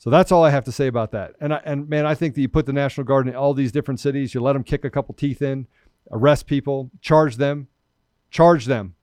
So 0.06 0.12
that's 0.12 0.32
all 0.32 0.44
I 0.44 0.52
have 0.52 0.66
to 0.66 0.72
say 0.72 0.86
about 0.86 1.12
that. 1.14 1.34
And 1.42 1.52
I, 1.52 1.62
and 1.66 1.90
man, 1.90 2.06
I 2.06 2.14
think 2.14 2.36
that 2.36 2.42
you 2.42 2.48
put 2.48 2.68
the 2.68 2.74
National 2.74 3.06
Guard 3.06 3.28
in 3.28 3.36
all 3.36 3.56
these 3.56 3.72
different 3.72 4.00
cities, 4.00 4.36
you 4.36 4.40
let 4.40 4.54
them 4.54 4.64
kick 4.64 4.86
a 4.86 4.90
couple 4.92 5.16
teeth 5.16 5.42
in, 5.42 5.66
arrest 6.12 6.46
people, 6.46 6.92
charge 7.02 7.38
them, 7.38 7.70
charge 8.30 8.66
them 8.66 8.94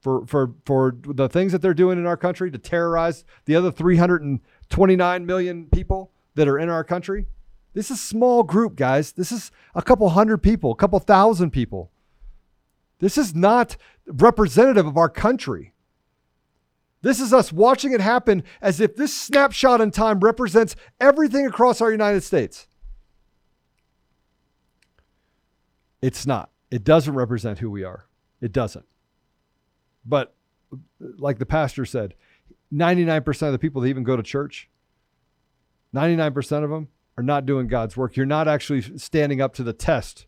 for 0.00 0.26
for 0.26 0.54
for 0.66 0.96
the 1.04 1.28
things 1.28 1.52
that 1.52 1.62
they're 1.62 1.72
doing 1.72 1.98
in 1.98 2.06
our 2.06 2.16
country 2.16 2.50
to 2.50 2.58
terrorize 2.58 3.24
the 3.44 3.54
other 3.54 3.70
329 3.70 5.24
million 5.24 5.66
people 5.66 6.10
that 6.34 6.48
are 6.48 6.58
in 6.58 6.68
our 6.68 6.82
country. 6.82 7.26
This 7.74 7.88
is 7.88 7.98
a 7.98 8.02
small 8.02 8.42
group, 8.42 8.74
guys. 8.74 9.12
This 9.12 9.30
is 9.30 9.52
a 9.76 9.82
couple 9.82 10.08
hundred 10.08 10.38
people, 10.38 10.72
a 10.72 10.76
couple 10.76 10.98
thousand 10.98 11.52
people. 11.52 11.92
This 12.98 13.16
is 13.16 13.36
not 13.36 13.76
representative 14.04 14.84
of 14.84 14.96
our 14.96 15.08
country. 15.08 15.74
This 17.02 17.20
is 17.20 17.32
us 17.32 17.52
watching 17.52 17.92
it 17.92 18.00
happen 18.00 18.42
as 18.60 18.80
if 18.80 18.96
this 18.96 19.14
snapshot 19.14 19.80
in 19.80 19.90
time 19.90 20.20
represents 20.20 20.74
everything 21.00 21.46
across 21.46 21.80
our 21.80 21.90
United 21.90 22.22
States. 22.22 22.66
It's 26.02 26.26
not. 26.26 26.50
It 26.70 26.84
doesn't 26.84 27.14
represent 27.14 27.58
who 27.58 27.70
we 27.70 27.84
are. 27.84 28.06
It 28.40 28.52
doesn't. 28.52 28.86
But 30.04 30.34
like 31.00 31.38
the 31.38 31.46
pastor 31.46 31.84
said, 31.84 32.14
99% 32.72 33.42
of 33.42 33.52
the 33.52 33.58
people 33.58 33.82
that 33.82 33.88
even 33.88 34.04
go 34.04 34.16
to 34.16 34.22
church, 34.22 34.68
99% 35.94 36.64
of 36.64 36.70
them 36.70 36.88
are 37.16 37.22
not 37.22 37.46
doing 37.46 37.66
God's 37.66 37.96
work. 37.96 38.16
You're 38.16 38.26
not 38.26 38.48
actually 38.48 38.82
standing 38.98 39.40
up 39.40 39.54
to 39.54 39.62
the 39.62 39.72
test, 39.72 40.26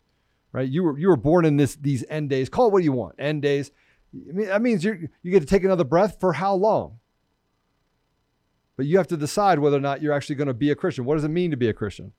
right? 0.51 0.67
You 0.67 0.83
were 0.83 0.97
you 0.97 1.07
were 1.07 1.15
born 1.15 1.45
in 1.45 1.57
this 1.57 1.75
these 1.75 2.03
end 2.09 2.29
days. 2.29 2.49
Call 2.49 2.67
it 2.67 2.73
what 2.73 2.83
you 2.83 2.91
want. 2.91 3.15
End 3.19 3.41
days. 3.41 3.71
That 4.13 4.61
means 4.61 4.83
you 4.83 5.09
you 5.23 5.31
get 5.31 5.39
to 5.39 5.45
take 5.45 5.63
another 5.63 5.83
breath 5.83 6.19
for 6.19 6.33
how 6.33 6.53
long? 6.53 6.99
But 8.77 8.85
you 8.85 8.97
have 8.97 9.07
to 9.07 9.17
decide 9.17 9.59
whether 9.59 9.77
or 9.77 9.81
not 9.81 10.01
you're 10.01 10.13
actually 10.13 10.35
going 10.35 10.47
to 10.47 10.53
be 10.53 10.71
a 10.71 10.75
Christian. 10.75 11.05
What 11.05 11.15
does 11.15 11.23
it 11.23 11.29
mean 11.29 11.51
to 11.51 11.57
be 11.57 11.69
a 11.69 11.73
Christian? 11.73 12.13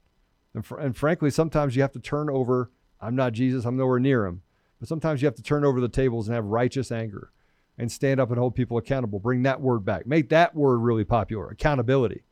And, 0.53 0.65
fr- 0.65 0.79
and 0.79 0.95
frankly, 0.95 1.29
sometimes 1.29 1.75
you 1.75 1.81
have 1.81 1.91
to 1.91 1.99
turn 1.99 2.29
over. 2.29 2.71
I'm 3.01 3.15
not 3.15 3.33
Jesus. 3.33 3.65
I'm 3.65 3.75
nowhere 3.75 3.99
near 3.99 4.25
him. 4.25 4.43
But 4.79 4.87
sometimes 4.87 5.21
you 5.21 5.25
have 5.25 5.35
to 5.35 5.43
turn 5.43 5.65
over 5.65 5.81
the 5.81 5.89
tables 5.89 6.27
and 6.27 6.35
have 6.35 6.45
righteous 6.45 6.91
anger, 6.91 7.31
and 7.77 7.91
stand 7.91 8.19
up 8.19 8.29
and 8.29 8.37
hold 8.37 8.55
people 8.55 8.77
accountable. 8.77 9.19
Bring 9.19 9.43
that 9.43 9.61
word 9.61 9.83
back. 9.83 10.05
Make 10.05 10.29
that 10.29 10.55
word 10.55 10.77
really 10.77 11.03
popular. 11.03 11.49
Accountability, 11.49 12.23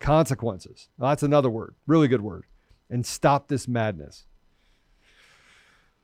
consequences. 0.00 0.88
That's 0.98 1.22
another 1.22 1.50
word. 1.50 1.74
Really 1.86 2.08
good 2.08 2.22
word. 2.22 2.44
And 2.90 3.06
stop 3.06 3.48
this 3.48 3.68
madness. 3.68 4.26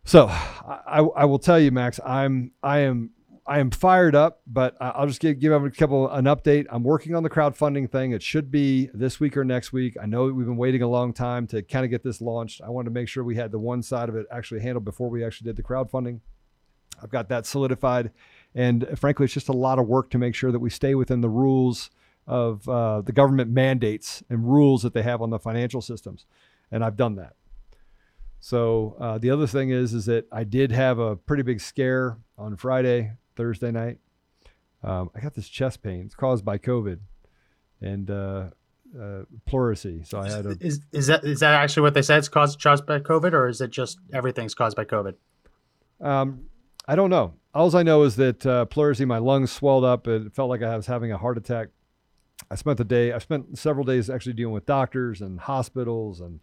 So 0.04 0.26
I, 0.26 1.06
I 1.16 1.24
will 1.24 1.38
tell 1.38 1.60
you, 1.60 1.70
Max, 1.70 2.00
I'm 2.04 2.52
I 2.62 2.80
am 2.80 3.10
I 3.46 3.58
am 3.58 3.70
fired 3.70 4.14
up, 4.14 4.42
but 4.46 4.76
I'll 4.80 5.06
just 5.06 5.20
give 5.20 5.38
give 5.40 5.52
a 5.52 5.70
couple 5.70 6.08
an 6.08 6.26
update. 6.26 6.66
I'm 6.70 6.84
working 6.84 7.14
on 7.14 7.22
the 7.22 7.30
crowdfunding 7.30 7.90
thing. 7.90 8.12
It 8.12 8.22
should 8.22 8.50
be 8.50 8.90
this 8.94 9.18
week 9.18 9.36
or 9.36 9.44
next 9.44 9.72
week. 9.72 9.96
I 10.00 10.06
know 10.06 10.26
we've 10.26 10.46
been 10.46 10.56
waiting 10.56 10.82
a 10.82 10.88
long 10.88 11.12
time 11.12 11.46
to 11.48 11.62
kind 11.62 11.84
of 11.84 11.90
get 11.90 12.02
this 12.02 12.20
launched. 12.20 12.60
I 12.60 12.70
wanted 12.70 12.90
to 12.90 12.94
make 12.94 13.08
sure 13.08 13.24
we 13.24 13.36
had 13.36 13.50
the 13.50 13.58
one 13.58 13.82
side 13.82 14.08
of 14.08 14.16
it 14.16 14.26
actually 14.30 14.60
handled 14.60 14.84
before 14.84 15.08
we 15.08 15.24
actually 15.24 15.46
did 15.46 15.56
the 15.56 15.62
crowdfunding. 15.62 16.20
I've 17.02 17.10
got 17.10 17.28
that 17.30 17.46
solidified, 17.46 18.10
and 18.54 18.86
frankly, 18.96 19.24
it's 19.24 19.34
just 19.34 19.48
a 19.48 19.52
lot 19.52 19.78
of 19.78 19.86
work 19.86 20.10
to 20.10 20.18
make 20.18 20.34
sure 20.34 20.52
that 20.52 20.58
we 20.58 20.70
stay 20.70 20.94
within 20.94 21.22
the 21.22 21.30
rules 21.30 21.90
of 22.26 22.68
uh, 22.68 23.00
the 23.00 23.12
government 23.12 23.50
mandates 23.50 24.22
and 24.28 24.46
rules 24.46 24.82
that 24.82 24.92
they 24.92 25.02
have 25.02 25.22
on 25.22 25.30
the 25.30 25.38
financial 25.38 25.80
systems, 25.80 26.26
and 26.70 26.84
I've 26.84 26.96
done 26.96 27.16
that. 27.16 27.34
So 28.40 28.96
uh, 28.98 29.18
the 29.18 29.30
other 29.30 29.46
thing 29.46 29.70
is, 29.70 29.92
is 29.92 30.06
that 30.06 30.26
I 30.32 30.44
did 30.44 30.72
have 30.72 30.98
a 30.98 31.14
pretty 31.14 31.42
big 31.42 31.60
scare 31.60 32.16
on 32.38 32.56
Friday, 32.56 33.12
Thursday 33.36 33.70
night. 33.70 33.98
um, 34.82 35.10
I 35.14 35.20
got 35.20 35.34
this 35.34 35.48
chest 35.48 35.82
pain. 35.82 36.06
It's 36.06 36.14
caused 36.14 36.44
by 36.44 36.56
COVID 36.58 36.98
and 37.82 38.10
uh, 38.10 38.48
uh, 38.98 39.22
pleurisy. 39.46 40.06
So 40.06 40.20
I 40.20 40.30
had 40.30 40.46
a 40.46 40.56
Is 40.60 40.80
is 40.92 41.06
that 41.08 41.22
is 41.24 41.40
that 41.40 41.54
actually 41.54 41.82
what 41.82 41.94
they 41.94 42.02
said? 42.02 42.18
It's 42.18 42.28
caused 42.28 42.62
caused 42.62 42.86
by 42.86 42.98
COVID, 42.98 43.32
or 43.32 43.46
is 43.46 43.60
it 43.60 43.70
just 43.70 43.98
everything's 44.12 44.54
caused 44.54 44.76
by 44.76 44.84
COVID? 44.84 45.14
Um, 46.00 46.46
I 46.88 46.96
don't 46.96 47.10
know. 47.10 47.34
All 47.52 47.74
I 47.76 47.82
know 47.82 48.04
is 48.04 48.16
that 48.16 48.46
uh, 48.46 48.64
pleurisy, 48.66 49.06
my 49.06 49.18
lungs 49.18 49.52
swelled 49.52 49.84
up. 49.84 50.08
It 50.08 50.34
felt 50.34 50.48
like 50.48 50.62
I 50.62 50.76
was 50.76 50.86
having 50.86 51.12
a 51.12 51.18
heart 51.18 51.36
attack. 51.36 51.68
I 52.50 52.54
spent 52.54 52.78
the 52.78 52.84
day, 52.84 53.12
I 53.12 53.18
spent 53.18 53.58
several 53.58 53.84
days 53.84 54.08
actually 54.08 54.32
dealing 54.32 54.54
with 54.54 54.66
doctors 54.66 55.20
and 55.20 55.38
hospitals, 55.38 56.20
and 56.20 56.40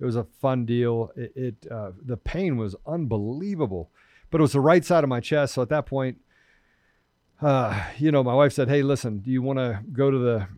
it 0.00 0.04
was 0.04 0.16
a 0.16 0.24
fun 0.24 0.64
deal. 0.64 1.10
It, 1.14 1.32
it 1.36 1.66
uh, 1.70 1.92
the 2.02 2.16
pain 2.16 2.56
was 2.56 2.74
unbelievable, 2.86 3.90
but 4.30 4.40
it 4.40 4.42
was 4.42 4.52
the 4.52 4.60
right 4.60 4.84
side 4.84 5.04
of 5.04 5.10
my 5.10 5.20
chest. 5.20 5.54
So 5.54 5.62
at 5.62 5.68
that 5.68 5.86
point, 5.86 6.18
uh, 7.42 7.84
you 7.98 8.10
know, 8.10 8.22
my 8.22 8.34
wife 8.34 8.52
said, 8.52 8.68
"Hey, 8.68 8.82
listen, 8.82 9.18
do 9.18 9.30
you 9.30 9.42
want 9.42 9.58
to 9.58 9.80
go 9.92 10.10
to 10.10 10.18
the?" 10.18 10.48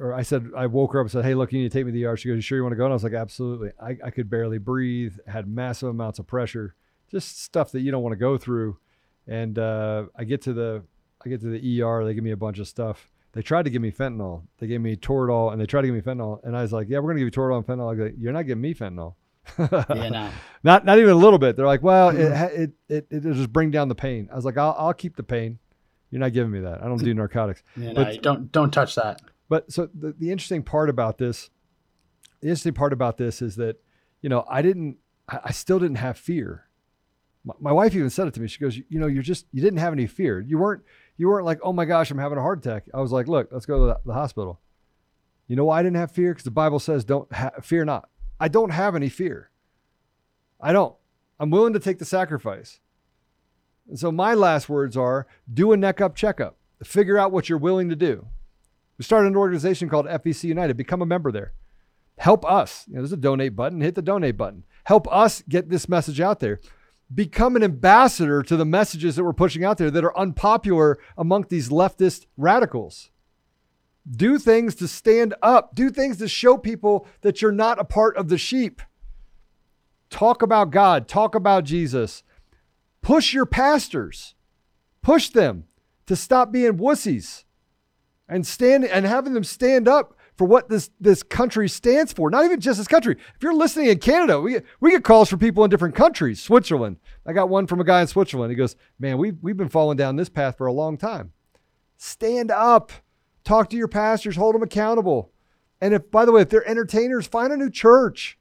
Or 0.00 0.14
I 0.14 0.22
said, 0.22 0.50
I 0.56 0.66
woke 0.66 0.92
her 0.92 1.00
up 1.00 1.04
and 1.04 1.10
said, 1.10 1.24
"Hey, 1.24 1.34
look, 1.34 1.52
you 1.52 1.60
need 1.60 1.72
to 1.72 1.76
take 1.76 1.86
me 1.86 1.92
to 1.92 1.98
the 1.98 2.04
ER." 2.04 2.16
She 2.16 2.28
goes, 2.28 2.36
"You 2.36 2.42
sure 2.42 2.58
you 2.58 2.62
want 2.62 2.72
to 2.72 2.76
go?" 2.76 2.84
And 2.84 2.92
I 2.92 2.94
was 2.94 3.04
like, 3.04 3.14
"Absolutely." 3.14 3.70
I, 3.80 3.96
I 4.04 4.10
could 4.10 4.28
barely 4.28 4.58
breathe, 4.58 5.16
had 5.26 5.48
massive 5.48 5.88
amounts 5.88 6.18
of 6.18 6.26
pressure, 6.26 6.74
just 7.10 7.42
stuff 7.42 7.72
that 7.72 7.80
you 7.80 7.90
don't 7.90 8.02
want 8.02 8.12
to 8.12 8.18
go 8.18 8.38
through. 8.38 8.78
And 9.26 9.58
uh, 9.58 10.04
I 10.14 10.24
get 10.24 10.42
to 10.42 10.52
the 10.52 10.82
I 11.24 11.28
get 11.28 11.40
to 11.40 11.48
the 11.48 11.82
ER. 11.82 12.04
They 12.04 12.14
give 12.14 12.24
me 12.24 12.30
a 12.30 12.36
bunch 12.36 12.58
of 12.58 12.68
stuff. 12.68 13.10
They 13.38 13.42
tried 13.42 13.66
to 13.66 13.70
give 13.70 13.80
me 13.80 13.92
fentanyl. 13.92 14.42
They 14.58 14.66
gave 14.66 14.80
me 14.80 14.96
Toradol, 14.96 15.52
and 15.52 15.60
they 15.60 15.66
tried 15.66 15.82
to 15.82 15.86
give 15.86 15.94
me 15.94 16.00
fentanyl. 16.00 16.40
And 16.42 16.56
I 16.56 16.62
was 16.62 16.72
like, 16.72 16.88
"Yeah, 16.88 16.98
we're 16.98 17.10
gonna 17.12 17.20
give 17.20 17.26
you 17.26 17.30
Toradol 17.30 17.58
and 17.58 17.64
fentanyl." 17.68 17.92
I 17.92 17.94
go, 17.94 18.10
"You're 18.18 18.32
not 18.32 18.42
giving 18.48 18.60
me 18.60 18.74
fentanyl." 18.74 19.14
Yeah, 19.56 20.08
no. 20.08 20.30
not 20.64 20.84
not 20.84 20.98
even 20.98 21.10
a 21.10 21.14
little 21.14 21.38
bit. 21.38 21.54
They're 21.54 21.64
like, 21.64 21.80
"Well, 21.80 22.08
it 22.08 22.32
it 22.52 22.72
it 22.88 23.06
it'll 23.12 23.34
just 23.34 23.52
bring 23.52 23.70
down 23.70 23.86
the 23.86 23.94
pain." 23.94 24.28
I 24.32 24.34
was 24.34 24.44
like, 24.44 24.58
"I'll 24.58 24.74
I'll 24.76 24.92
keep 24.92 25.14
the 25.14 25.22
pain. 25.22 25.60
You're 26.10 26.18
not 26.18 26.32
giving 26.32 26.50
me 26.50 26.58
that. 26.62 26.82
I 26.82 26.86
don't 26.88 26.98
do 26.98 27.14
narcotics." 27.14 27.62
Yeah, 27.76 27.92
no, 27.92 28.02
But- 28.06 28.14
you 28.16 28.20
don't 28.20 28.50
don't 28.50 28.72
touch 28.72 28.96
that. 28.96 29.22
But 29.48 29.70
so 29.70 29.88
the, 29.94 30.16
the 30.18 30.32
interesting 30.32 30.64
part 30.64 30.90
about 30.90 31.18
this, 31.18 31.48
the 32.40 32.48
interesting 32.48 32.74
part 32.74 32.92
about 32.92 33.18
this 33.18 33.40
is 33.40 33.54
that, 33.54 33.76
you 34.20 34.28
know, 34.28 34.44
I 34.50 34.62
didn't, 34.62 34.96
I, 35.28 35.38
I 35.44 35.52
still 35.52 35.78
didn't 35.78 35.98
have 35.98 36.18
fear. 36.18 36.64
My, 37.44 37.54
my 37.60 37.70
wife 37.72 37.94
even 37.94 38.10
said 38.10 38.26
it 38.26 38.34
to 38.34 38.40
me. 38.40 38.48
She 38.48 38.58
goes, 38.58 38.76
you 38.76 38.98
know, 38.98 39.06
you're 39.06 39.22
just, 39.22 39.46
you 39.52 39.62
didn't 39.62 39.78
have 39.78 39.92
any 39.92 40.08
fear. 40.08 40.40
You 40.40 40.58
weren't, 40.58 40.82
you 41.18 41.28
weren't 41.28 41.44
like, 41.44 41.58
oh 41.62 41.72
my 41.72 41.84
gosh, 41.84 42.10
I'm 42.10 42.18
having 42.18 42.38
a 42.38 42.42
heart 42.42 42.64
attack. 42.64 42.84
I 42.94 43.00
was 43.00 43.12
like, 43.12 43.28
look, 43.28 43.48
let's 43.50 43.66
go 43.66 43.88
to 43.88 44.00
the, 44.04 44.12
hospital. 44.14 44.60
You 45.48 45.56
know 45.56 45.64
why 45.64 45.80
I 45.80 45.82
didn't 45.82 45.96
have 45.96 46.12
fear? 46.12 46.32
Because 46.32 46.44
the 46.44 46.50
Bible 46.50 46.78
says, 46.78 47.04
don't 47.04 47.30
ha- 47.32 47.50
fear 47.60 47.84
not. 47.84 48.08
I 48.38 48.48
don't 48.48 48.70
have 48.70 48.94
any 48.94 49.08
fear. 49.08 49.50
I 50.60 50.72
don't. 50.72 50.94
I'm 51.40 51.50
willing 51.50 51.72
to 51.72 51.80
take 51.80 51.98
the 51.98 52.04
sacrifice. 52.04 52.80
And 53.88 53.98
so 53.98 54.12
my 54.12 54.34
last 54.34 54.68
words 54.68 54.96
are 54.96 55.26
do 55.52 55.72
a 55.72 55.76
neck 55.76 56.00
up 56.00 56.14
checkup. 56.14 56.56
Figure 56.84 57.18
out 57.18 57.32
what 57.32 57.48
you're 57.48 57.58
willing 57.58 57.88
to 57.88 57.96
do. 57.96 58.28
We 58.96 59.04
started 59.04 59.28
an 59.28 59.36
organization 59.36 59.88
called 59.88 60.06
FEC 60.06 60.44
United. 60.44 60.76
Become 60.76 61.02
a 61.02 61.06
member 61.06 61.32
there. 61.32 61.52
Help 62.18 62.44
us. 62.44 62.84
You 62.86 62.94
know, 62.94 63.00
there's 63.00 63.12
a 63.12 63.16
donate 63.16 63.56
button. 63.56 63.80
Hit 63.80 63.94
the 63.94 64.02
donate 64.02 64.36
button. 64.36 64.64
Help 64.84 65.10
us 65.12 65.42
get 65.48 65.68
this 65.68 65.88
message 65.88 66.20
out 66.20 66.40
there. 66.40 66.60
Become 67.12 67.56
an 67.56 67.62
ambassador 67.62 68.42
to 68.42 68.56
the 68.56 68.66
messages 68.66 69.16
that 69.16 69.24
we're 69.24 69.32
pushing 69.32 69.64
out 69.64 69.78
there 69.78 69.90
that 69.90 70.04
are 70.04 70.18
unpopular 70.18 70.98
among 71.16 71.46
these 71.48 71.70
leftist 71.70 72.26
radicals. 72.36 73.10
Do 74.10 74.38
things 74.38 74.74
to 74.76 74.88
stand 74.88 75.34
up. 75.42 75.74
Do 75.74 75.90
things 75.90 76.18
to 76.18 76.28
show 76.28 76.58
people 76.58 77.06
that 77.22 77.40
you're 77.40 77.52
not 77.52 77.78
a 77.78 77.84
part 77.84 78.16
of 78.16 78.28
the 78.28 78.38
sheep. 78.38 78.82
Talk 80.10 80.42
about 80.42 80.70
God. 80.70 81.08
Talk 81.08 81.34
about 81.34 81.64
Jesus. 81.64 82.22
Push 83.02 83.32
your 83.32 83.46
pastors. 83.46 84.34
Push 85.02 85.30
them 85.30 85.64
to 86.06 86.16
stop 86.16 86.52
being 86.52 86.78
wussies 86.78 87.44
and 88.28 88.46
stand 88.46 88.84
and 88.84 89.06
having 89.06 89.32
them 89.32 89.44
stand 89.44 89.88
up 89.88 90.17
for 90.38 90.46
what 90.46 90.68
this 90.68 90.90
this 91.00 91.22
country 91.24 91.68
stands 91.68 92.12
for. 92.12 92.30
Not 92.30 92.44
even 92.44 92.60
just 92.60 92.78
this 92.78 92.86
country. 92.86 93.16
If 93.34 93.42
you're 93.42 93.52
listening 93.52 93.88
in 93.88 93.98
Canada, 93.98 94.40
we 94.40 94.60
we 94.80 94.92
get 94.92 95.04
calls 95.04 95.28
from 95.28 95.40
people 95.40 95.64
in 95.64 95.70
different 95.70 95.96
countries. 95.96 96.40
Switzerland. 96.40 96.98
I 97.26 97.32
got 97.32 97.48
one 97.48 97.66
from 97.66 97.80
a 97.80 97.84
guy 97.84 98.00
in 98.00 98.06
Switzerland. 98.06 98.50
He 98.50 98.56
goes, 98.56 98.76
"Man, 98.98 99.18
we've 99.18 99.36
we've 99.42 99.56
been 99.56 99.68
falling 99.68 99.98
down 99.98 100.16
this 100.16 100.28
path 100.28 100.56
for 100.56 100.68
a 100.68 100.72
long 100.72 100.96
time. 100.96 101.32
Stand 101.96 102.52
up. 102.52 102.92
Talk 103.42 103.68
to 103.70 103.76
your 103.76 103.88
pastors. 103.88 104.36
Hold 104.36 104.54
them 104.54 104.62
accountable. 104.62 105.32
And 105.80 105.92
if, 105.92 106.10
by 106.10 106.24
the 106.24 106.32
way, 106.32 106.42
if 106.42 106.48
they're 106.48 106.68
entertainers, 106.68 107.26
find 107.26 107.52
a 107.52 107.56
new 107.56 107.70
church. 107.70 108.38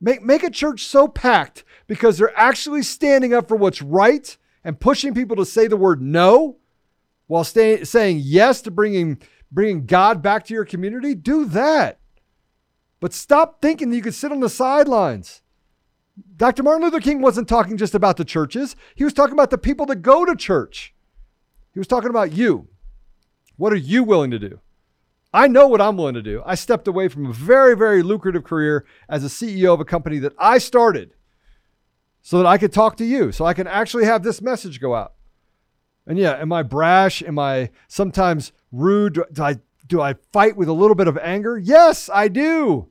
Make 0.00 0.22
make 0.22 0.42
a 0.42 0.50
church 0.50 0.84
so 0.84 1.06
packed 1.06 1.62
because 1.86 2.18
they're 2.18 2.36
actually 2.36 2.82
standing 2.82 3.32
up 3.32 3.46
for 3.46 3.56
what's 3.56 3.80
right 3.80 4.36
and 4.64 4.80
pushing 4.80 5.14
people 5.14 5.36
to 5.36 5.46
say 5.46 5.68
the 5.68 5.76
word 5.76 6.02
no." 6.02 6.58
while 7.32 7.44
stay, 7.44 7.82
saying 7.82 8.20
yes 8.22 8.60
to 8.60 8.70
bringing 8.70 9.18
bringing 9.52 9.86
God 9.86 10.22
back 10.22 10.44
to 10.46 10.54
your 10.54 10.64
community, 10.64 11.14
do 11.14 11.44
that. 11.44 12.00
But 13.00 13.12
stop 13.12 13.60
thinking 13.60 13.90
that 13.90 13.96
you 13.96 14.02
could 14.02 14.14
sit 14.14 14.32
on 14.32 14.40
the 14.40 14.48
sidelines. 14.48 15.42
Dr. 16.36 16.62
Martin 16.62 16.82
Luther 16.82 17.00
King 17.00 17.20
wasn't 17.20 17.48
talking 17.48 17.76
just 17.76 17.94
about 17.94 18.16
the 18.16 18.24
churches. 18.24 18.76
He 18.94 19.04
was 19.04 19.12
talking 19.12 19.34
about 19.34 19.50
the 19.50 19.58
people 19.58 19.86
that 19.86 19.96
go 19.96 20.24
to 20.24 20.34
church. 20.34 20.94
He 21.72 21.80
was 21.80 21.86
talking 21.86 22.10
about 22.10 22.32
you. 22.32 22.68
What 23.56 23.72
are 23.72 23.76
you 23.76 24.02
willing 24.04 24.30
to 24.30 24.38
do? 24.38 24.60
I 25.34 25.48
know 25.48 25.66
what 25.66 25.80
I'm 25.80 25.96
willing 25.96 26.14
to 26.14 26.22
do. 26.22 26.42
I 26.44 26.54
stepped 26.54 26.86
away 26.86 27.08
from 27.08 27.26
a 27.26 27.32
very, 27.32 27.74
very 27.74 28.02
lucrative 28.02 28.44
career 28.44 28.84
as 29.08 29.24
a 29.24 29.28
CEO 29.28 29.72
of 29.72 29.80
a 29.80 29.84
company 29.84 30.18
that 30.18 30.34
I 30.38 30.58
started 30.58 31.14
so 32.20 32.38
that 32.38 32.46
I 32.46 32.58
could 32.58 32.72
talk 32.72 32.96
to 32.98 33.04
you, 33.04 33.32
so 33.32 33.44
I 33.44 33.54
can 33.54 33.66
actually 33.66 34.04
have 34.04 34.22
this 34.22 34.42
message 34.42 34.80
go 34.80 34.94
out. 34.94 35.14
And 36.06 36.18
yeah, 36.18 36.32
am 36.32 36.52
I 36.52 36.62
brash? 36.62 37.22
Am 37.22 37.38
I 37.38 37.70
sometimes 37.88 38.52
rude? 38.70 39.24
Do 39.32 39.42
I 39.42 39.56
do 39.86 40.00
I 40.00 40.14
fight 40.32 40.56
with 40.56 40.68
a 40.68 40.72
little 40.72 40.94
bit 40.94 41.08
of 41.08 41.18
anger? 41.18 41.58
Yes, 41.58 42.08
I 42.12 42.28
do. 42.28 42.88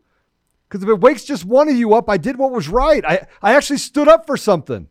Because 0.67 0.83
if 0.83 0.89
it 0.89 1.01
wakes 1.01 1.25
just 1.25 1.43
one 1.43 1.67
of 1.67 1.75
you 1.75 1.93
up, 1.93 2.09
I 2.09 2.17
did 2.17 2.37
what 2.37 2.51
was 2.51 2.69
right. 2.69 3.03
I, 3.03 3.27
I 3.41 3.55
actually 3.55 3.79
stood 3.79 4.07
up 4.07 4.25
for 4.25 4.37
something. 4.37 4.87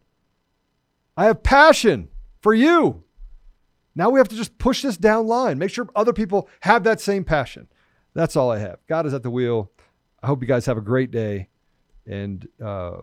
I 1.17 1.25
have 1.25 1.43
passion 1.43 2.09
for 2.43 2.53
you. 2.53 3.05
Now 3.95 4.11
we 4.11 4.21
have 4.21 4.29
to 4.29 4.37
just 4.37 4.59
push 4.59 4.83
this 4.83 4.97
down 4.97 5.27
line. 5.27 5.59
Make 5.59 5.71
sure 5.71 5.89
other 5.97 6.13
people 6.13 6.49
have 6.61 6.85
that 6.85 7.01
same 7.01 7.25
passion. 7.25 7.69
That's 8.15 8.37
all 8.37 8.51
I 8.51 8.59
have. 8.59 8.79
God 8.89 9.07
is 9.07 9.15
at 9.15 9.23
the 9.23 9.31
wheel. 9.31 9.71
I 10.23 10.27
hope 10.27 10.43
you 10.43 10.49
guys 10.49 10.67
have 10.67 10.77
a 10.77 10.83
great 10.83 11.11
day. 11.11 11.49
And 12.07 12.47
uh, 12.63 12.99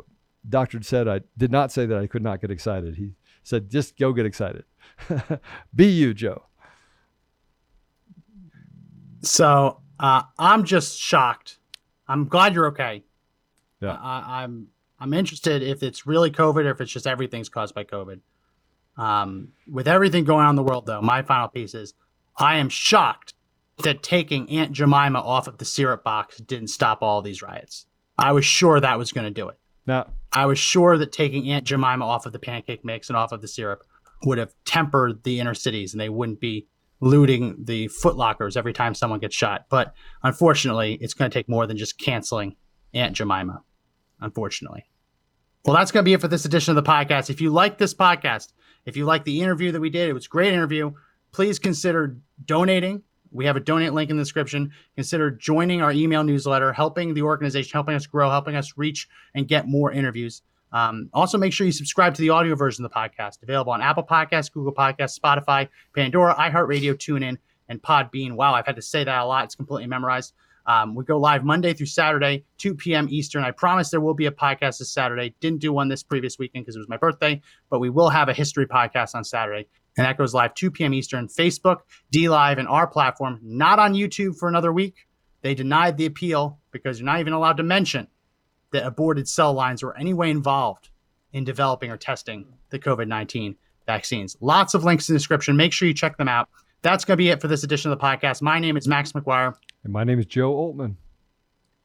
Doctor 0.47 0.81
said 0.83 1.07
I 1.07 1.21
did 1.37 1.51
not 1.51 1.71
say 1.71 1.85
that 1.85 1.97
I 1.97 2.07
could 2.07 2.23
not 2.23 2.41
get 2.41 2.51
excited. 2.51 2.95
He 2.95 3.11
said, 3.43 3.69
just 3.69 3.97
go 3.97 4.13
get 4.13 4.25
excited. 4.25 4.65
Be 5.75 5.87
you, 5.87 6.13
Joe. 6.13 6.43
So 9.21 9.81
uh, 9.99 10.23
I'm 10.37 10.63
just 10.63 10.99
shocked. 10.99 11.59
I'm 12.07 12.27
glad 12.27 12.53
you're 12.53 12.67
okay. 12.67 13.03
Yeah. 13.81 13.97
I, 13.99 14.43
I'm 14.43 14.67
I'm 14.99 15.13
interested 15.13 15.61
if 15.61 15.83
it's 15.83 16.07
really 16.07 16.31
COVID 16.31 16.65
or 16.65 16.71
if 16.71 16.81
it's 16.81 16.91
just 16.91 17.05
everything's 17.05 17.49
caused 17.49 17.75
by 17.75 17.83
COVID. 17.83 18.19
Um, 18.97 19.49
with 19.71 19.87
everything 19.87 20.23
going 20.23 20.45
on 20.45 20.51
in 20.51 20.55
the 20.55 20.63
world, 20.63 20.87
though, 20.87 21.01
my 21.01 21.21
final 21.21 21.47
piece 21.47 21.75
is 21.75 21.93
I 22.37 22.57
am 22.57 22.69
shocked 22.69 23.33
that 23.83 24.01
taking 24.01 24.49
Aunt 24.49 24.71
Jemima 24.71 25.19
off 25.19 25.47
of 25.47 25.59
the 25.59 25.65
syrup 25.65 26.03
box 26.03 26.37
didn't 26.37 26.69
stop 26.69 27.03
all 27.03 27.21
these 27.21 27.43
riots. 27.43 27.85
I 28.17 28.31
was 28.31 28.45
sure 28.45 28.79
that 28.79 28.97
was 28.97 29.11
going 29.11 29.25
to 29.25 29.31
do 29.31 29.49
it. 29.49 29.59
Now, 29.85 30.07
I 30.33 30.47
was 30.47 30.57
sure 30.57 30.97
that 30.97 31.11
taking 31.11 31.47
Aunt 31.51 31.63
Jemima 31.63 32.03
off 32.03 32.25
of 32.25 32.33
the 32.33 32.39
pancake 32.39 32.83
mix 32.83 33.09
and 33.09 33.17
off 33.17 33.31
of 33.31 33.41
the 33.41 33.47
syrup 33.47 33.83
would 34.23 34.37
have 34.37 34.53
tempered 34.65 35.23
the 35.23 35.39
inner 35.39 35.53
cities 35.53 35.93
and 35.93 36.01
they 36.01 36.09
wouldn't 36.09 36.39
be 36.39 36.67
looting 36.99 37.55
the 37.63 37.87
footlockers 37.89 38.57
every 38.57 38.73
time 38.73 38.93
someone 38.93 39.19
gets 39.19 39.35
shot. 39.35 39.65
But 39.69 39.93
unfortunately, 40.23 40.97
it's 41.01 41.13
going 41.13 41.29
to 41.29 41.33
take 41.33 41.47
more 41.47 41.67
than 41.67 41.77
just 41.77 41.99
canceling 41.99 42.55
Aunt 42.93 43.15
Jemima. 43.15 43.61
Unfortunately. 44.19 44.89
Well, 45.65 45.75
that's 45.75 45.91
going 45.91 46.03
to 46.03 46.09
be 46.09 46.13
it 46.13 46.21
for 46.21 46.27
this 46.27 46.45
edition 46.45 46.75
of 46.75 46.83
the 46.83 46.89
podcast. 46.89 47.29
If 47.29 47.41
you 47.41 47.51
like 47.51 47.77
this 47.77 47.93
podcast, 47.93 48.53
if 48.85 48.97
you 48.97 49.05
like 49.05 49.25
the 49.25 49.41
interview 49.41 49.71
that 49.73 49.81
we 49.81 49.89
did, 49.89 50.09
it 50.09 50.13
was 50.13 50.25
a 50.25 50.29
great 50.29 50.53
interview. 50.53 50.93
Please 51.31 51.59
consider 51.59 52.17
donating. 52.45 53.03
We 53.31 53.45
have 53.45 53.57
a 53.57 53.59
donate 53.59 53.93
link 53.93 54.09
in 54.09 54.17
the 54.17 54.23
description. 54.23 54.71
Consider 54.95 55.29
joining 55.29 55.81
our 55.81 55.91
email 55.91 56.23
newsletter, 56.23 56.71
helping 56.71 57.13
the 57.13 57.23
organization, 57.23 57.71
helping 57.73 57.95
us 57.95 58.07
grow, 58.07 58.29
helping 58.29 58.55
us 58.55 58.73
reach 58.77 59.07
and 59.35 59.47
get 59.47 59.67
more 59.67 59.91
interviews. 59.91 60.41
Um, 60.71 61.09
also, 61.13 61.37
make 61.37 61.53
sure 61.53 61.65
you 61.65 61.71
subscribe 61.71 62.13
to 62.15 62.21
the 62.21 62.29
audio 62.29 62.55
version 62.55 62.83
of 62.83 62.91
the 62.91 62.95
podcast, 62.95 63.41
available 63.41 63.71
on 63.71 63.81
Apple 63.81 64.03
Podcasts, 64.03 64.51
Google 64.51 64.73
Podcasts, 64.73 65.17
Spotify, 65.19 65.69
Pandora, 65.95 66.35
iHeartRadio, 66.35 66.93
TuneIn, 66.93 67.37
and 67.69 67.81
Podbean. 67.81 68.33
Wow, 68.33 68.53
I've 68.53 68.65
had 68.65 68.75
to 68.75 68.81
say 68.81 69.03
that 69.03 69.21
a 69.21 69.25
lot. 69.25 69.45
It's 69.45 69.55
completely 69.55 69.87
memorized. 69.87 70.33
Um, 70.65 70.95
we 70.95 71.05
go 71.05 71.17
live 71.17 71.45
Monday 71.45 71.73
through 71.73 71.85
Saturday, 71.85 72.43
2 72.57 72.75
p.m. 72.75 73.07
Eastern. 73.09 73.43
I 73.45 73.51
promise 73.51 73.89
there 73.89 74.01
will 74.01 74.13
be 74.13 74.25
a 74.25 74.31
podcast 74.31 74.79
this 74.79 74.91
Saturday. 74.91 75.33
Didn't 75.39 75.59
do 75.59 75.71
one 75.71 75.87
this 75.87 76.03
previous 76.03 76.37
weekend 76.37 76.65
because 76.65 76.75
it 76.75 76.79
was 76.79 76.89
my 76.89 76.97
birthday, 76.97 77.41
but 77.69 77.79
we 77.79 77.89
will 77.89 78.09
have 78.09 78.27
a 78.27 78.33
history 78.33 78.67
podcast 78.67 79.15
on 79.15 79.23
Saturday. 79.23 79.67
And 79.97 80.05
that 80.05 80.17
goes 80.17 80.33
live 80.33 80.53
2 80.53 80.69
p.m. 80.71 80.93
Eastern, 80.93 81.27
Facebook, 81.29 81.77
D 82.11 82.27
Live, 82.27 82.57
and 82.57 82.67
our 82.67 82.85
platform, 82.85 83.39
not 83.41 83.79
on 83.79 83.93
YouTube 83.93 84.37
for 84.37 84.49
another 84.49 84.73
week. 84.73 85.07
They 85.41 85.55
denied 85.55 85.95
the 85.95 86.05
appeal 86.05 86.59
because 86.71 86.99
you're 86.99 87.05
not 87.05 87.21
even 87.21 87.31
allowed 87.31 87.57
to 87.57 87.63
mention 87.63 88.07
that 88.71 88.85
aborted 88.85 89.27
cell 89.27 89.53
lines 89.53 89.83
were 89.83 89.97
any 89.97 90.13
way 90.13 90.29
involved 90.29 90.89
in 91.33 91.43
developing 91.43 91.91
or 91.91 91.97
testing 91.97 92.45
the 92.69 92.79
COVID 92.79 93.07
19 93.07 93.55
vaccines. 93.85 94.35
Lots 94.41 94.73
of 94.73 94.83
links 94.83 95.09
in 95.09 95.13
the 95.13 95.19
description. 95.19 95.55
Make 95.55 95.73
sure 95.73 95.87
you 95.87 95.93
check 95.93 96.17
them 96.17 96.27
out. 96.27 96.49
That's 96.81 97.05
going 97.05 97.17
to 97.17 97.21
be 97.21 97.29
it 97.29 97.41
for 97.41 97.47
this 97.47 97.63
edition 97.63 97.91
of 97.91 97.97
the 97.97 98.03
podcast. 98.03 98.41
My 98.41 98.59
name 98.59 98.77
is 98.77 98.87
Max 98.87 99.11
McGuire. 99.13 99.55
And 99.83 99.93
my 99.93 100.03
name 100.03 100.19
is 100.19 100.25
Joe 100.25 100.53
Oltmann. 100.53 100.95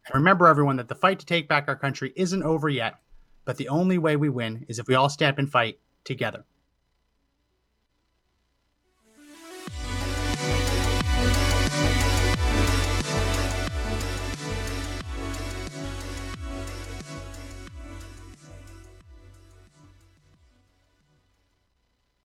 And 0.06 0.14
remember, 0.14 0.48
everyone, 0.48 0.76
that 0.76 0.88
the 0.88 0.94
fight 0.94 1.20
to 1.20 1.26
take 1.26 1.48
back 1.48 1.64
our 1.68 1.76
country 1.76 2.12
isn't 2.16 2.42
over 2.42 2.68
yet, 2.68 2.96
but 3.44 3.56
the 3.56 3.68
only 3.68 3.98
way 3.98 4.16
we 4.16 4.28
win 4.28 4.66
is 4.68 4.78
if 4.78 4.88
we 4.88 4.94
all 4.94 5.08
stand 5.08 5.34
up 5.34 5.38
and 5.38 5.50
fight 5.50 5.78
together. 6.04 6.44